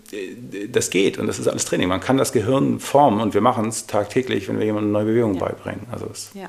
das 0.68 0.90
geht 0.90 1.18
und 1.18 1.26
das 1.26 1.38
ist 1.38 1.48
alles 1.48 1.64
Training. 1.64 1.88
Man 1.88 2.00
kann 2.00 2.16
das 2.16 2.32
Gehirn 2.32 2.80
formen 2.80 3.20
und 3.20 3.34
wir 3.34 3.40
machen 3.40 3.68
es 3.68 3.86
tagtäglich, 3.86 4.48
wenn 4.48 4.58
wir 4.58 4.66
jemandem 4.66 4.94
eine 4.94 5.04
neue 5.04 5.12
Bewegung 5.12 5.34
ja. 5.34 5.40
beibringen. 5.40 5.86
Also 5.90 6.06
ja. 6.34 6.48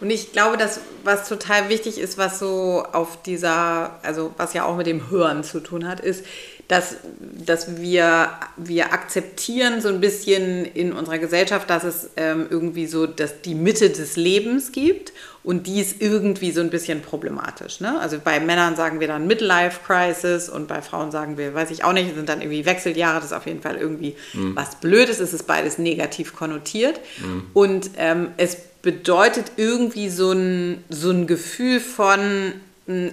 Und 0.00 0.10
ich 0.10 0.32
glaube, 0.32 0.56
dass 0.56 0.80
was 1.04 1.28
total 1.28 1.68
wichtig 1.68 1.98
ist, 1.98 2.16
was 2.16 2.38
so 2.38 2.84
auf 2.92 3.22
dieser, 3.22 3.98
also 4.02 4.32
was 4.36 4.54
ja 4.54 4.64
auch 4.64 4.76
mit 4.76 4.86
dem 4.86 5.10
Hören 5.10 5.44
zu 5.44 5.60
tun 5.60 5.86
hat, 5.86 6.00
ist, 6.00 6.24
dass, 6.70 6.98
dass 7.44 7.80
wir, 7.80 8.30
wir 8.56 8.92
akzeptieren 8.92 9.80
so 9.80 9.88
ein 9.88 10.00
bisschen 10.00 10.64
in 10.64 10.92
unserer 10.92 11.18
Gesellschaft, 11.18 11.68
dass 11.68 11.82
es 11.82 12.10
ähm, 12.16 12.46
irgendwie 12.48 12.86
so 12.86 13.08
dass 13.08 13.42
die 13.42 13.56
Mitte 13.56 13.90
des 13.90 14.14
Lebens 14.14 14.70
gibt 14.70 15.12
und 15.42 15.66
die 15.66 15.80
ist 15.80 16.00
irgendwie 16.00 16.52
so 16.52 16.60
ein 16.60 16.70
bisschen 16.70 17.02
problematisch. 17.02 17.80
Ne? 17.80 17.98
Also 17.98 18.18
bei 18.22 18.38
Männern 18.38 18.76
sagen 18.76 19.00
wir 19.00 19.08
dann 19.08 19.26
Midlife 19.26 19.80
Crisis 19.84 20.48
und 20.48 20.68
bei 20.68 20.80
Frauen 20.80 21.10
sagen 21.10 21.36
wir, 21.36 21.54
weiß 21.54 21.72
ich 21.72 21.82
auch 21.82 21.92
nicht, 21.92 22.14
sind 22.14 22.28
dann 22.28 22.40
irgendwie 22.40 22.64
Wechseljahre, 22.64 23.16
das 23.16 23.26
ist 23.26 23.32
auf 23.32 23.46
jeden 23.46 23.62
Fall 23.62 23.74
irgendwie 23.74 24.14
mhm. 24.32 24.54
was 24.54 24.76
Blödes, 24.76 25.18
es 25.18 25.32
ist 25.32 25.48
beides 25.48 25.78
negativ 25.78 26.36
konnotiert 26.36 27.00
mhm. 27.18 27.46
und 27.52 27.90
ähm, 27.96 28.28
es 28.36 28.56
bedeutet 28.80 29.52
irgendwie 29.56 30.08
so 30.08 30.30
ein, 30.30 30.84
so 30.88 31.10
ein 31.10 31.26
Gefühl 31.26 31.80
von, 31.80 32.52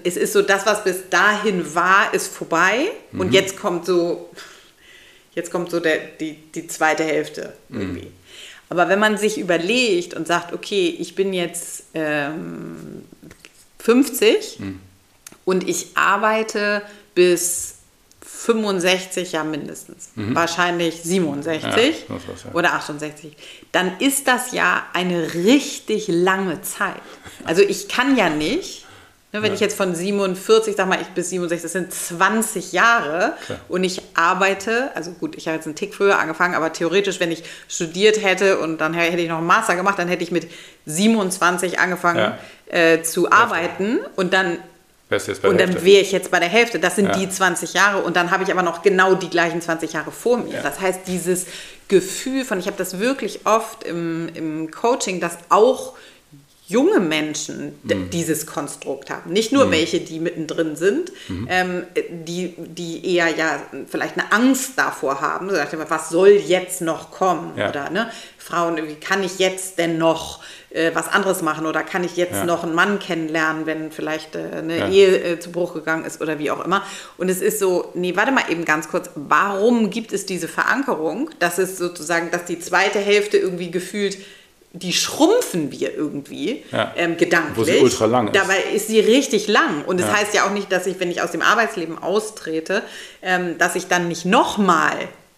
es 0.04 0.18
ist 0.18 0.34
so, 0.34 0.42
das, 0.42 0.66
was 0.66 0.84
bis 0.84 1.10
dahin 1.10 1.76
war, 1.76 2.14
ist 2.14 2.34
vorbei 2.34 2.92
mhm. 3.12 3.20
und 3.20 3.34
jetzt 3.34 3.60
kommt 3.60 3.86
so, 3.86 4.30
jetzt 5.36 5.52
kommt 5.52 5.70
so 5.70 5.80
der, 5.80 5.98
die, 6.20 6.34
die 6.54 6.68
zweite 6.68 7.04
Hälfte 7.04 7.54
mhm. 7.70 7.82
irgendwie. 7.82 8.06
Mhm. 8.06 8.14
Aber 8.70 8.90
wenn 8.90 9.00
man 9.00 9.18
sich 9.18 9.38
überlegt 9.38 10.14
und 10.14 10.28
sagt, 10.28 10.54
okay, 10.54 10.96
ich 11.00 11.16
bin 11.16 11.34
jetzt 11.34 11.84
ähm, 11.94 13.04
50 13.80 14.60
mhm. 14.60 14.80
und 15.46 15.68
ich 15.68 15.96
arbeite 15.96 16.82
bis 17.16 17.76
65 18.22 19.32
ja 19.32 19.44
mindestens, 19.44 20.10
mhm. 20.16 20.36
wahrscheinlich 20.36 21.02
67 21.02 21.64
ja, 21.64 22.16
was, 22.28 22.44
ja. 22.44 22.52
oder 22.54 22.74
68, 22.74 23.36
dann 23.72 24.00
ist 24.00 24.28
das 24.28 24.52
ja 24.52 24.86
eine 24.94 25.34
richtig 25.34 26.08
lange 26.08 26.62
Zeit. 26.62 27.02
Also 27.46 27.62
ich 27.62 27.88
kann 27.88 28.18
ja 28.18 28.30
nicht, 28.30 28.87
wenn 29.42 29.52
ja. 29.52 29.56
ich 29.56 29.60
jetzt 29.60 29.78
von 29.78 29.94
47, 29.96 30.76
sag 30.76 30.88
mal, 30.88 31.00
ich 31.02 31.08
bis 31.10 31.30
67, 31.30 31.64
das 31.64 31.72
sind 31.74 31.94
20 31.94 32.72
Jahre 32.72 33.34
Klar. 33.46 33.60
und 33.70 33.84
ich 33.84 34.02
arbeite, 34.14 34.92
also 34.96 35.12
gut, 35.12 35.36
ich 35.36 35.48
habe 35.48 35.56
jetzt 35.56 35.66
einen 35.66 35.76
Tick 35.76 35.94
früher 35.94 36.20
angefangen, 36.20 36.56
aber 36.56 36.74
theoretisch, 36.74 37.20
wenn 37.20 37.32
ich 37.32 37.44
studiert 37.68 38.24
hätte 38.24 38.60
und 38.60 38.80
dann 38.80 38.94
hätte 38.94 39.22
ich 39.22 39.30
noch 39.30 39.38
einen 39.38 39.48
Master 39.48 39.76
gemacht, 39.76 40.00
dann 40.00 40.08
hätte 40.08 40.24
ich 40.24 40.32
mit 40.32 40.50
27 40.86 41.80
angefangen 41.80 42.34
äh, 42.68 43.02
zu 43.02 43.32
arbeiten 43.32 44.00
und 44.16 44.34
dann 44.34 44.58
und 45.10 45.62
dann 45.62 45.86
wäre 45.86 46.02
ich 46.02 46.12
jetzt 46.12 46.32
bei 46.32 46.40
der 46.40 46.50
Hälfte. 46.50 46.80
Das 46.80 46.98
sind 46.98 47.06
ja. 47.06 47.18
die 47.18 47.30
20 47.30 47.74
Jahre 47.74 48.00
und 48.02 48.18
dann 48.18 48.30
habe 48.30 48.44
ich 48.44 48.52
aber 48.52 48.62
noch 48.62 48.82
genau 48.82 49.16
die 49.16 49.30
gleichen 49.30 49.62
20 49.62 49.94
Jahre 49.94 50.12
vor 50.12 50.38
mir. 50.38 50.56
Ja. 50.56 50.62
Das 50.62 50.82
heißt, 50.82 51.02
dieses 51.08 51.46
Gefühl 51.88 52.44
von, 52.44 52.60
ich 52.60 52.68
habe 52.68 52.76
das 52.78 53.00
wirklich 53.00 53.46
oft 53.46 53.86
im, 53.86 54.30
im 54.34 54.70
Coaching, 54.70 55.22
dass 55.22 55.38
auch 55.48 55.94
junge 56.68 57.00
Menschen 57.00 57.80
mhm. 57.84 58.10
dieses 58.10 58.46
Konstrukt 58.46 59.10
haben. 59.10 59.32
Nicht 59.32 59.54
nur 59.54 59.68
mhm. 59.68 59.72
welche, 59.72 60.02
die 60.02 60.20
mittendrin 60.20 60.76
sind, 60.76 61.12
mhm. 61.30 61.48
ähm, 61.50 61.84
die, 62.26 62.54
die 62.58 63.16
eher 63.16 63.30
ja 63.30 63.62
vielleicht 63.90 64.18
eine 64.18 64.32
Angst 64.34 64.74
davor 64.76 65.22
haben. 65.22 65.50
So, 65.50 65.56
was 65.88 66.10
soll 66.10 66.30
jetzt 66.30 66.82
noch 66.82 67.10
kommen? 67.12 67.54
Ja. 67.56 67.70
Oder 67.70 67.90
ne, 67.90 68.12
Frauen, 68.38 68.78
wie 68.86 68.96
kann 68.96 69.24
ich 69.24 69.40
jetzt 69.40 69.80
denn 69.80 69.98
noch 69.98 70.42
äh, 70.70 70.92
was 70.94 71.08
anderes 71.08 71.42
machen 71.42 71.66
oder 71.66 71.84
kann 71.84 72.04
ich 72.04 72.18
jetzt 72.18 72.34
ja. 72.34 72.46
noch 72.46 72.64
einen 72.64 72.76
Mann 72.76 73.00
kennenlernen, 73.00 73.66
wenn 73.66 73.92
vielleicht 73.92 74.36
äh, 74.36 74.50
eine 74.58 74.78
ja. 74.78 74.90
Ehe 74.90 75.18
äh, 75.24 75.40
zu 75.40 75.52
Bruch 75.52 75.74
gegangen 75.74 76.04
ist 76.04 76.22
oder 76.22 76.38
wie 76.38 76.52
auch 76.52 76.64
immer. 76.66 76.84
Und 77.18 77.30
es 77.30 77.42
ist 77.42 77.60
so, 77.60 77.92
nee, 77.94 78.16
warte 78.18 78.34
mal 78.34 78.44
eben 78.50 78.66
ganz 78.66 78.90
kurz, 78.90 79.10
warum 79.16 79.90
gibt 79.90 80.12
es 80.12 80.26
diese 80.26 80.50
Verankerung, 80.50 81.30
dass 81.40 81.58
es 81.58 81.78
sozusagen, 81.78 82.30
dass 82.32 82.44
die 82.44 82.60
zweite 82.60 83.00
Hälfte 83.00 83.38
irgendwie 83.38 83.72
gefühlt 83.72 84.18
die 84.74 84.94
schrumpfen 84.94 85.72
wir 85.72 85.96
irgendwie 85.96 86.64
ja. 86.72 86.94
ähm, 86.96 87.18
gedanklich. 87.18 87.58
Wo 87.58 87.64
sie 87.64 87.80
ultra 87.80 88.06
lang 88.06 88.28
ist. 88.28 88.36
Dabei 88.36 88.60
ist 88.74 88.88
sie 88.88 89.00
richtig 89.00 89.48
lang. 89.48 89.84
Und 89.86 90.00
das 90.00 90.08
ja. 90.08 90.18
heißt 90.18 90.34
ja 90.34 90.46
auch 90.46 90.52
nicht, 90.52 90.72
dass 90.72 90.86
ich, 90.88 91.00
wenn 91.00 91.10
ich 91.10 91.22
aus 91.22 91.32
dem 91.32 91.42
Arbeitsleben 91.42 91.98
austrete, 91.98 92.84
ähm, 93.22 93.58
dass 93.58 93.76
ich 93.76 93.88
dann 93.88 94.08
nicht 94.08 94.26
nochmal 94.26 94.98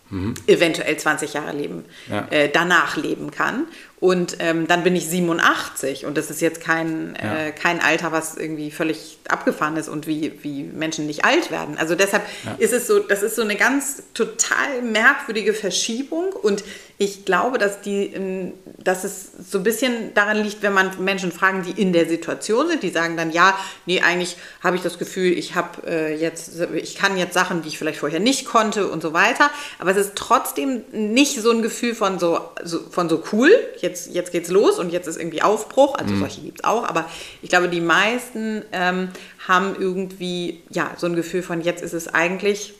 mhm. 0.09 0.33
eventuell 0.47 0.97
20 0.97 1.33
Jahre 1.33 1.55
leben, 1.55 1.85
ja. 2.09 2.27
äh, 2.29 2.49
danach 2.49 2.97
leben 2.97 3.31
kann. 3.31 3.67
Und 3.99 4.37
ähm, 4.39 4.65
dann 4.65 4.83
bin 4.83 4.95
ich 4.95 5.07
87 5.07 6.05
und 6.05 6.17
das 6.17 6.29
ist 6.29 6.39
jetzt 6.39 6.61
kein, 6.61 7.15
äh, 7.15 7.51
kein 7.51 7.81
Alter, 7.81 8.13
was 8.13 8.37
irgendwie 8.37 8.71
völlig 8.71 9.17
abgefahren 9.27 9.75
ist 9.75 9.89
und 9.89 10.07
wie, 10.07 10.39
wie 10.41 10.63
Menschen 10.63 11.05
nicht 11.05 11.25
alt 11.25 11.51
werden. 11.51 11.77
Also 11.77 11.95
deshalb 11.95 12.23
ist 12.59 12.71
es 12.71 12.87
so, 12.87 12.99
das 12.99 13.23
ist 13.23 13.35
so 13.35 13.41
eine 13.41 13.57
ganz 13.57 14.03
total 14.13 14.81
merkwürdige 14.83 15.53
Verschiebung 15.53 16.31
und 16.31 16.63
ich 17.01 17.23
glaube, 17.23 17.57
dass, 17.57 17.79
die, 17.79 18.07
ähm, 18.07 18.53
dass 18.77 19.05
es 19.05 19.31
so 19.49 19.59
ein 19.59 19.63
bisschen 19.63 20.13
daran 20.15 20.43
liegt, 20.43 20.61
wenn 20.61 20.73
man 20.73 20.91
Menschen 21.01 21.31
fragen, 21.31 21.63
die 21.63 21.81
in 21.81 21.93
der 21.93 22.09
Situation 22.09 22.67
sind, 22.67 22.83
die 22.83 22.89
sagen 22.89 23.15
dann, 23.15 23.31
ja, 23.31 23.57
nee, 23.85 24.01
eigentlich 24.01 24.35
habe 24.61 24.75
ich 24.75 24.81
das 24.81 24.99
Gefühl, 24.99 25.31
ich 25.31 25.55
habe 25.55 25.87
äh, 25.87 26.19
jetzt, 26.19 26.59
ich 26.75 26.95
kann 26.95 27.17
jetzt 27.17 27.33
Sachen, 27.33 27.61
die 27.61 27.69
ich 27.69 27.77
vielleicht 27.77 27.99
vorher 27.99 28.19
nicht 28.19 28.45
konnte 28.45 28.89
und 28.89 29.01
so 29.01 29.13
weiter. 29.13 29.49
Aber 29.79 29.91
es 29.91 29.97
ist 29.97 30.15
trotzdem 30.15 30.83
nicht 30.91 31.41
so 31.41 31.51
ein 31.51 31.61
Gefühl 31.61 31.95
von 31.95 32.19
so, 32.19 32.41
so 32.65 32.81
von 32.91 33.07
so 33.07 33.23
cool, 33.31 33.49
jetzt, 33.77 34.13
jetzt 34.13 34.33
geht's 34.33 34.49
los 34.49 34.77
und 34.77 34.91
jetzt 34.91 35.07
ist 35.07 35.17
irgendwie 35.17 35.41
Aufbruch. 35.41 35.95
Also 35.95 36.13
mhm. 36.13 36.19
solche 36.19 36.41
gibt 36.41 36.59
es 36.59 36.63
auch, 36.65 36.83
aber 36.83 37.05
ich 37.41 37.47
glaube, 37.47 37.69
die 37.69 37.79
meisten 37.79 38.63
ähm, 38.73 39.07
haben 39.47 39.73
irgendwie 39.79 40.63
ja 40.69 40.91
so 40.97 41.07
ein 41.07 41.15
Gefühl 41.15 41.43
von 41.43 41.61
jetzt 41.61 41.81
ist 41.81 41.93
es 41.93 42.09
eigentlich 42.13 42.73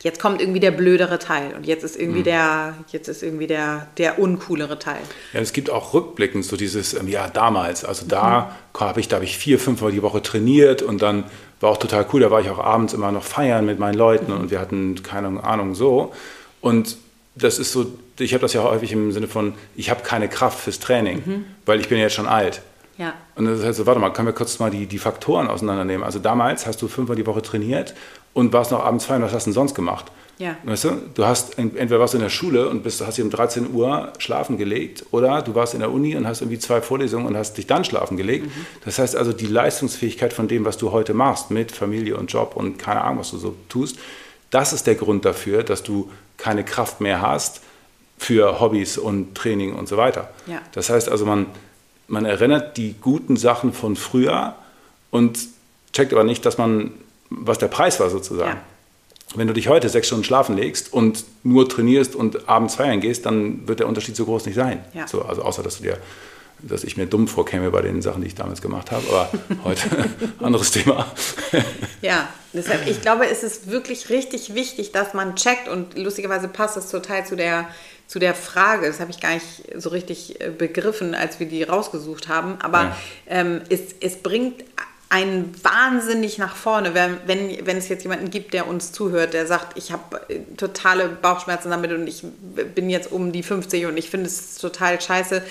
jetzt 0.00 0.20
kommt 0.20 0.40
irgendwie 0.40 0.60
der 0.60 0.70
blödere 0.70 1.18
Teil 1.18 1.54
und 1.54 1.66
jetzt 1.66 1.84
ist 1.84 1.96
irgendwie 1.96 2.20
mhm. 2.20 2.24
der, 2.24 2.74
jetzt 2.88 3.08
ist 3.08 3.22
irgendwie 3.22 3.46
der, 3.46 3.86
der 3.98 4.18
uncoolere 4.18 4.78
Teil. 4.78 5.00
Ja, 5.32 5.40
es 5.40 5.52
gibt 5.52 5.70
auch 5.70 5.94
rückblickend 5.94 6.44
so 6.44 6.56
dieses, 6.56 6.94
ähm, 6.94 7.08
ja, 7.08 7.28
damals, 7.28 7.84
also 7.84 8.06
da 8.06 8.52
mhm. 8.74 8.80
habe 8.80 9.00
ich, 9.00 9.08
da 9.08 9.16
habe 9.16 9.24
ich 9.24 9.38
vier, 9.38 9.58
fünfmal 9.58 9.92
die 9.92 10.02
Woche 10.02 10.22
trainiert 10.22 10.82
und 10.82 11.02
dann 11.02 11.24
war 11.60 11.70
auch 11.70 11.76
total 11.76 12.06
cool, 12.12 12.20
da 12.20 12.30
war 12.30 12.40
ich 12.40 12.50
auch 12.50 12.58
abends 12.58 12.92
immer 12.92 13.12
noch 13.12 13.22
feiern 13.22 13.64
mit 13.64 13.78
meinen 13.78 13.94
Leuten 13.94 14.32
mhm. 14.32 14.40
und 14.40 14.50
wir 14.50 14.58
hatten 14.58 15.02
keine 15.02 15.42
Ahnung 15.44 15.74
so. 15.74 16.12
Und 16.60 16.96
das 17.34 17.58
ist 17.58 17.72
so, 17.72 17.86
ich 18.18 18.34
habe 18.34 18.42
das 18.42 18.52
ja 18.52 18.62
häufig 18.62 18.92
im 18.92 19.12
Sinne 19.12 19.28
von, 19.28 19.54
ich 19.76 19.90
habe 19.90 20.02
keine 20.02 20.28
Kraft 20.28 20.60
fürs 20.60 20.80
Training, 20.80 21.22
mhm. 21.24 21.44
weil 21.64 21.80
ich 21.80 21.88
bin 21.88 21.98
jetzt 21.98 22.14
schon 22.14 22.26
alt. 22.26 22.62
Ja. 22.98 23.14
Und 23.36 23.46
das 23.46 23.60
ist 23.60 23.64
halt 23.64 23.74
so, 23.74 23.86
warte 23.86 24.00
mal, 24.00 24.10
können 24.10 24.28
wir 24.28 24.34
kurz 24.34 24.58
mal 24.58 24.70
die, 24.70 24.86
die 24.86 24.98
Faktoren 24.98 25.48
auseinandernehmen. 25.48 26.04
Also 26.04 26.18
damals 26.18 26.66
hast 26.66 26.82
du 26.82 26.88
fünfmal 26.88 27.16
die 27.16 27.26
Woche 27.26 27.42
trainiert 27.42 27.94
und 28.34 28.52
warst 28.52 28.70
noch 28.70 28.84
abends 28.84 29.04
feiern, 29.04 29.22
was 29.22 29.32
hast 29.32 29.44
du 29.44 29.50
denn 29.50 29.54
sonst 29.54 29.74
gemacht? 29.74 30.10
Ja. 30.38 30.56
Weißt 30.64 30.84
du, 30.84 30.90
du 31.14 31.24
hast 31.24 31.58
entweder 31.58 32.00
warst 32.00 32.14
du 32.14 32.18
in 32.18 32.22
der 32.22 32.30
Schule 32.30 32.68
und 32.68 32.82
bist, 32.82 33.04
hast 33.06 33.16
dich 33.16 33.24
um 33.24 33.30
13 33.30 33.72
Uhr 33.72 34.12
schlafen 34.18 34.56
gelegt 34.56 35.04
oder 35.12 35.42
du 35.42 35.54
warst 35.54 35.74
in 35.74 35.80
der 35.80 35.92
Uni 35.92 36.16
und 36.16 36.26
hast 36.26 36.40
irgendwie 36.40 36.58
zwei 36.58 36.80
Vorlesungen 36.80 37.26
und 37.26 37.36
hast 37.36 37.58
dich 37.58 37.66
dann 37.66 37.84
schlafen 37.84 38.16
gelegt. 38.16 38.46
Mhm. 38.46 38.66
Das 38.84 38.98
heißt 38.98 39.14
also, 39.14 39.32
die 39.32 39.46
Leistungsfähigkeit 39.46 40.32
von 40.32 40.48
dem, 40.48 40.64
was 40.64 40.78
du 40.78 40.90
heute 40.90 41.14
machst 41.14 41.50
mit 41.50 41.70
Familie 41.70 42.16
und 42.16 42.32
Job 42.32 42.56
und 42.56 42.78
keine 42.78 43.02
Ahnung, 43.02 43.20
was 43.20 43.30
du 43.30 43.38
so 43.38 43.54
tust, 43.68 43.98
das 44.50 44.72
ist 44.72 44.86
der 44.86 44.96
Grund 44.96 45.24
dafür, 45.24 45.62
dass 45.62 45.82
du 45.82 46.10
keine 46.38 46.64
Kraft 46.64 47.00
mehr 47.00 47.22
hast 47.22 47.60
für 48.18 48.60
Hobbys 48.60 48.98
und 48.98 49.34
Training 49.34 49.74
und 49.74 49.88
so 49.88 49.96
weiter. 49.96 50.30
Ja. 50.46 50.60
Das 50.72 50.90
heißt 50.90 51.08
also, 51.08 51.24
man, 51.24 51.46
man 52.08 52.24
erinnert 52.24 52.76
die 52.76 52.94
guten 53.00 53.36
Sachen 53.36 53.72
von 53.72 53.96
früher 53.96 54.56
und 55.10 55.38
checkt 55.92 56.12
aber 56.12 56.24
nicht, 56.24 56.44
dass 56.46 56.58
man 56.58 56.92
was 57.40 57.58
der 57.58 57.68
Preis 57.68 58.00
war 58.00 58.10
sozusagen. 58.10 58.58
Ja. 58.58 58.62
Wenn 59.34 59.46
du 59.46 59.54
dich 59.54 59.68
heute 59.68 59.88
sechs 59.88 60.08
Stunden 60.08 60.24
schlafen 60.24 60.56
legst 60.56 60.92
und 60.92 61.24
nur 61.42 61.68
trainierst 61.68 62.14
und 62.14 62.48
abends 62.48 62.74
feiern 62.74 63.00
gehst, 63.00 63.24
dann 63.24 63.66
wird 63.66 63.80
der 63.80 63.88
Unterschied 63.88 64.14
so 64.14 64.26
groß 64.26 64.44
nicht 64.46 64.56
sein. 64.56 64.84
Ja. 64.92 65.08
So, 65.08 65.22
also 65.22 65.42
außer, 65.42 65.62
dass 65.62 65.78
du 65.78 65.84
dir 65.84 65.98
dass 66.62 66.84
ich 66.84 66.96
mir 66.96 67.06
dumm 67.06 67.28
vorkäme 67.28 67.70
bei 67.70 67.82
den 67.82 68.02
Sachen, 68.02 68.22
die 68.22 68.28
ich 68.28 68.34
damals 68.34 68.62
gemacht 68.62 68.90
habe. 68.90 69.04
Aber 69.08 69.30
heute 69.64 69.88
anderes 70.40 70.70
Thema. 70.70 71.12
ja, 72.02 72.28
deshalb, 72.52 72.86
ich 72.86 73.00
glaube, 73.00 73.26
es 73.26 73.42
ist 73.42 73.70
wirklich 73.70 74.10
richtig 74.10 74.54
wichtig, 74.54 74.92
dass 74.92 75.14
man 75.14 75.36
checkt 75.36 75.68
und 75.68 75.98
lustigerweise 75.98 76.48
passt 76.48 76.76
das 76.76 76.90
total 76.90 77.26
zu 77.26 77.36
der, 77.36 77.68
zu 78.06 78.18
der 78.18 78.34
Frage. 78.34 78.86
Das 78.86 79.00
habe 79.00 79.10
ich 79.10 79.20
gar 79.20 79.34
nicht 79.34 79.46
so 79.76 79.90
richtig 79.90 80.40
äh, 80.40 80.50
begriffen, 80.50 81.14
als 81.14 81.40
wir 81.40 81.46
die 81.46 81.62
rausgesucht 81.62 82.28
haben. 82.28 82.58
Aber 82.62 82.82
ja. 82.82 82.96
ähm, 83.26 83.62
es, 83.68 83.80
es 84.00 84.16
bringt 84.16 84.64
einen 85.12 85.54
wahnsinnig 85.62 86.38
nach 86.38 86.56
vorne, 86.56 86.94
wenn, 86.94 87.18
wenn, 87.26 87.66
wenn 87.66 87.76
es 87.76 87.90
jetzt 87.90 88.02
jemanden 88.02 88.30
gibt, 88.30 88.54
der 88.54 88.66
uns 88.66 88.92
zuhört, 88.92 89.34
der 89.34 89.46
sagt, 89.46 89.76
ich 89.76 89.92
habe 89.92 90.22
äh, 90.30 90.38
totale 90.56 91.10
Bauchschmerzen 91.10 91.68
damit 91.70 91.92
und 91.92 92.06
ich 92.06 92.24
bin 92.74 92.88
jetzt 92.88 93.12
um 93.12 93.30
die 93.30 93.42
50 93.42 93.84
und 93.84 93.98
ich 93.98 94.08
finde 94.08 94.28
es 94.28 94.56
total 94.56 94.98
scheiße 94.98 95.42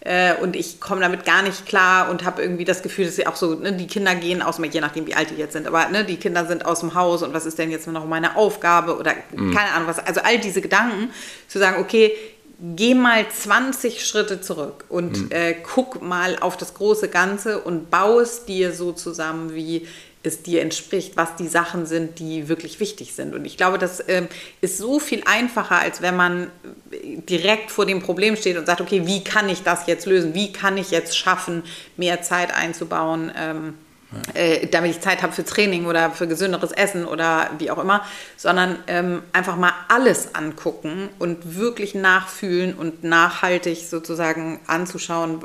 äh, 0.00 0.36
und 0.36 0.56
ich 0.56 0.80
komme 0.80 1.02
damit 1.02 1.26
gar 1.26 1.42
nicht 1.42 1.66
klar 1.66 2.08
und 2.08 2.24
habe 2.24 2.40
irgendwie 2.40 2.64
das 2.64 2.82
Gefühl, 2.82 3.04
dass 3.04 3.16
sie 3.16 3.26
auch 3.26 3.36
so, 3.36 3.56
ne, 3.56 3.74
die 3.74 3.86
Kinder 3.86 4.14
gehen 4.14 4.40
aus, 4.40 4.58
je 4.58 4.80
nachdem 4.80 5.06
wie 5.06 5.14
alt 5.14 5.28
die 5.28 5.34
jetzt 5.34 5.52
sind, 5.52 5.66
aber 5.66 5.90
ne, 5.90 6.02
die 6.02 6.16
Kinder 6.16 6.46
sind 6.46 6.64
aus 6.64 6.80
dem 6.80 6.94
Haus 6.94 7.22
und 7.22 7.34
was 7.34 7.44
ist 7.44 7.58
denn 7.58 7.70
jetzt 7.70 7.86
noch 7.88 8.06
meine 8.06 8.36
Aufgabe 8.36 8.96
oder 8.96 9.12
mhm. 9.36 9.54
keine 9.54 9.72
Ahnung 9.72 9.88
was, 9.88 9.98
also 9.98 10.22
all 10.22 10.38
diese 10.38 10.62
Gedanken, 10.62 11.10
zu 11.46 11.58
sagen, 11.58 11.76
okay, 11.78 12.16
geh 12.76 12.94
mal 12.94 13.26
20 13.28 14.04
Schritte 14.06 14.40
zurück 14.40 14.84
und 14.88 15.18
mhm. 15.18 15.32
äh, 15.32 15.54
guck 15.54 16.02
mal 16.02 16.38
auf 16.38 16.56
das 16.56 16.74
große 16.74 17.08
Ganze 17.08 17.60
und 17.60 17.90
baue 17.90 18.22
es 18.22 18.44
dir 18.44 18.72
so 18.72 18.92
zusammen, 18.92 19.54
wie 19.54 19.86
es 20.22 20.42
dir 20.42 20.60
entspricht, 20.60 21.16
was 21.16 21.36
die 21.36 21.48
Sachen 21.48 21.86
sind, 21.86 22.18
die 22.18 22.48
wirklich 22.48 22.78
wichtig 22.78 23.14
sind. 23.14 23.34
Und 23.34 23.46
ich 23.46 23.56
glaube, 23.56 23.78
das 23.78 24.04
ähm, 24.06 24.28
ist 24.60 24.76
so 24.76 24.98
viel 24.98 25.22
einfacher, 25.24 25.78
als 25.78 26.02
wenn 26.02 26.14
man 26.14 26.50
direkt 27.28 27.70
vor 27.70 27.86
dem 27.86 28.02
Problem 28.02 28.36
steht 28.36 28.58
und 28.58 28.66
sagt, 28.66 28.82
okay, 28.82 29.06
wie 29.06 29.24
kann 29.24 29.48
ich 29.48 29.62
das 29.62 29.86
jetzt 29.86 30.04
lösen? 30.04 30.34
Wie 30.34 30.52
kann 30.52 30.76
ich 30.76 30.90
jetzt 30.90 31.16
schaffen, 31.16 31.62
mehr 31.96 32.20
Zeit 32.20 32.54
einzubauen? 32.54 33.32
Ähm, 33.34 33.74
äh, 34.34 34.66
damit 34.66 34.90
ich 34.90 35.00
Zeit 35.00 35.22
habe 35.22 35.32
für 35.32 35.44
Training 35.44 35.86
oder 35.86 36.10
für 36.10 36.26
gesünderes 36.26 36.72
Essen 36.72 37.04
oder 37.04 37.50
wie 37.58 37.70
auch 37.70 37.78
immer, 37.78 38.04
sondern 38.36 38.78
ähm, 38.88 39.22
einfach 39.32 39.56
mal 39.56 39.72
alles 39.88 40.34
angucken 40.34 41.08
und 41.20 41.56
wirklich 41.56 41.94
nachfühlen 41.94 42.74
und 42.74 43.04
nachhaltig 43.04 43.86
sozusagen 43.88 44.58
anzuschauen, 44.66 45.44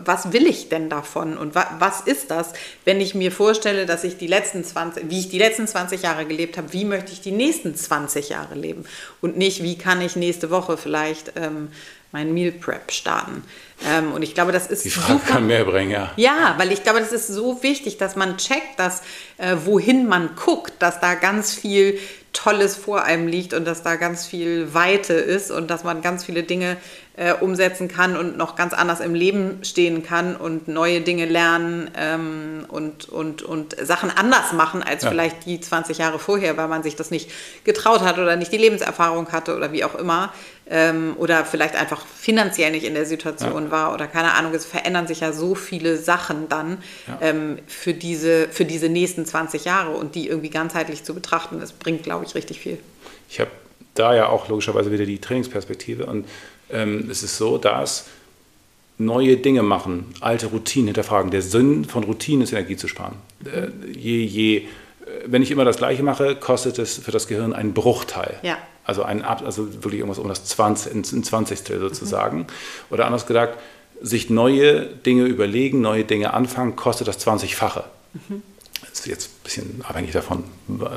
was 0.00 0.32
will 0.32 0.46
ich 0.46 0.68
denn 0.68 0.88
davon 0.88 1.36
und 1.36 1.54
wa 1.54 1.66
was 1.78 2.00
ist 2.00 2.30
das, 2.30 2.52
wenn 2.84 3.00
ich 3.00 3.14
mir 3.14 3.32
vorstelle, 3.32 3.86
dass 3.86 4.04
ich 4.04 4.16
die 4.16 4.26
letzten 4.26 4.64
20, 4.64 5.10
wie 5.10 5.20
ich 5.20 5.28
die 5.28 5.38
letzten 5.38 5.66
20 5.66 6.02
Jahre 6.02 6.24
gelebt 6.26 6.56
habe, 6.56 6.72
wie 6.72 6.84
möchte 6.84 7.12
ich 7.12 7.20
die 7.20 7.32
nächsten 7.32 7.74
20 7.74 8.28
Jahre 8.28 8.54
leben? 8.54 8.84
Und 9.20 9.36
nicht, 9.36 9.62
wie 9.62 9.78
kann 9.78 10.00
ich 10.00 10.16
nächste 10.16 10.50
Woche 10.50 10.76
vielleicht 10.76 11.32
ähm, 11.36 11.68
mein 12.12 12.32
Meal 12.32 12.52
Prep 12.52 12.90
starten. 12.90 13.42
Ähm, 13.86 14.12
und 14.12 14.22
ich 14.22 14.34
glaube, 14.34 14.52
das 14.52 14.66
ist. 14.66 14.84
Die 14.84 14.90
Frage 14.90 15.20
super, 15.20 15.34
kann 15.34 15.46
mehr 15.46 15.64
bringen, 15.64 15.90
ja. 15.90 16.12
Ja, 16.16 16.54
weil 16.58 16.72
ich 16.72 16.82
glaube, 16.82 17.00
das 17.00 17.12
ist 17.12 17.28
so 17.28 17.62
wichtig, 17.62 17.96
dass 17.98 18.16
man 18.16 18.36
checkt, 18.36 18.78
dass 18.78 19.02
äh, 19.36 19.56
wohin 19.64 20.08
man 20.08 20.30
guckt, 20.34 20.72
dass 20.80 21.00
da 21.00 21.14
ganz 21.14 21.54
viel 21.54 21.98
Tolles 22.32 22.76
vor 22.76 23.04
einem 23.04 23.26
liegt 23.26 23.54
und 23.54 23.64
dass 23.64 23.82
da 23.82 23.96
ganz 23.96 24.26
viel 24.26 24.74
Weite 24.74 25.14
ist 25.14 25.50
und 25.50 25.68
dass 25.68 25.84
man 25.84 26.02
ganz 26.02 26.24
viele 26.24 26.42
Dinge 26.42 26.76
äh, 27.18 27.32
umsetzen 27.32 27.88
kann 27.88 28.16
und 28.16 28.36
noch 28.36 28.54
ganz 28.54 28.72
anders 28.72 29.00
im 29.00 29.12
Leben 29.12 29.58
stehen 29.64 30.04
kann 30.04 30.36
und 30.36 30.68
neue 30.68 31.00
Dinge 31.00 31.26
lernen 31.26 31.90
ähm, 31.96 32.64
und, 32.68 33.08
und, 33.08 33.42
und 33.42 33.74
Sachen 33.82 34.10
anders 34.10 34.52
machen 34.52 34.84
als 34.84 35.02
ja. 35.02 35.10
vielleicht 35.10 35.44
die 35.44 35.60
20 35.60 35.98
Jahre 35.98 36.20
vorher, 36.20 36.56
weil 36.56 36.68
man 36.68 36.84
sich 36.84 36.94
das 36.94 37.10
nicht 37.10 37.28
getraut 37.64 38.02
hat 38.02 38.18
oder 38.18 38.36
nicht 38.36 38.52
die 38.52 38.56
Lebenserfahrung 38.56 39.32
hatte 39.32 39.56
oder 39.56 39.72
wie 39.72 39.82
auch 39.82 39.96
immer 39.96 40.32
ähm, 40.70 41.16
oder 41.18 41.44
vielleicht 41.44 41.74
einfach 41.74 42.06
finanziell 42.06 42.70
nicht 42.70 42.84
in 42.84 42.94
der 42.94 43.04
Situation 43.04 43.64
ja. 43.64 43.70
war 43.72 43.94
oder 43.94 44.06
keine 44.06 44.34
Ahnung. 44.34 44.54
Es 44.54 44.64
verändern 44.64 45.08
sich 45.08 45.18
ja 45.18 45.32
so 45.32 45.56
viele 45.56 45.96
Sachen 45.96 46.48
dann 46.48 46.78
ja. 47.08 47.18
ähm, 47.20 47.58
für, 47.66 47.94
diese, 47.94 48.48
für 48.48 48.64
diese 48.64 48.88
nächsten 48.88 49.26
20 49.26 49.64
Jahre 49.64 49.90
und 49.90 50.14
die 50.14 50.28
irgendwie 50.28 50.50
ganzheitlich 50.50 51.02
zu 51.02 51.14
betrachten, 51.14 51.58
das 51.58 51.72
bringt, 51.72 52.04
glaube 52.04 52.24
ich, 52.24 52.36
richtig 52.36 52.60
viel. 52.60 52.78
Ich 53.28 53.40
habe 53.40 53.50
da 53.94 54.14
ja 54.14 54.28
auch 54.28 54.48
logischerweise 54.48 54.92
wieder 54.92 55.04
die 55.04 55.20
Trainingsperspektive 55.20 56.06
und 56.06 56.26
ähm, 56.70 57.08
es 57.10 57.22
ist 57.22 57.36
so, 57.36 57.58
dass 57.58 58.06
neue 58.98 59.36
Dinge 59.36 59.62
machen, 59.62 60.06
alte 60.20 60.46
Routinen 60.46 60.88
hinterfragen. 60.88 61.30
Der 61.30 61.42
Sinn 61.42 61.84
von 61.84 62.04
Routinen 62.04 62.42
ist, 62.42 62.52
Energie 62.52 62.76
zu 62.76 62.88
sparen. 62.88 63.14
Äh, 63.44 63.68
je, 63.92 64.24
je, 64.24 64.56
äh, 64.56 64.64
wenn 65.26 65.42
ich 65.42 65.50
immer 65.50 65.64
das 65.64 65.76
Gleiche 65.78 66.02
mache, 66.02 66.34
kostet 66.34 66.78
es 66.78 66.98
für 66.98 67.12
das 67.12 67.28
Gehirn 67.28 67.52
einen 67.52 67.74
Bruchteil. 67.74 68.38
Ja. 68.42 68.58
Also, 68.84 69.02
ein, 69.02 69.22
also 69.22 69.72
wirklich 69.82 70.00
irgendwas 70.00 70.18
um 70.18 70.28
das 70.28 70.44
20, 70.46 71.12
ein 71.12 71.22
Zwanzigstel 71.22 71.78
sozusagen. 71.78 72.38
Mhm. 72.38 72.46
Oder 72.90 73.06
anders 73.06 73.26
gesagt, 73.26 73.58
sich 74.00 74.30
neue 74.30 74.86
Dinge 74.86 75.24
überlegen, 75.24 75.80
neue 75.80 76.04
Dinge 76.04 76.32
anfangen, 76.34 76.74
kostet 76.76 77.08
das 77.08 77.24
20-fache. 77.24 77.84
Mhm. 78.14 78.42
Das 78.80 79.00
ist 79.00 79.06
jetzt 79.06 79.26
ein 79.26 79.42
bisschen 79.44 79.84
abhängig 79.86 80.12
davon. 80.12 80.44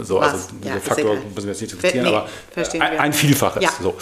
So, 0.04 0.20
also 0.20 0.38
ja, 0.64 0.80
Faktor 0.80 1.16
müssen 1.16 1.48
wir 1.48 1.52
jetzt 1.52 1.62
nicht 1.62 1.74
diskutieren, 1.74 2.06
aber 2.06 2.28
ein, 2.56 2.82
ein, 2.82 3.14
Vielfaches. 3.14 3.64
Ja. 3.64 3.72
So. 3.82 3.96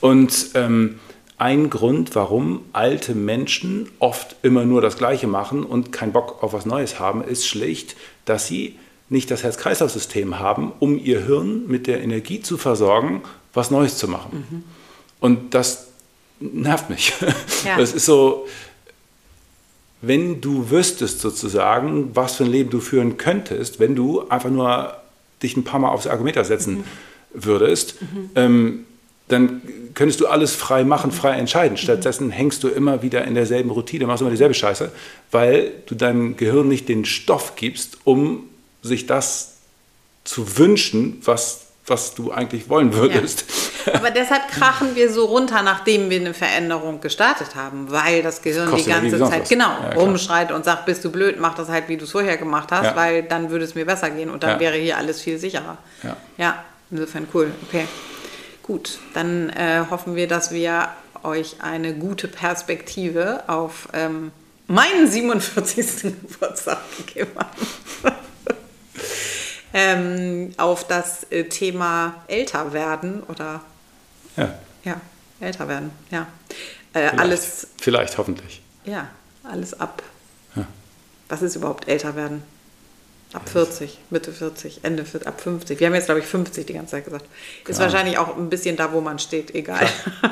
Und 0.00 0.50
ähm, 0.54 0.98
ein 1.40 1.70
Grund, 1.70 2.14
warum 2.14 2.60
alte 2.74 3.14
Menschen 3.14 3.88
oft 3.98 4.36
immer 4.42 4.66
nur 4.66 4.82
das 4.82 4.98
Gleiche 4.98 5.26
machen 5.26 5.64
und 5.64 5.90
keinen 5.90 6.12
Bock 6.12 6.42
auf 6.42 6.52
was 6.52 6.66
Neues 6.66 7.00
haben, 7.00 7.24
ist 7.24 7.46
schlicht, 7.46 7.96
dass 8.26 8.46
sie 8.46 8.78
nicht 9.08 9.30
das 9.30 9.42
Herz-Kreislauf-System 9.42 10.38
haben, 10.38 10.70
um 10.80 10.98
ihr 10.98 11.24
Hirn 11.24 11.66
mit 11.66 11.86
der 11.86 12.02
Energie 12.02 12.42
zu 12.42 12.58
versorgen, 12.58 13.22
was 13.54 13.70
Neues 13.70 13.96
zu 13.96 14.06
machen. 14.06 14.46
Mhm. 14.50 14.64
Und 15.18 15.54
das 15.54 15.88
nervt 16.40 16.90
mich. 16.90 17.14
Ja. 17.64 17.76
Das 17.76 17.92
ist 17.92 18.06
so, 18.06 18.46
wenn 20.00 20.40
du 20.40 20.70
wüsstest 20.70 21.20
sozusagen, 21.20 22.16
was 22.16 22.36
für 22.36 22.44
ein 22.44 22.50
Leben 22.50 22.70
du 22.70 22.80
führen 22.80 23.18
könntest, 23.18 23.80
wenn 23.80 23.94
du 23.94 24.26
einfach 24.28 24.48
nur 24.48 24.94
dich 25.42 25.56
ein 25.58 25.64
paar 25.64 25.78
Mal 25.78 25.90
aufs 25.90 26.06
Argument 26.06 26.42
setzen 26.46 26.78
mhm. 26.78 26.84
würdest, 27.34 28.00
mhm. 28.00 28.30
Ähm, 28.34 28.86
dann 29.32 29.62
könntest 29.94 30.20
du 30.20 30.26
alles 30.26 30.54
frei 30.54 30.84
machen, 30.84 31.12
frei 31.12 31.32
entscheiden. 31.32 31.76
Stattdessen 31.76 32.30
hängst 32.30 32.62
du 32.62 32.68
immer 32.68 33.02
wieder 33.02 33.24
in 33.24 33.34
derselben 33.34 33.70
Routine, 33.70 34.06
machst 34.06 34.20
immer 34.20 34.30
dieselbe 34.30 34.54
Scheiße, 34.54 34.90
weil 35.30 35.72
du 35.86 35.94
deinem 35.94 36.36
Gehirn 36.36 36.68
nicht 36.68 36.88
den 36.88 37.04
Stoff 37.04 37.56
gibst, 37.56 37.98
um 38.04 38.48
sich 38.82 39.06
das 39.06 39.56
zu 40.24 40.58
wünschen, 40.58 41.20
was, 41.24 41.66
was 41.86 42.14
du 42.14 42.30
eigentlich 42.30 42.68
wollen 42.68 42.94
würdest. 42.94 43.44
Ja. 43.86 43.94
Aber 43.94 44.10
deshalb 44.10 44.48
krachen 44.48 44.94
wir 44.94 45.10
so 45.10 45.24
runter, 45.24 45.62
nachdem 45.62 46.10
wir 46.10 46.20
eine 46.20 46.34
Veränderung 46.34 47.00
gestartet 47.00 47.54
haben, 47.54 47.90
weil 47.90 48.22
das 48.22 48.42
Gehirn 48.42 48.70
das 48.70 48.84
die 48.84 48.90
ganze 48.90 49.18
Zeit 49.18 49.48
genau 49.48 49.70
ja, 49.82 49.92
rumschreit 49.94 50.52
und 50.52 50.64
sagt, 50.64 50.86
bist 50.86 51.04
du 51.04 51.10
blöd, 51.10 51.40
mach 51.40 51.54
das 51.54 51.68
halt, 51.68 51.88
wie 51.88 51.96
du 51.96 52.04
es 52.04 52.10
vorher 52.10 52.36
gemacht 52.36 52.70
hast, 52.70 52.84
ja. 52.84 52.96
weil 52.96 53.22
dann 53.22 53.50
würde 53.50 53.64
es 53.64 53.74
mir 53.74 53.86
besser 53.86 54.10
gehen 54.10 54.30
und 54.30 54.42
dann 54.42 54.60
wäre 54.60 54.76
hier 54.76 54.98
alles 54.98 55.20
viel 55.20 55.38
sicherer. 55.38 55.78
Ja, 56.02 56.16
ja 56.36 56.64
insofern 56.90 57.26
cool. 57.32 57.50
Okay. 57.68 57.86
Gut, 58.62 58.98
dann 59.14 59.50
äh, 59.50 59.84
hoffen 59.90 60.14
wir, 60.14 60.28
dass 60.28 60.52
wir 60.52 60.88
euch 61.22 61.56
eine 61.60 61.94
gute 61.94 62.28
Perspektive 62.28 63.42
auf 63.48 63.88
ähm, 63.92 64.32
meinen 64.66 65.10
47. 65.10 66.02
Geburtstag 66.22 66.78
gegeben 66.98 67.32
haben. 67.36 68.14
ähm, 69.74 70.54
auf 70.56 70.86
das 70.86 71.24
äh, 71.30 71.44
Thema 71.44 72.22
älter 72.28 72.72
werden 72.72 73.22
oder 73.24 73.62
ja, 74.36 74.54
ja 74.84 75.00
älter 75.40 75.68
werden, 75.68 75.90
ja. 76.10 76.26
Äh, 76.92 77.08
vielleicht, 77.08 77.18
alles. 77.18 77.66
Vielleicht, 77.80 78.18
hoffentlich. 78.18 78.62
Ja, 78.84 79.08
alles 79.44 79.78
ab. 79.78 80.02
Ja. 80.54 80.66
Was 81.28 81.42
ist 81.42 81.56
überhaupt 81.56 81.88
älter 81.88 82.14
werden? 82.16 82.42
Ab 83.32 83.48
40, 83.48 83.96
Mitte 84.10 84.32
40, 84.32 84.80
Ende 84.82 85.04
40, 85.04 85.28
ab 85.28 85.40
50. 85.40 85.78
Wir 85.78 85.86
haben 85.86 85.94
jetzt, 85.94 86.06
glaube 86.06 86.20
ich, 86.20 86.26
50 86.26 86.66
die 86.66 86.72
ganze 86.72 86.92
Zeit 86.92 87.04
gesagt. 87.04 87.26
Ist 87.66 87.76
Klar. 87.76 87.80
wahrscheinlich 87.80 88.18
auch 88.18 88.36
ein 88.36 88.50
bisschen 88.50 88.76
da, 88.76 88.92
wo 88.92 89.00
man 89.00 89.18
steht, 89.18 89.54
egal. 89.54 89.86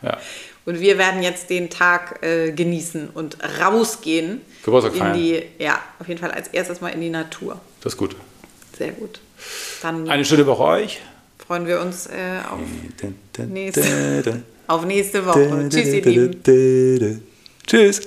Ja. 0.00 0.16
Und 0.64 0.80
wir 0.80 0.96
werden 0.98 1.22
jetzt 1.24 1.50
den 1.50 1.70
Tag 1.70 2.22
äh, 2.22 2.52
genießen 2.52 3.08
und 3.08 3.38
rausgehen. 3.60 4.42
Geburtstag 4.64 4.94
in 4.94 5.12
die, 5.14 5.42
Ja, 5.58 5.80
auf 5.98 6.06
jeden 6.06 6.20
Fall 6.20 6.30
als 6.30 6.48
erstes 6.48 6.80
mal 6.80 6.90
in 6.90 7.00
die 7.00 7.10
Natur. 7.10 7.60
Das 7.80 7.94
ist 7.94 7.96
gut. 7.96 8.14
Sehr 8.76 8.92
gut. 8.92 9.20
Dann 9.82 10.08
Eine 10.08 10.24
schöne 10.24 10.46
Woche 10.46 10.62
euch. 10.62 11.00
Freuen 11.44 11.66
wir 11.66 11.80
uns 11.80 12.06
äh, 12.06 12.40
auf, 12.48 12.60
nächste, 13.48 14.42
auf 14.66 14.84
nächste 14.84 15.24
Woche. 15.26 15.68
Tschüss, 15.70 15.86
ihr 15.86 16.02
Lieben. 16.02 17.22
Tschüss. 17.66 18.02